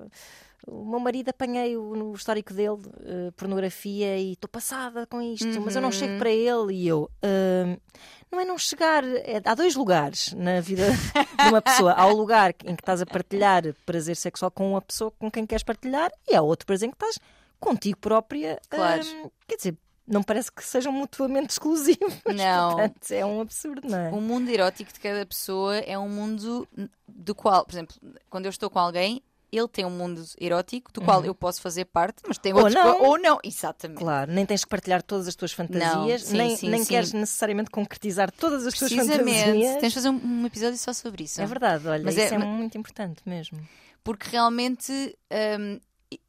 o 0.68 0.86
meu 0.86 0.99
marido 0.99 1.30
apanhei-o 1.30 1.95
no 1.95 2.14
histórico 2.14 2.53
dele, 2.53 2.78
eh, 3.03 3.32
pornografia, 3.36 4.18
e 4.18 4.34
estou 4.34 4.49
passada 4.49 5.05
com 5.07 5.22
isto, 5.22 5.60
mas 5.62 5.76
eu 5.76 5.82
não 5.82 5.91
chego 5.91 6.18
para 6.20 6.30
ele. 6.30 6.74
E 6.74 6.88
eu, 6.88 7.10
"Ah, 7.24 7.78
não 8.32 8.39
é 8.39 8.45
não 8.45 8.57
chegar. 8.57 9.03
é- 9.03 9.41
há 9.43 9.55
dois 9.55 9.76
lugares 9.76 10.34
na 10.34 10.60
vida 10.62 10.86
de 10.91 11.49
uma 11.49 11.62
pessoa. 11.62 11.93
Há 11.93 12.05
o 12.07 12.16
lugar 12.16 12.51
em 12.66 12.76
que 12.76 12.82
estás 12.82 13.01
a 13.01 13.05
partilhar 13.05 13.64
prazer 13.86 14.16
sexual 14.16 14.51
com 14.51 14.72
uma 14.72 14.82
pessoa 14.82 15.12
com 15.18 15.30
quem 15.32 15.45
queres 15.45 15.64
partilhar, 15.64 16.12
e 16.28 16.36
há 16.36 16.41
outro 16.41 16.66
prazer 16.66 16.88
em 16.88 16.91
que 16.91 16.95
estás 16.97 17.18
contigo 17.60 17.97
própria. 17.99 18.60
Claro. 18.70 19.03
hum, 19.03 19.30
quer 19.47 19.55
dizer, 19.57 19.78
não 20.07 20.24
parece 20.24 20.51
que 20.51 20.64
sejam 20.64 20.91
mutuamente 20.91 21.51
exclusivos. 21.51 22.14
Não. 22.36 22.72
Portanto, 22.76 23.12
é 23.12 23.24
um 23.26 23.41
absurdo, 23.41 23.88
não 23.88 23.97
é? 23.99 24.10
O 24.10 24.20
mundo 24.20 24.49
erótico 24.49 24.91
de 24.91 24.99
cada 24.99 25.24
pessoa 25.26 25.78
é 25.78 25.97
um 25.99 26.10
mundo 26.10 26.68
do 27.07 27.36
qual, 27.36 27.64
por 27.64 27.74
exemplo, 27.74 27.95
quando 28.30 28.45
eu 28.45 28.49
estou 28.49 28.70
com 28.72 28.80
alguém, 28.80 29.22
ele 29.52 29.68
tem 29.68 29.86
um 29.86 29.89
mundo 29.89 30.24
erótico 30.39 30.91
do 30.91 31.02
qual 31.02 31.24
eu 31.26 31.34
posso 31.36 31.62
fazer 31.62 31.86
parte, 31.86 32.22
mas 32.28 32.38
tem 32.38 32.54
Uhum. 32.54 32.60
Ou 32.60 32.66
outros 32.66 32.84
não. 32.84 32.97
co- 32.97 33.04
ou 33.06 33.18
não, 33.20 33.39
exatamente. 33.43 33.97
Claro, 34.00 34.32
nem 34.32 34.45
tens 34.45 34.64
que 34.64 34.70
partilhar 34.70 35.02
todas 35.04 35.28
as 35.28 35.36
tuas 35.36 35.52
fantasias, 35.52 36.24
sim, 36.24 36.38
nem, 36.38 36.56
sim, 36.56 36.70
nem 36.70 36.84
sim. 36.84 36.89
queres 36.89 37.14
necessariamente 37.14 37.70
concretizar 37.70 38.32
todas 38.32 38.66
as 38.66 38.74
tuas 38.74 38.91
Precisamente. 38.93 39.39
fantasias. 39.39 39.76
Tens 39.82 39.89
de 39.89 39.95
fazer 39.95 40.10
um, 40.10 40.45
episódio 40.45 40.78
só 40.78 40.93
sobre 40.93 41.24
isso. 41.24 41.41
É 41.41 41.45
verdade, 41.45 41.88
olha, 41.88 42.04
Mas 42.04 42.16
isso 42.16 42.34
é- 42.34 42.38
é, 42.38 42.39
muito 42.39 42.78
importante 42.78 43.22
mesmo. 43.26 43.60
Porque 44.04 44.30
realmente 44.30 44.91
hum, 45.60 45.80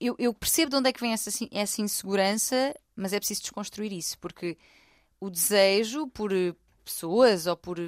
eu, 0.01 0.15
eu 0.19 0.35
percebo 0.35 0.71
de 0.71 0.77
onde 0.77 0.89
é 0.91 0.93
que 0.93 1.01
vem 1.01 1.13
essa, 1.13 1.31
assim- 1.31 1.49
essa 1.53 1.81
insegurança, 1.81 2.75
mas 2.97 3.13
é 3.13 3.19
preciso 3.19 3.43
desconstruir 3.43 3.93
isso, 3.93 4.19
porque 4.19 4.57
o 5.21 5.31
desejo 5.31 6.07
por 6.09 6.33
eh, 6.33 6.55
pessoas 6.85 7.47
ou 7.47 7.57
por 7.57 7.79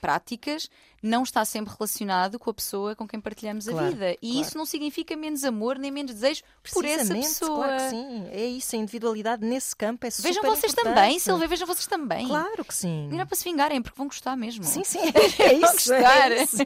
práticas 0.00 0.68
não 1.02 1.22
está 1.22 1.44
sempre 1.44 1.72
relacionado 1.76 2.38
com 2.38 2.48
a 2.50 2.54
pessoa 2.54 2.96
com 2.96 3.06
quem 3.06 3.20
partilhamos 3.20 3.68
a 3.68 3.72
Claro, 3.72 3.88
vida. 3.92 4.12
E 4.22 4.30
claro. 4.32 4.40
isso 4.46 4.56
não 4.58 4.64
significa 4.64 5.14
menos 5.16 5.44
amor 5.44 5.78
nem 5.78 5.90
menos 5.90 6.12
desejo 6.14 6.42
por 6.72 6.84
essa 6.84 7.14
pessoa. 7.14 7.64
Claro 7.66 7.82
que 7.84 7.90
sim, 7.90 8.26
é 8.30 8.46
isso, 8.46 8.74
a 8.74 8.78
individualidade 8.78 9.44
nesse 9.44 9.76
campo 9.76 10.06
é 10.06 10.10
super 10.10 10.28
Vejam 10.28 10.42
vocês 10.42 10.72
importante. 10.72 10.94
também, 10.94 11.18
Silvia, 11.18 11.48
vejam 11.48 11.66
vocês 11.66 11.86
também. 11.86 12.26
Claro 12.26 12.64
que 12.64 12.74
sim. 12.74 13.08
Não 13.10 13.20
é 13.20 13.24
para 13.24 13.36
se 13.36 13.44
vingarem, 13.44 13.82
porque 13.82 13.96
vão 13.98 14.06
gostar 14.06 14.36
mesmo. 14.36 14.64
Sim, 14.64 14.82
sim, 14.84 14.98
é 15.38 15.58
Vão 15.58 15.74
isso. 15.74 15.90
gostar. 15.90 16.32
É 16.32 16.42
isso. 16.42 16.56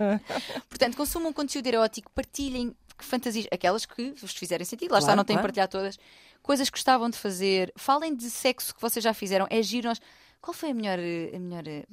Portanto, 0.68 0.96
consumam 0.96 1.32
conteúdo 1.32 1.66
erótico, 1.66 2.10
partilhem 2.12 2.74
fantasias, 2.98 3.46
aquelas 3.52 3.86
que 3.86 4.10
vos 4.20 4.32
fizerem 4.32 4.64
sentido, 4.64 4.90
lá 4.92 4.98
está, 4.98 5.06
Claro, 5.08 5.16
não 5.18 5.24
têm 5.24 5.34
claro. 5.36 5.46
partilhar 5.46 5.68
todas, 5.68 5.98
coisas 6.42 6.68
que 6.68 6.76
gostavam 6.76 7.08
de 7.08 7.16
fazer, 7.16 7.72
falem 7.76 8.14
de 8.14 8.28
sexo 8.28 8.74
que 8.74 8.80
vocês 8.80 9.02
já 9.02 9.14
fizeram, 9.14 9.46
é 9.50 9.62
giro 9.62 9.88
nós. 9.88 10.00
Qual 10.40 10.54
foi 10.54 10.70
a 10.70 10.74
melhor, 10.74 10.98
eh, 10.98 11.32
a 11.34 11.38
melhor, 11.38 11.66
eh, 11.66 11.84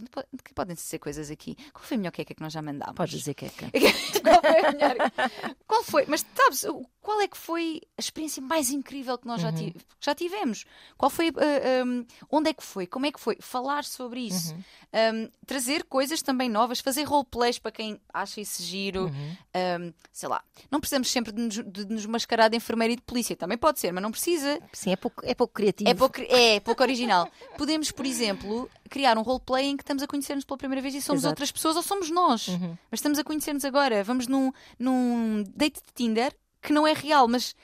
que 0.44 0.54
podem 0.54 0.76
ser 0.76 1.00
coisas 1.00 1.32
aqui? 1.32 1.56
Qual 1.74 1.84
foi 1.84 1.96
a 1.96 1.98
melhor 1.98 2.12
queca 2.12 2.34
que 2.34 2.42
nós 2.42 2.54
já 2.54 2.62
mandámos? 2.62 2.96
Podes 2.96 3.18
dizer 3.18 3.34
que 3.34 3.46
é 3.46 3.50
que 3.50 4.22
qual 4.22 4.42
foi 4.42 4.66
a 4.66 4.72
melhor? 4.72 4.96
Qual 5.68 5.84
foi? 5.84 6.06
Mas 6.08 6.26
sabes, 6.36 6.66
qual 7.02 7.22
é 7.22 7.28
que 7.28 7.38
foi 7.38 7.82
a 7.98 8.02
experiência 8.02 8.42
mais 8.42 8.70
incrível 8.70 9.18
que 9.18 9.28
nós 9.28 9.42
já, 9.42 9.52
ti- 9.52 9.76
já 10.00 10.14
tivemos? 10.16 10.64
Qual 10.98 11.10
foi? 11.10 11.30
ah, 11.30 11.84
um, 11.86 12.06
onde 12.32 12.50
é 12.52 12.54
que 12.54 12.64
foi? 12.64 12.86
Como 12.88 13.06
é 13.08 13.12
que 13.12 13.20
foi? 13.20 13.36
Falar 13.40 13.84
sobre 13.84 14.22
isso. 14.22 14.56
Um, 14.94 15.30
trazer 15.46 15.84
coisas 15.84 16.22
também 16.22 16.48
novas, 16.50 16.80
fazer 16.80 17.04
roleplays 17.04 17.58
para 17.60 17.72
quem 17.72 18.00
acha 18.14 18.40
isso 18.42 18.62
giro. 18.64 19.08
Um, 19.10 19.94
sei 20.12 20.30
lá, 20.30 20.44
não 20.72 20.80
precisamos 20.80 21.10
sempre 21.12 21.32
de 21.34 21.42
nos, 21.42 21.56
de 21.56 21.86
nos 21.88 22.06
mascarar 22.06 22.48
de 22.48 22.58
enfermeira 22.58 22.94
e 22.94 22.96
de 22.96 23.02
polícia. 23.02 23.36
Também 23.36 23.58
pode 23.58 23.80
ser, 23.80 23.92
mas 23.92 24.02
não 24.04 24.12
precisa. 24.12 24.60
Sim, 24.72 24.92
é 24.92 24.96
pouco, 24.96 25.22
é 25.26 25.34
pouco 25.34 25.54
criativo. 25.54 25.90
É 25.90 25.94
pouco, 25.96 26.22
é 26.22 26.60
pouco 26.60 26.82
original. 26.84 27.28
Podemos, 27.58 27.92
por 27.92 28.06
exemplo, 28.06 28.35
criar 28.90 29.18
um 29.18 29.22
roleplay 29.22 29.66
em 29.68 29.78
que 29.78 29.84
estamos 29.84 30.02
a 30.04 30.08
conhecer-nos 30.08 30.46
pela 30.46 30.58
primeira 30.58 30.82
vez 30.82 30.96
e 30.96 31.02
somos 31.02 31.22
Exato. 31.22 31.32
outras 31.32 31.52
pessoas 31.52 31.76
ou 31.76 31.82
somos 31.84 32.10
nós. 32.10 32.48
Mas 32.92 33.00
estamos 33.00 33.18
a 33.20 33.24
conhecer-nos 33.24 33.66
agora. 33.66 34.04
Vamos 34.04 34.28
num, 34.28 34.52
num 34.80 35.44
date 35.56 35.82
de 35.86 35.94
Tinder 35.94 36.34
que 36.62 36.74
não 36.74 36.86
é 36.88 36.94
real, 36.94 37.28
mas 37.28 37.56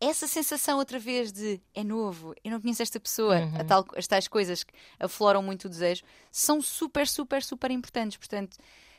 essa 0.00 0.26
sensação 0.26 0.78
outra 0.78 0.98
vez 0.98 1.30
de 1.30 1.60
é 1.74 1.84
novo, 1.84 2.34
eu 2.42 2.50
não 2.50 2.60
conheço 2.60 2.82
esta 2.82 2.98
pessoa, 2.98 3.36
a 3.58 3.64
tal- 3.64 3.84
as 3.96 4.06
tais 4.06 4.26
coisas 4.26 4.64
que 4.64 4.72
afloram 4.98 5.42
muito 5.42 5.66
o 5.66 5.68
desejo, 5.68 6.02
são 6.32 6.62
super, 6.62 7.06
super, 7.06 7.42
super 7.42 7.70
importantes. 7.70 8.16
Portanto, 8.16 8.56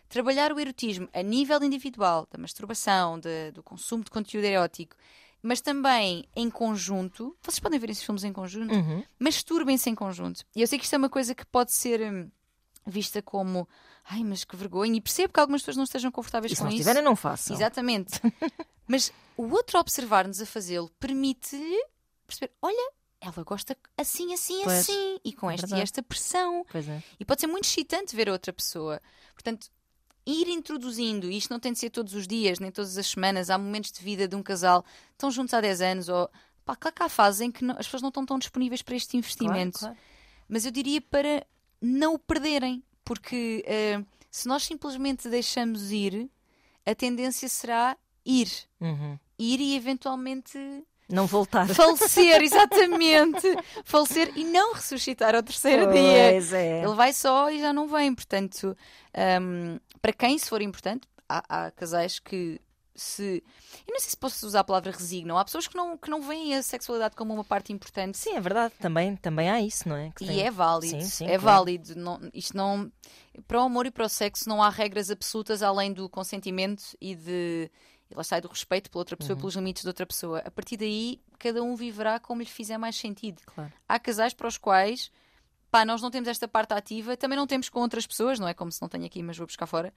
trabalhar 0.07 0.51
o 0.53 0.59
erotismo 0.59 1.09
a 1.11 1.23
nível 1.23 1.63
individual, 1.63 2.27
da 2.31 2.37
masturbação, 2.37 3.19
de- 3.19 3.49
do 3.51 3.63
consumo 3.63 4.03
de 4.03 4.11
conteúdo 4.11 4.45
erótico, 4.45 4.95
mas 5.41 5.61
também 5.61 6.25
em 6.35 6.49
conjunto. 6.49 7.35
Vocês 7.41 7.59
podem 7.59 7.79
ver 7.79 7.89
esses 7.89 8.03
filmes 8.03 8.23
em 8.23 8.31
conjunto, 8.33 8.73
Uhum. 8.73 9.03
masturbem-se 9.19 9.89
em 9.89 9.95
conjunto. 9.95 10.43
E 10.55 10.61
eu 10.61 10.67
sei 10.67 10.77
que 10.77 10.85
isto 10.85 10.93
é 10.93 10.97
uma 10.97 11.09
coisa 11.09 11.33
que 11.35 11.45
pode 11.45 11.71
ser 11.73 12.01
hum, 12.01 12.29
vista 12.85 13.21
como 13.21 13.67
ai, 14.03 14.23
mas 14.23 14.43
que 14.43 14.55
vergonha, 14.55 14.97
e 14.97 15.01
percebo 15.01 15.31
que 15.33 15.39
algumas 15.39 15.61
pessoas 15.61 15.77
não 15.77 15.83
estejam 15.83 16.11
confortáveis 16.11 16.51
E 16.51 16.55
se 16.55 16.61
com 16.61 16.65
não 16.65 16.71
isso. 16.71 16.79
estiverem, 16.81 17.03
não 17.03 17.15
façam. 17.15 17.55
Exatamente. 17.55 18.19
Mas 18.87 19.13
o 19.37 19.43
outro 19.51 19.79
observar-nos 19.79 20.41
a 20.41 20.45
fazê-lo 20.45 20.89
permite-lhe 20.99 21.85
perceber: 22.27 22.51
olha, 22.61 22.91
ela 23.21 23.43
gosta 23.43 23.77
assim, 23.97 24.33
assim, 24.33 24.61
Pois, 24.63 24.79
assim, 24.89 25.19
e 25.23 25.31
com 25.31 25.49
é 25.49 25.53
esta 25.53 25.77
e 25.77 25.79
esta 25.81 26.03
pressão. 26.03 26.65
Pois 26.69 26.89
é. 26.89 27.01
E 27.19 27.23
pode 27.23 27.39
ser 27.39 27.47
muito 27.47 27.65
excitante 27.65 28.15
ver 28.15 28.27
outra 28.27 28.51
pessoa. 28.51 28.99
Portanto, 29.33 29.67
ir 30.25 30.47
introduzindo, 30.47 31.29
e 31.29 31.37
isto 31.37 31.49
não 31.51 31.59
tem 31.59 31.73
de 31.73 31.79
ser 31.79 31.89
todos 31.89 32.13
os 32.13 32.27
dias, 32.27 32.59
nem 32.59 32.71
todas 32.71 32.97
as 32.97 33.07
semanas, 33.07 33.49
há 33.49 33.57
momentos 33.57 33.91
de 33.91 34.01
vida 34.03 34.27
de 34.27 34.35
um 34.35 34.43
casal, 34.43 34.85
estão 35.11 35.31
juntos 35.31 35.53
há 35.53 35.61
10 35.61 35.81
anos, 35.81 36.09
ou 36.09 36.29
pá, 36.63 36.75
claro 36.75 36.95
que 36.95 37.03
há 37.03 37.09
fases 37.09 37.41
em 37.41 37.51
que 37.51 37.63
não- 37.63 37.75
as 37.77 37.85
pessoas 37.85 38.01
não 38.01 38.09
estão 38.09 38.25
tão 38.25 38.37
disponíveis 38.39 38.81
para 38.81 38.95
este 38.95 39.17
investimento. 39.17 39.79
Claro, 39.79 39.95
claro. 39.95 39.97
Mas 40.47 40.65
eu 40.65 40.71
diria 40.71 41.01
para 41.01 41.45
não 41.81 42.13
o 42.13 42.19
perderem, 42.19 42.83
porque 43.03 43.63
eh, 43.65 44.03
se 44.29 44.47
nós 44.47 44.63
simplesmente 44.63 45.27
deixamos 45.29 45.91
ir, 45.91 46.29
a 46.85 46.93
tendência 46.93 47.49
será 47.49 47.97
ir. 48.25 48.49
Uhum. 48.79 49.17
Ir 49.39 49.59
e 49.59 49.75
eventualmente 49.75 50.57
Não 51.11 51.27
voltar. 51.27 51.67
falecer, 51.67 52.41
exatamente. 52.43 53.47
falecer 53.83 54.31
e 54.35 54.43
não 54.43 54.73
ressuscitar 54.73 55.35
ao 55.35 55.43
terceiro 55.43 55.91
dia. 55.91 56.29
Pois 56.31 56.53
é. 56.53 56.83
Ele 56.83 56.95
vai 56.95 57.13
só 57.13 57.49
e 57.49 57.59
já 57.59 57.71
não 57.73 57.87
vem. 57.87 58.13
Portanto, 58.15 58.75
hum, 59.41 59.79
para 60.01 60.13
quem 60.13 60.37
se 60.37 60.49
for 60.49 60.61
importante, 60.61 61.07
há, 61.27 61.65
há 61.67 61.71
casais 61.71 62.19
que 62.19 62.59
se. 62.95 63.43
Eu 63.87 63.93
não 63.93 63.99
sei 63.99 64.09
se 64.11 64.17
posso 64.17 64.45
usar 64.45 64.59
a 64.59 64.63
palavra 64.63 64.91
resignam. 64.91 65.37
Há 65.37 65.45
pessoas 65.45 65.67
que 65.67 65.75
não, 65.75 65.97
que 65.97 66.09
não 66.09 66.21
veem 66.21 66.55
a 66.55 66.61
sexualidade 66.61 67.15
como 67.15 67.33
uma 67.33 67.43
parte 67.43 67.71
importante. 67.73 68.17
Sim, 68.17 68.35
é 68.35 68.41
verdade. 68.41 68.73
Também, 68.79 69.15
também 69.15 69.49
há 69.49 69.59
isso, 69.61 69.87
não 69.87 69.95
é? 69.95 70.11
Que 70.15 70.25
E 70.25 70.27
tem- 70.27 70.41
é 70.45 70.51
válido, 70.51 71.01
Sim, 71.01 71.07
sim, 71.07 71.23
é 71.25 71.37
claro. 71.39 71.41
válido. 71.41 71.95
Não, 71.95 72.19
isto 72.33 72.55
não, 72.55 72.91
para 73.47 73.59
o 73.59 73.63
amor 73.63 73.85
e 73.85 73.91
para 73.91 74.05
o 74.05 74.09
sexo 74.09 74.47
não 74.47 74.61
há 74.61 74.69
regras 74.69 75.09
absolutas 75.09 75.63
além 75.63 75.93
do 75.93 76.07
consentimento 76.09 76.83
e 76.99 77.15
de 77.15 77.71
e 78.11 78.15
lá 78.15 78.21
está, 78.21 78.39
do 78.39 78.47
respeito 78.47 78.89
pela 78.91 79.01
outra 79.01 79.15
Uhum. 79.15 79.17
pessoa, 79.19 79.37
pelos 79.37 79.55
limites 79.55 79.83
da 79.83 79.89
outra 79.89 80.05
pessoa. 80.05 80.39
A 80.45 80.51
partir 80.51 80.77
daí, 80.77 81.19
cada 81.39 81.63
um 81.63 81.75
viverá 81.75 82.19
como 82.19 82.41
lhe 82.41 82.47
fizer 82.47 82.77
mais 82.77 82.95
sentido. 82.95 83.41
Claro. 83.45 83.71
Há 83.87 83.97
casais 83.99 84.33
para 84.33 84.47
os 84.47 84.57
quais, 84.57 85.11
pá, 85.71 85.85
nós 85.85 86.01
não 86.01 86.11
temos 86.11 86.27
esta 86.27 86.47
parte 86.47 86.73
ativa, 86.73 87.15
também 87.15 87.37
não 87.37 87.47
temos 87.47 87.69
com 87.69 87.79
outras 87.79 88.05
pessoas, 88.05 88.37
não 88.37 88.47
é 88.47 88.53
como 88.53 88.71
se 88.71 88.81
não 88.81 88.89
tenho 88.89 89.05
aqui, 89.05 89.23
mas 89.23 89.37
vou 89.37 89.47
buscar 89.47 89.65
fora. 89.65 89.93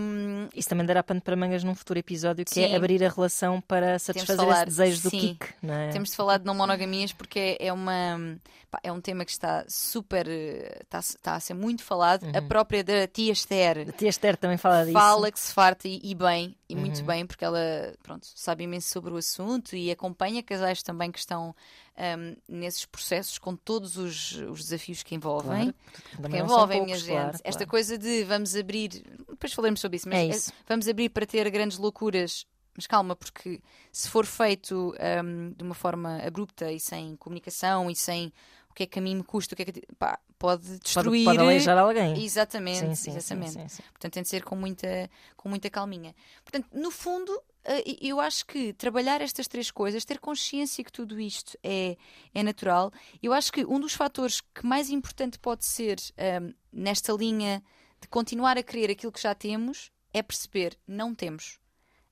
Hum, 0.00 0.48
Isso 0.54 0.68
também 0.68 0.86
dará 0.86 1.02
pano 1.02 1.20
para 1.20 1.36
mangas 1.36 1.62
num 1.64 1.74
futuro 1.74 1.98
episódio, 1.98 2.44
que 2.44 2.54
Sim. 2.54 2.62
é 2.64 2.76
abrir 2.76 3.04
a 3.04 3.08
relação 3.08 3.60
para 3.60 3.98
satisfazer 3.98 4.36
falar, 4.36 4.56
esse 4.58 4.66
desejo 4.66 5.02
do 5.02 5.10
sim. 5.10 5.18
kick, 5.20 5.46
não 5.62 5.74
é? 5.74 5.90
Temos 5.90 6.10
de 6.10 6.16
falar 6.16 6.38
de 6.38 6.44
não 6.46 6.54
monogamias 6.54 7.12
porque 7.12 7.38
é, 7.60 7.66
é 7.66 7.72
uma 7.72 8.38
pá, 8.70 8.78
é 8.82 8.90
um 8.92 9.00
tema 9.00 9.24
que 9.24 9.30
está 9.32 9.64
super 9.68 10.26
eh, 10.28 10.80
está, 10.82 11.00
está 11.00 11.34
a 11.34 11.40
ser 11.40 11.54
muito 11.54 11.82
falado. 11.82 12.24
A 12.34 12.40
Uhum. 12.40 12.48
própria 12.48 12.82
da 12.84 13.06
tia 13.06 13.32
Esther 13.32 13.86
A 13.88 13.92
tia 13.92 14.08
Esther 14.08 14.36
também 14.36 14.56
fala 14.56 14.80
disso. 14.84 14.92
fala 14.92 15.30
que 15.30 15.38
se 15.40 15.52
farta 15.52 15.88
e, 15.88 16.00
e 16.02 16.14
bem, 16.14 16.56
e 16.68 16.74
muito 16.76 17.00
Uhum. 17.00 17.06
bem, 17.06 17.26
porque 17.26 17.44
ela 17.44 17.60
pronto, 18.02 18.26
sabe 18.34 18.64
imenso 18.64 18.88
sobre 18.88 19.12
o 19.12 19.16
assunto 19.16 19.74
e 19.76 19.90
acompanha 19.90 20.42
casais 20.42 20.82
também 20.82 21.10
que 21.10 21.18
estão 21.18 21.54
ahm, 21.96 22.34
nesses 22.48 22.84
processos 22.84 23.38
com 23.38 23.56
todos 23.56 23.96
os, 23.96 24.32
os 24.32 24.60
desafios 24.64 25.02
que 25.02 25.14
envolvem. 25.14 25.72
Claro, 25.72 26.30
Que 26.30 26.38
envolvem, 26.38 26.78
poucos, 26.78 26.84
minha 26.86 26.98
gente. 26.98 27.08
claro, 27.10 27.38
Esta 27.44 27.50
claro. 27.64 27.70
coisa 27.70 27.98
de 27.98 28.24
vamos 28.24 28.54
abrir, 28.56 28.88
depois 29.28 29.52
falaremos 29.52 29.80
sobre 29.80 29.96
isso, 29.96 30.08
mas 30.08 30.18
É 30.18 30.22
é- 30.24 30.28
isso. 30.36 30.52
vamos 30.68 30.86
abrir 30.88 31.08
para 31.08 31.26
ter 31.26 31.48
grandes 31.50 31.78
loucuras. 31.78 32.46
Mas 32.76 32.86
calma, 32.86 33.16
porque 33.16 33.60
se 33.90 34.08
for 34.10 34.26
feito 34.26 34.94
ahm, 35.00 35.52
de 35.56 35.62
uma 35.64 35.74
forma 35.74 36.18
abrupta 36.18 36.70
e 36.70 36.78
sem 36.78 37.16
comunicação 37.16 37.90
e 37.90 37.96
sem 37.96 38.30
o 38.70 38.74
que 38.74 38.82
é 38.82 38.86
que 38.86 38.98
a 38.98 39.02
mim 39.02 39.14
me 39.16 39.22
custa, 39.24 39.54
o 39.54 39.56
que 39.56 39.62
é 39.62 39.64
que 39.64 39.82
pá, 39.98 40.18
pode 40.38 40.66
Pode, 40.66 40.78
destruir. 40.80 41.24
pode 41.24 41.38
aleijar 41.38 41.78
alguém. 41.78 42.22
Exatamente, 42.22 42.78
Sim, 42.80 42.94
sim, 42.94 43.16
exatamente. 43.16 43.72
sim. 43.72 43.82
Portanto, 43.92 44.12
tem 44.12 44.22
de 44.22 44.28
ser 44.28 44.44
com 44.44 44.54
muita, 44.54 45.08
com 45.34 45.48
muita 45.48 45.70
calminha. 45.70 46.14
Portanto, 46.44 46.68
no 46.74 46.90
fundo, 46.90 47.42
eu 48.00 48.20
acho 48.20 48.46
que 48.46 48.72
trabalhar 48.72 49.20
estas 49.20 49.48
três 49.48 49.70
coisas, 49.70 50.04
ter 50.04 50.18
consciência 50.18 50.84
que 50.84 50.92
tudo 50.92 51.18
isto 51.20 51.58
é, 51.62 51.96
é 52.34 52.42
natural, 52.42 52.92
eu 53.22 53.32
acho 53.32 53.52
que 53.52 53.64
um 53.64 53.80
dos 53.80 53.92
fatores 53.92 54.40
que 54.40 54.64
mais 54.64 54.90
importante 54.90 55.38
pode 55.38 55.64
ser 55.64 55.96
ahm, 56.16 56.52
nesta 56.72 57.12
linha 57.12 57.62
de 58.00 58.08
continuar 58.08 58.56
a 58.56 58.62
querer 58.62 58.90
aquilo 58.90 59.12
que 59.12 59.20
já 59.20 59.34
temos 59.34 59.90
é 60.12 60.22
perceber, 60.22 60.78
não 60.86 61.14
temos. 61.14 61.58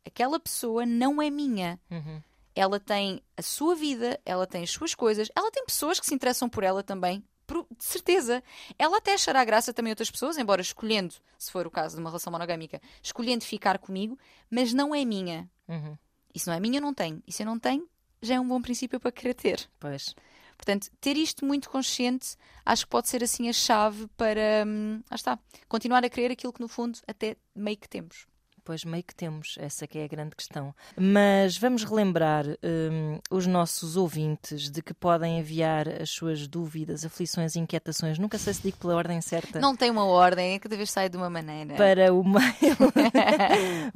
Aquela 0.05 0.38
pessoa 0.38 0.84
não 0.84 1.22
é 1.22 1.30
minha. 1.30 1.80
Uhum. 1.90 2.20
Ela 2.55 2.78
tem 2.78 3.22
a 3.36 3.42
sua 3.42 3.74
vida, 3.74 4.20
ela 4.24 4.46
tem 4.46 4.62
as 4.62 4.70
suas 4.70 4.94
coisas, 4.94 5.28
ela 5.34 5.50
tem 5.50 5.64
pessoas 5.64 5.98
que 5.98 6.07
se 6.07 6.14
interessam 6.14 6.48
por 6.48 6.62
ela 6.62 6.82
também. 6.82 7.24
De 7.47 7.84
certeza. 7.84 8.42
Ela 8.78 8.99
até 8.99 9.14
achará 9.14 9.45
graça 9.45 9.72
também 9.72 9.90
a 9.90 9.92
outras 9.92 10.11
pessoas, 10.11 10.38
embora 10.38 10.62
escolhendo, 10.62 11.14
se 11.38 11.51
for 11.51 11.66
o 11.66 11.70
caso 11.70 11.97
de 11.97 12.01
uma 12.01 12.11
relação 12.11 12.32
monogâmica, 12.32 12.80
escolhendo 13.03 13.45
ficar 13.45 13.78
comigo, 13.78 14.18
mas 14.51 14.72
não 14.72 14.95
é 14.95 15.05
minha. 15.05 15.51
Uhum. 15.68 15.97
Se 16.34 16.47
não 16.47 16.55
é 16.55 16.61
minha, 16.61 16.78
eu 16.78 16.82
não 16.82 16.95
tenho. 16.95 17.22
E 17.26 17.32
se 17.32 17.42
eu 17.42 17.47
não 17.47 17.59
tenho, 17.59 17.88
já 18.20 18.34
é 18.34 18.40
um 18.40 18.49
bom 18.49 18.61
princípio 18.61 18.99
para 18.99 19.12
querer 19.12 19.34
ter. 19.34 19.68
Pois. 19.78 20.14
Portanto, 20.57 20.90
ter 21.01 21.16
isto 21.16 21.45
muito 21.45 21.68
consciente, 21.68 22.36
acho 22.64 22.84
que 22.84 22.90
pode 22.90 23.09
ser 23.09 23.22
assim 23.22 23.49
a 23.49 23.53
chave 23.53 24.07
para, 24.16 24.64
hum, 24.66 25.03
está, 25.12 25.38
continuar 25.68 26.05
a 26.05 26.09
querer 26.09 26.32
aquilo 26.32 26.53
que 26.53 26.61
no 26.61 26.68
fundo 26.68 26.99
até 27.07 27.36
meio 27.55 27.76
que 27.76 27.88
temos. 27.88 28.26
Pois 28.65 28.83
meio 28.83 29.05
que 29.05 29.15
temos, 29.15 29.57
essa 29.59 29.87
que 29.87 29.99
é 29.99 30.05
a 30.05 30.09
grande 30.09 30.35
questão. 30.35 30.75
Mas 30.97 31.59
vamos 31.59 31.85
relembrar 31.85 32.47
hum, 32.47 33.19
os 33.31 33.47
nossos 33.47 33.95
ouvintes 33.95 34.71
de 34.71 34.81
que 34.81 34.95
podem 34.95 35.39
enviar 35.39 35.87
as 36.01 36.09
suas 36.09 36.49
dúvidas, 36.49 37.05
aflições 37.05 37.55
e 37.57 37.59
inquietações, 37.59 38.19
nunca 38.19 38.39
sei 38.39 38.55
se 38.55 38.62
digo 38.62 38.79
pela 38.79 38.95
ordem 38.95 39.21
certa, 39.21 39.61
Não 39.61 39.77
tem 39.77 39.91
uma 39.91 40.07
ordem, 40.07 40.59
cada 40.59 40.77
vez 40.77 40.91
sai 40.91 41.11
de 41.11 41.17
uma 41.19 41.29
maneira. 41.29 41.75
para 41.75 42.11
o 42.15 42.25
mail 42.25 42.45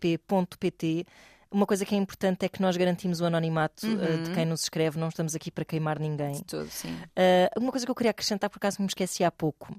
vozdecama.rtp.pt. 0.00 1.06
Uma 1.50 1.66
coisa 1.66 1.84
que 1.84 1.94
é 1.94 1.98
importante 1.98 2.44
é 2.46 2.48
que 2.48 2.62
nós 2.62 2.76
garantimos 2.76 3.20
o 3.20 3.24
anonimato 3.24 3.84
eh, 3.84 4.18
de 4.18 4.30
quem 4.32 4.46
nos 4.46 4.62
escreve, 4.62 5.00
não 5.00 5.08
estamos 5.08 5.34
aqui 5.34 5.50
para 5.50 5.64
queimar 5.64 5.98
ninguém. 5.98 6.34
De 6.34 6.44
todo, 6.44 6.68
sim. 6.68 6.94
Uh, 6.94 7.58
uma 7.60 7.72
coisa 7.72 7.84
que 7.84 7.90
eu 7.90 7.94
queria 7.96 8.12
acrescentar, 8.12 8.48
por 8.48 8.58
acaso 8.58 8.80
me 8.80 8.86
esqueci 8.86 9.24
há 9.24 9.32
pouco, 9.32 9.74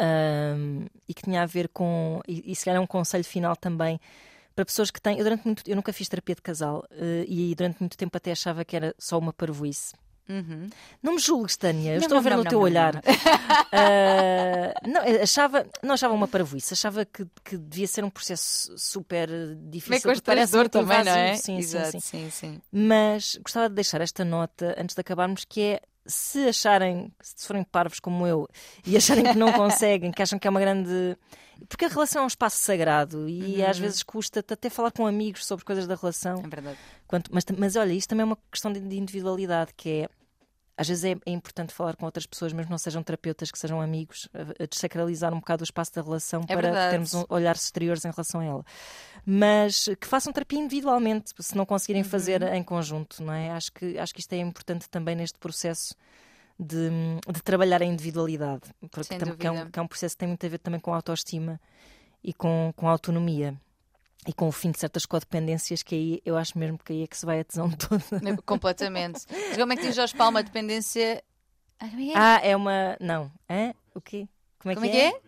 um, 0.00 0.86
e 1.08 1.14
que 1.14 1.22
tinha 1.22 1.42
a 1.42 1.46
ver 1.46 1.68
com, 1.68 2.20
e, 2.26 2.52
e 2.52 2.56
se 2.56 2.64
calhar 2.64 2.78
é 2.78 2.82
um 2.82 2.86
conselho 2.86 3.24
final 3.24 3.56
também, 3.56 4.00
para 4.54 4.64
pessoas 4.64 4.90
que 4.90 5.00
têm. 5.00 5.18
Eu, 5.18 5.24
durante 5.24 5.44
muito, 5.44 5.62
eu 5.66 5.76
nunca 5.76 5.92
fiz 5.92 6.08
terapia 6.08 6.34
de 6.34 6.42
casal 6.42 6.84
uh, 6.90 7.24
e 7.26 7.54
durante 7.54 7.80
muito 7.80 7.96
tempo 7.96 8.16
até 8.16 8.32
achava 8.32 8.64
que 8.64 8.76
era 8.76 8.94
só 8.98 9.18
uma 9.18 9.32
parvoíce. 9.32 9.92
Uhum. 10.26 10.70
Não 11.02 11.14
me 11.14 11.18
julgues, 11.18 11.54
Tânia, 11.54 11.90
eu 11.90 11.96
Não, 11.96 12.02
estou 12.02 12.16
a 12.16 12.20
não, 12.20 12.22
ver 12.22 12.30
não, 12.30 12.38
no 12.38 12.44
teu 12.48 12.58
olhar. 12.58 12.94
não. 12.94 13.00
Uh, 13.02 14.90
não, 14.90 15.04
eu 15.04 15.22
achava, 15.22 15.66
não 15.82 15.94
achava 15.94 16.14
uma 16.14 16.26
parvoíce, 16.26 16.72
achava 16.72 17.04
que, 17.04 17.26
que 17.44 17.58
devia 17.58 17.86
ser 17.86 18.04
um 18.04 18.10
processo 18.10 18.72
super 18.78 19.28
difícil. 19.68 19.90
Meio 19.90 20.02
constrangedor 20.02 20.68
também, 20.70 21.04
não 21.04 21.12
é? 21.12 21.36
Sim, 21.36 21.58
Exato, 21.58 21.90
sim, 21.92 22.00
sim. 22.00 22.30
sim, 22.30 22.30
sim. 22.30 22.60
Mas 22.72 23.36
gostava 23.42 23.68
de 23.68 23.74
deixar 23.74 24.00
esta 24.00 24.24
nota 24.24 24.74
antes 24.78 24.94
de 24.94 25.00
acabarmos, 25.00 25.44
que 25.44 25.60
é 25.60 25.80
se 26.06 26.48
acharem, 26.48 27.12
se 27.20 27.46
forem 27.46 27.64
parvos 27.64 27.98
como 28.00 28.26
eu, 28.26 28.46
e 28.86 28.96
acharem 28.96 29.24
que 29.24 29.38
não 29.38 29.52
conseguem, 29.54 30.10
que 30.12 30.22
acham 30.22 30.38
que 30.38 30.46
é 30.46 30.50
uma 30.50 30.60
grande. 30.60 31.16
Porque 31.68 31.84
a 31.84 31.88
relação 31.88 32.22
é 32.22 32.24
um 32.24 32.28
espaço 32.28 32.58
sagrado 32.58 33.28
e 33.28 33.62
Uhum. 33.62 33.70
às 33.70 33.78
vezes 33.78 34.02
custa-te 34.02 34.52
até 34.52 34.68
falar 34.68 34.90
com 34.90 35.06
amigos 35.06 35.46
sobre 35.46 35.64
coisas 35.64 35.86
da 35.86 35.94
relação. 35.94 36.40
É 36.44 36.48
verdade. 36.48 36.78
Quanto- 37.06 37.30
mas, 37.32 37.44
mas 37.56 37.76
olha, 37.76 37.92
isto 37.92 38.08
também 38.08 38.22
é 38.22 38.26
uma 38.26 38.38
questão 38.50 38.72
de 38.72 38.80
de 38.80 38.96
individualidade, 38.98 39.72
que 39.76 39.88
é. 40.02 40.08
Às 40.76 40.88
vezes 40.88 41.04
é, 41.04 41.10
é 41.24 41.30
importante 41.30 41.72
falar 41.72 41.94
com 41.96 42.04
outras 42.04 42.26
pessoas, 42.26 42.52
mesmo 42.52 42.70
não 42.70 42.78
sejam 42.78 43.00
terapeutas, 43.02 43.50
que 43.50 43.58
sejam 43.58 43.80
amigos, 43.80 44.28
desacralizar 44.70 45.32
um 45.32 45.38
bocado 45.38 45.62
o 45.62 45.64
espaço 45.64 45.94
da 45.94 46.02
relação 46.02 46.40
É 46.42 46.46
para 46.46 46.62
verdade. 46.62 46.90
termos 46.90 47.14
um, 47.14 47.24
olhares 47.28 47.62
exteriores 47.62 48.04
em 48.04 48.10
relação 48.10 48.40
a 48.40 48.44
ela. 48.44 48.64
Mas 49.24 49.88
que 50.00 50.06
façam 50.06 50.32
terapia 50.32 50.58
individualmente, 50.58 51.30
se 51.38 51.56
não 51.56 51.64
conseguirem 51.64 52.02
fazer 52.02 52.42
Uhum. 52.42 52.54
em 52.54 52.62
conjunto, 52.62 53.22
não 53.22 53.32
é? 53.32 53.50
Acho 53.52 53.72
que, 53.72 53.96
acho 53.98 54.12
que 54.12 54.20
isto 54.20 54.32
é 54.32 54.38
importante 54.38 54.88
também 54.90 55.14
neste 55.14 55.38
processo 55.38 55.94
de, 56.58 56.90
de 57.32 57.42
trabalhar 57.42 57.80
a 57.82 57.84
individualidade, 57.84 58.62
porque 58.90 59.16
tam- 59.16 59.36
que 59.36 59.46
é, 59.46 59.50
um, 59.50 59.70
que 59.70 59.78
é 59.78 59.82
um 59.82 59.86
processo 59.86 60.14
que 60.14 60.18
tem 60.20 60.28
muito 60.28 60.44
a 60.44 60.48
ver 60.48 60.58
também 60.58 60.80
com 60.80 60.92
a 60.92 60.96
autoestima 60.96 61.60
e 62.22 62.32
com, 62.32 62.72
com 62.76 62.88
a 62.88 62.90
autonomia. 62.90 63.54
E 64.26 64.32
com 64.32 64.48
o 64.48 64.52
fim 64.52 64.70
de 64.70 64.78
certas 64.78 65.04
codependências, 65.06 65.82
que 65.82 65.94
aí 65.94 66.22
eu 66.24 66.36
acho 66.36 66.58
mesmo 66.58 66.78
que 66.78 66.92
aí 66.92 67.02
é 67.02 67.06
que 67.06 67.16
se 67.16 67.26
vai 67.26 67.40
a 67.40 67.44
tesão 67.44 67.70
toda. 67.76 68.02
Completamente. 68.46 69.20
Mas 69.30 69.56
como 69.56 69.72
é 69.72 69.76
que 69.76 69.82
diz 69.82 69.94
Jorge 69.94 70.14
Palma? 70.16 70.38
A 70.40 70.42
dependência. 70.42 71.22
Ah, 71.78 71.86
é 71.86 72.08
é? 72.08 72.12
Ah, 72.16 72.40
é 72.42 72.56
uma. 72.56 72.96
Não. 73.00 73.30
Hã? 73.50 73.74
O 73.94 74.00
quê? 74.00 74.26
Como 74.58 74.72
é 74.72 74.74
Como 74.74 74.86
é 74.86 74.88
que 74.90 74.96
é? 74.96 75.08
é? 75.08 75.20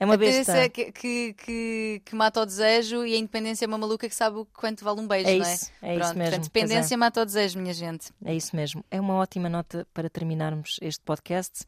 É 0.00 0.04
uma 0.06 0.14
A 0.14 0.16
besta. 0.16 0.52
dependência 0.54 0.70
que, 0.70 0.92
que, 0.92 1.34
que, 1.34 2.02
que 2.06 2.14
mata 2.16 2.40
o 2.40 2.46
desejo 2.46 3.04
e 3.04 3.12
a 3.14 3.18
independência 3.18 3.66
é 3.66 3.68
uma 3.68 3.76
maluca 3.76 4.08
que 4.08 4.14
sabe 4.14 4.38
o 4.38 4.46
quanto 4.46 4.82
vale 4.82 4.98
um 4.98 5.06
beijo, 5.06 5.28
É 5.28 5.36
não 5.36 5.44
é? 5.44 5.54
isso, 5.54 5.70
é 5.82 5.94
Pronto, 5.94 6.04
isso 6.06 6.18
mesmo. 6.18 6.30
Portanto, 6.30 6.44
dependência 6.52 6.96
mata 6.96 7.20
o 7.20 7.24
desejo, 7.26 7.58
minha 7.60 7.74
gente. 7.74 8.10
É, 8.24 8.32
é 8.32 8.34
isso 8.34 8.56
mesmo. 8.56 8.82
É 8.90 8.98
uma 8.98 9.14
ótima 9.16 9.50
nota 9.50 9.86
para 9.92 10.08
terminarmos 10.08 10.78
este 10.80 11.04
podcast. 11.04 11.64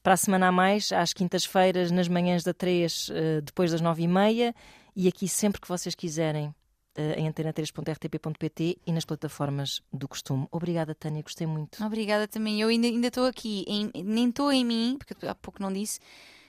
Para 0.00 0.14
a 0.14 0.16
semana 0.16 0.46
a 0.46 0.52
mais, 0.52 0.92
às 0.92 1.12
quintas-feiras, 1.12 1.90
nas 1.90 2.06
manhãs 2.06 2.44
da 2.44 2.54
3, 2.54 3.08
eh, 3.12 3.40
depois 3.40 3.72
das 3.72 3.80
9 3.80 4.02
e 4.04 4.08
meia, 4.08 4.54
e 4.96 5.08
aqui 5.08 5.26
sempre 5.28 5.60
que 5.60 5.68
vocês 5.68 5.94
quiserem. 5.94 6.54
eh, 6.94 7.14
em 7.18 7.26
antena3.rtp.pt 7.30 8.78
e 8.86 8.92
nas 8.92 9.04
plataformas 9.06 9.80
do 9.92 10.06
costume. 10.06 10.46
Obrigada, 10.50 10.94
Tânia, 10.94 11.22
gostei 11.22 11.46
muito. 11.46 11.82
Obrigada 11.84 12.28
também. 12.28 12.60
Eu 12.60 12.68
ainda 12.68 12.86
ainda 12.86 13.06
estou 13.08 13.24
aqui, 13.26 13.64
em- 13.66 13.90
nem 14.04 14.28
estou 14.28 14.52
em 14.52 14.62
mim, 14.64 14.96
porque 14.98 15.26
há 15.26 15.34
pouco 15.34 15.62
não 15.62 15.72
disse, 15.72 15.98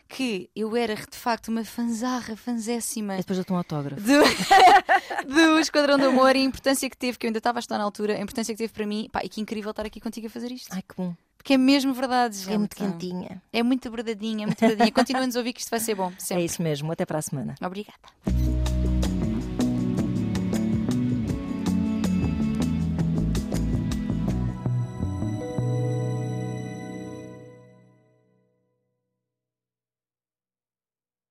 que 0.09 0.49
eu 0.53 0.75
era 0.75 0.95
de 0.95 1.15
facto 1.17 1.47
uma 1.47 1.63
fanzarra, 1.63 2.35
fanzéssima 2.35 3.13
E 3.15 3.17
depois 3.19 3.39
eu 3.39 3.45
um 3.55 3.57
autógrafo. 3.57 4.01
do, 4.01 4.11
do 5.33 5.59
Esquadrão 5.59 5.97
do 5.97 6.07
Amor 6.07 6.35
e 6.35 6.39
a 6.39 6.43
importância 6.43 6.89
que 6.89 6.97
teve, 6.97 7.17
que 7.17 7.25
eu 7.25 7.29
ainda 7.29 7.37
estava 7.39 7.59
a 7.59 7.61
estar 7.61 7.77
na 7.77 7.83
altura, 7.85 8.15
a 8.17 8.19
importância 8.21 8.53
que 8.53 8.57
teve 8.57 8.73
para 8.73 8.85
mim. 8.85 9.07
Pá, 9.11 9.21
e 9.23 9.29
que 9.29 9.39
incrível 9.39 9.71
estar 9.71 9.85
aqui 9.85 9.99
contigo 10.01 10.27
a 10.27 10.29
fazer 10.29 10.51
isto. 10.51 10.73
Ai, 10.73 10.81
que 10.81 10.93
bom. 10.95 11.15
Porque 11.43 11.55
é 11.55 11.57
mesmo 11.57 11.93
verdade, 11.93 12.37
gente. 12.37 12.53
É 12.53 12.57
muito 12.57 12.73
quentinha. 12.73 13.41
É 13.51 13.61
muito 13.61 13.91
verdadeinha, 13.91 14.43
é 14.43 14.45
muito 14.45 14.59
verdadeinha. 14.61 14.91
Continuem-nos 14.93 15.35
a 15.35 15.39
ouvir 15.39 15.51
que 15.51 15.59
isto 15.59 15.69
vai 15.69 15.79
ser 15.81 15.93
bom. 15.93 16.07
É 16.07 16.13
Sempre. 16.17 16.45
isso 16.45 16.63
mesmo. 16.63 16.89
Até 16.89 17.05
para 17.05 17.19
a 17.19 17.21
semana. 17.21 17.55
Obrigada. 17.61 18.72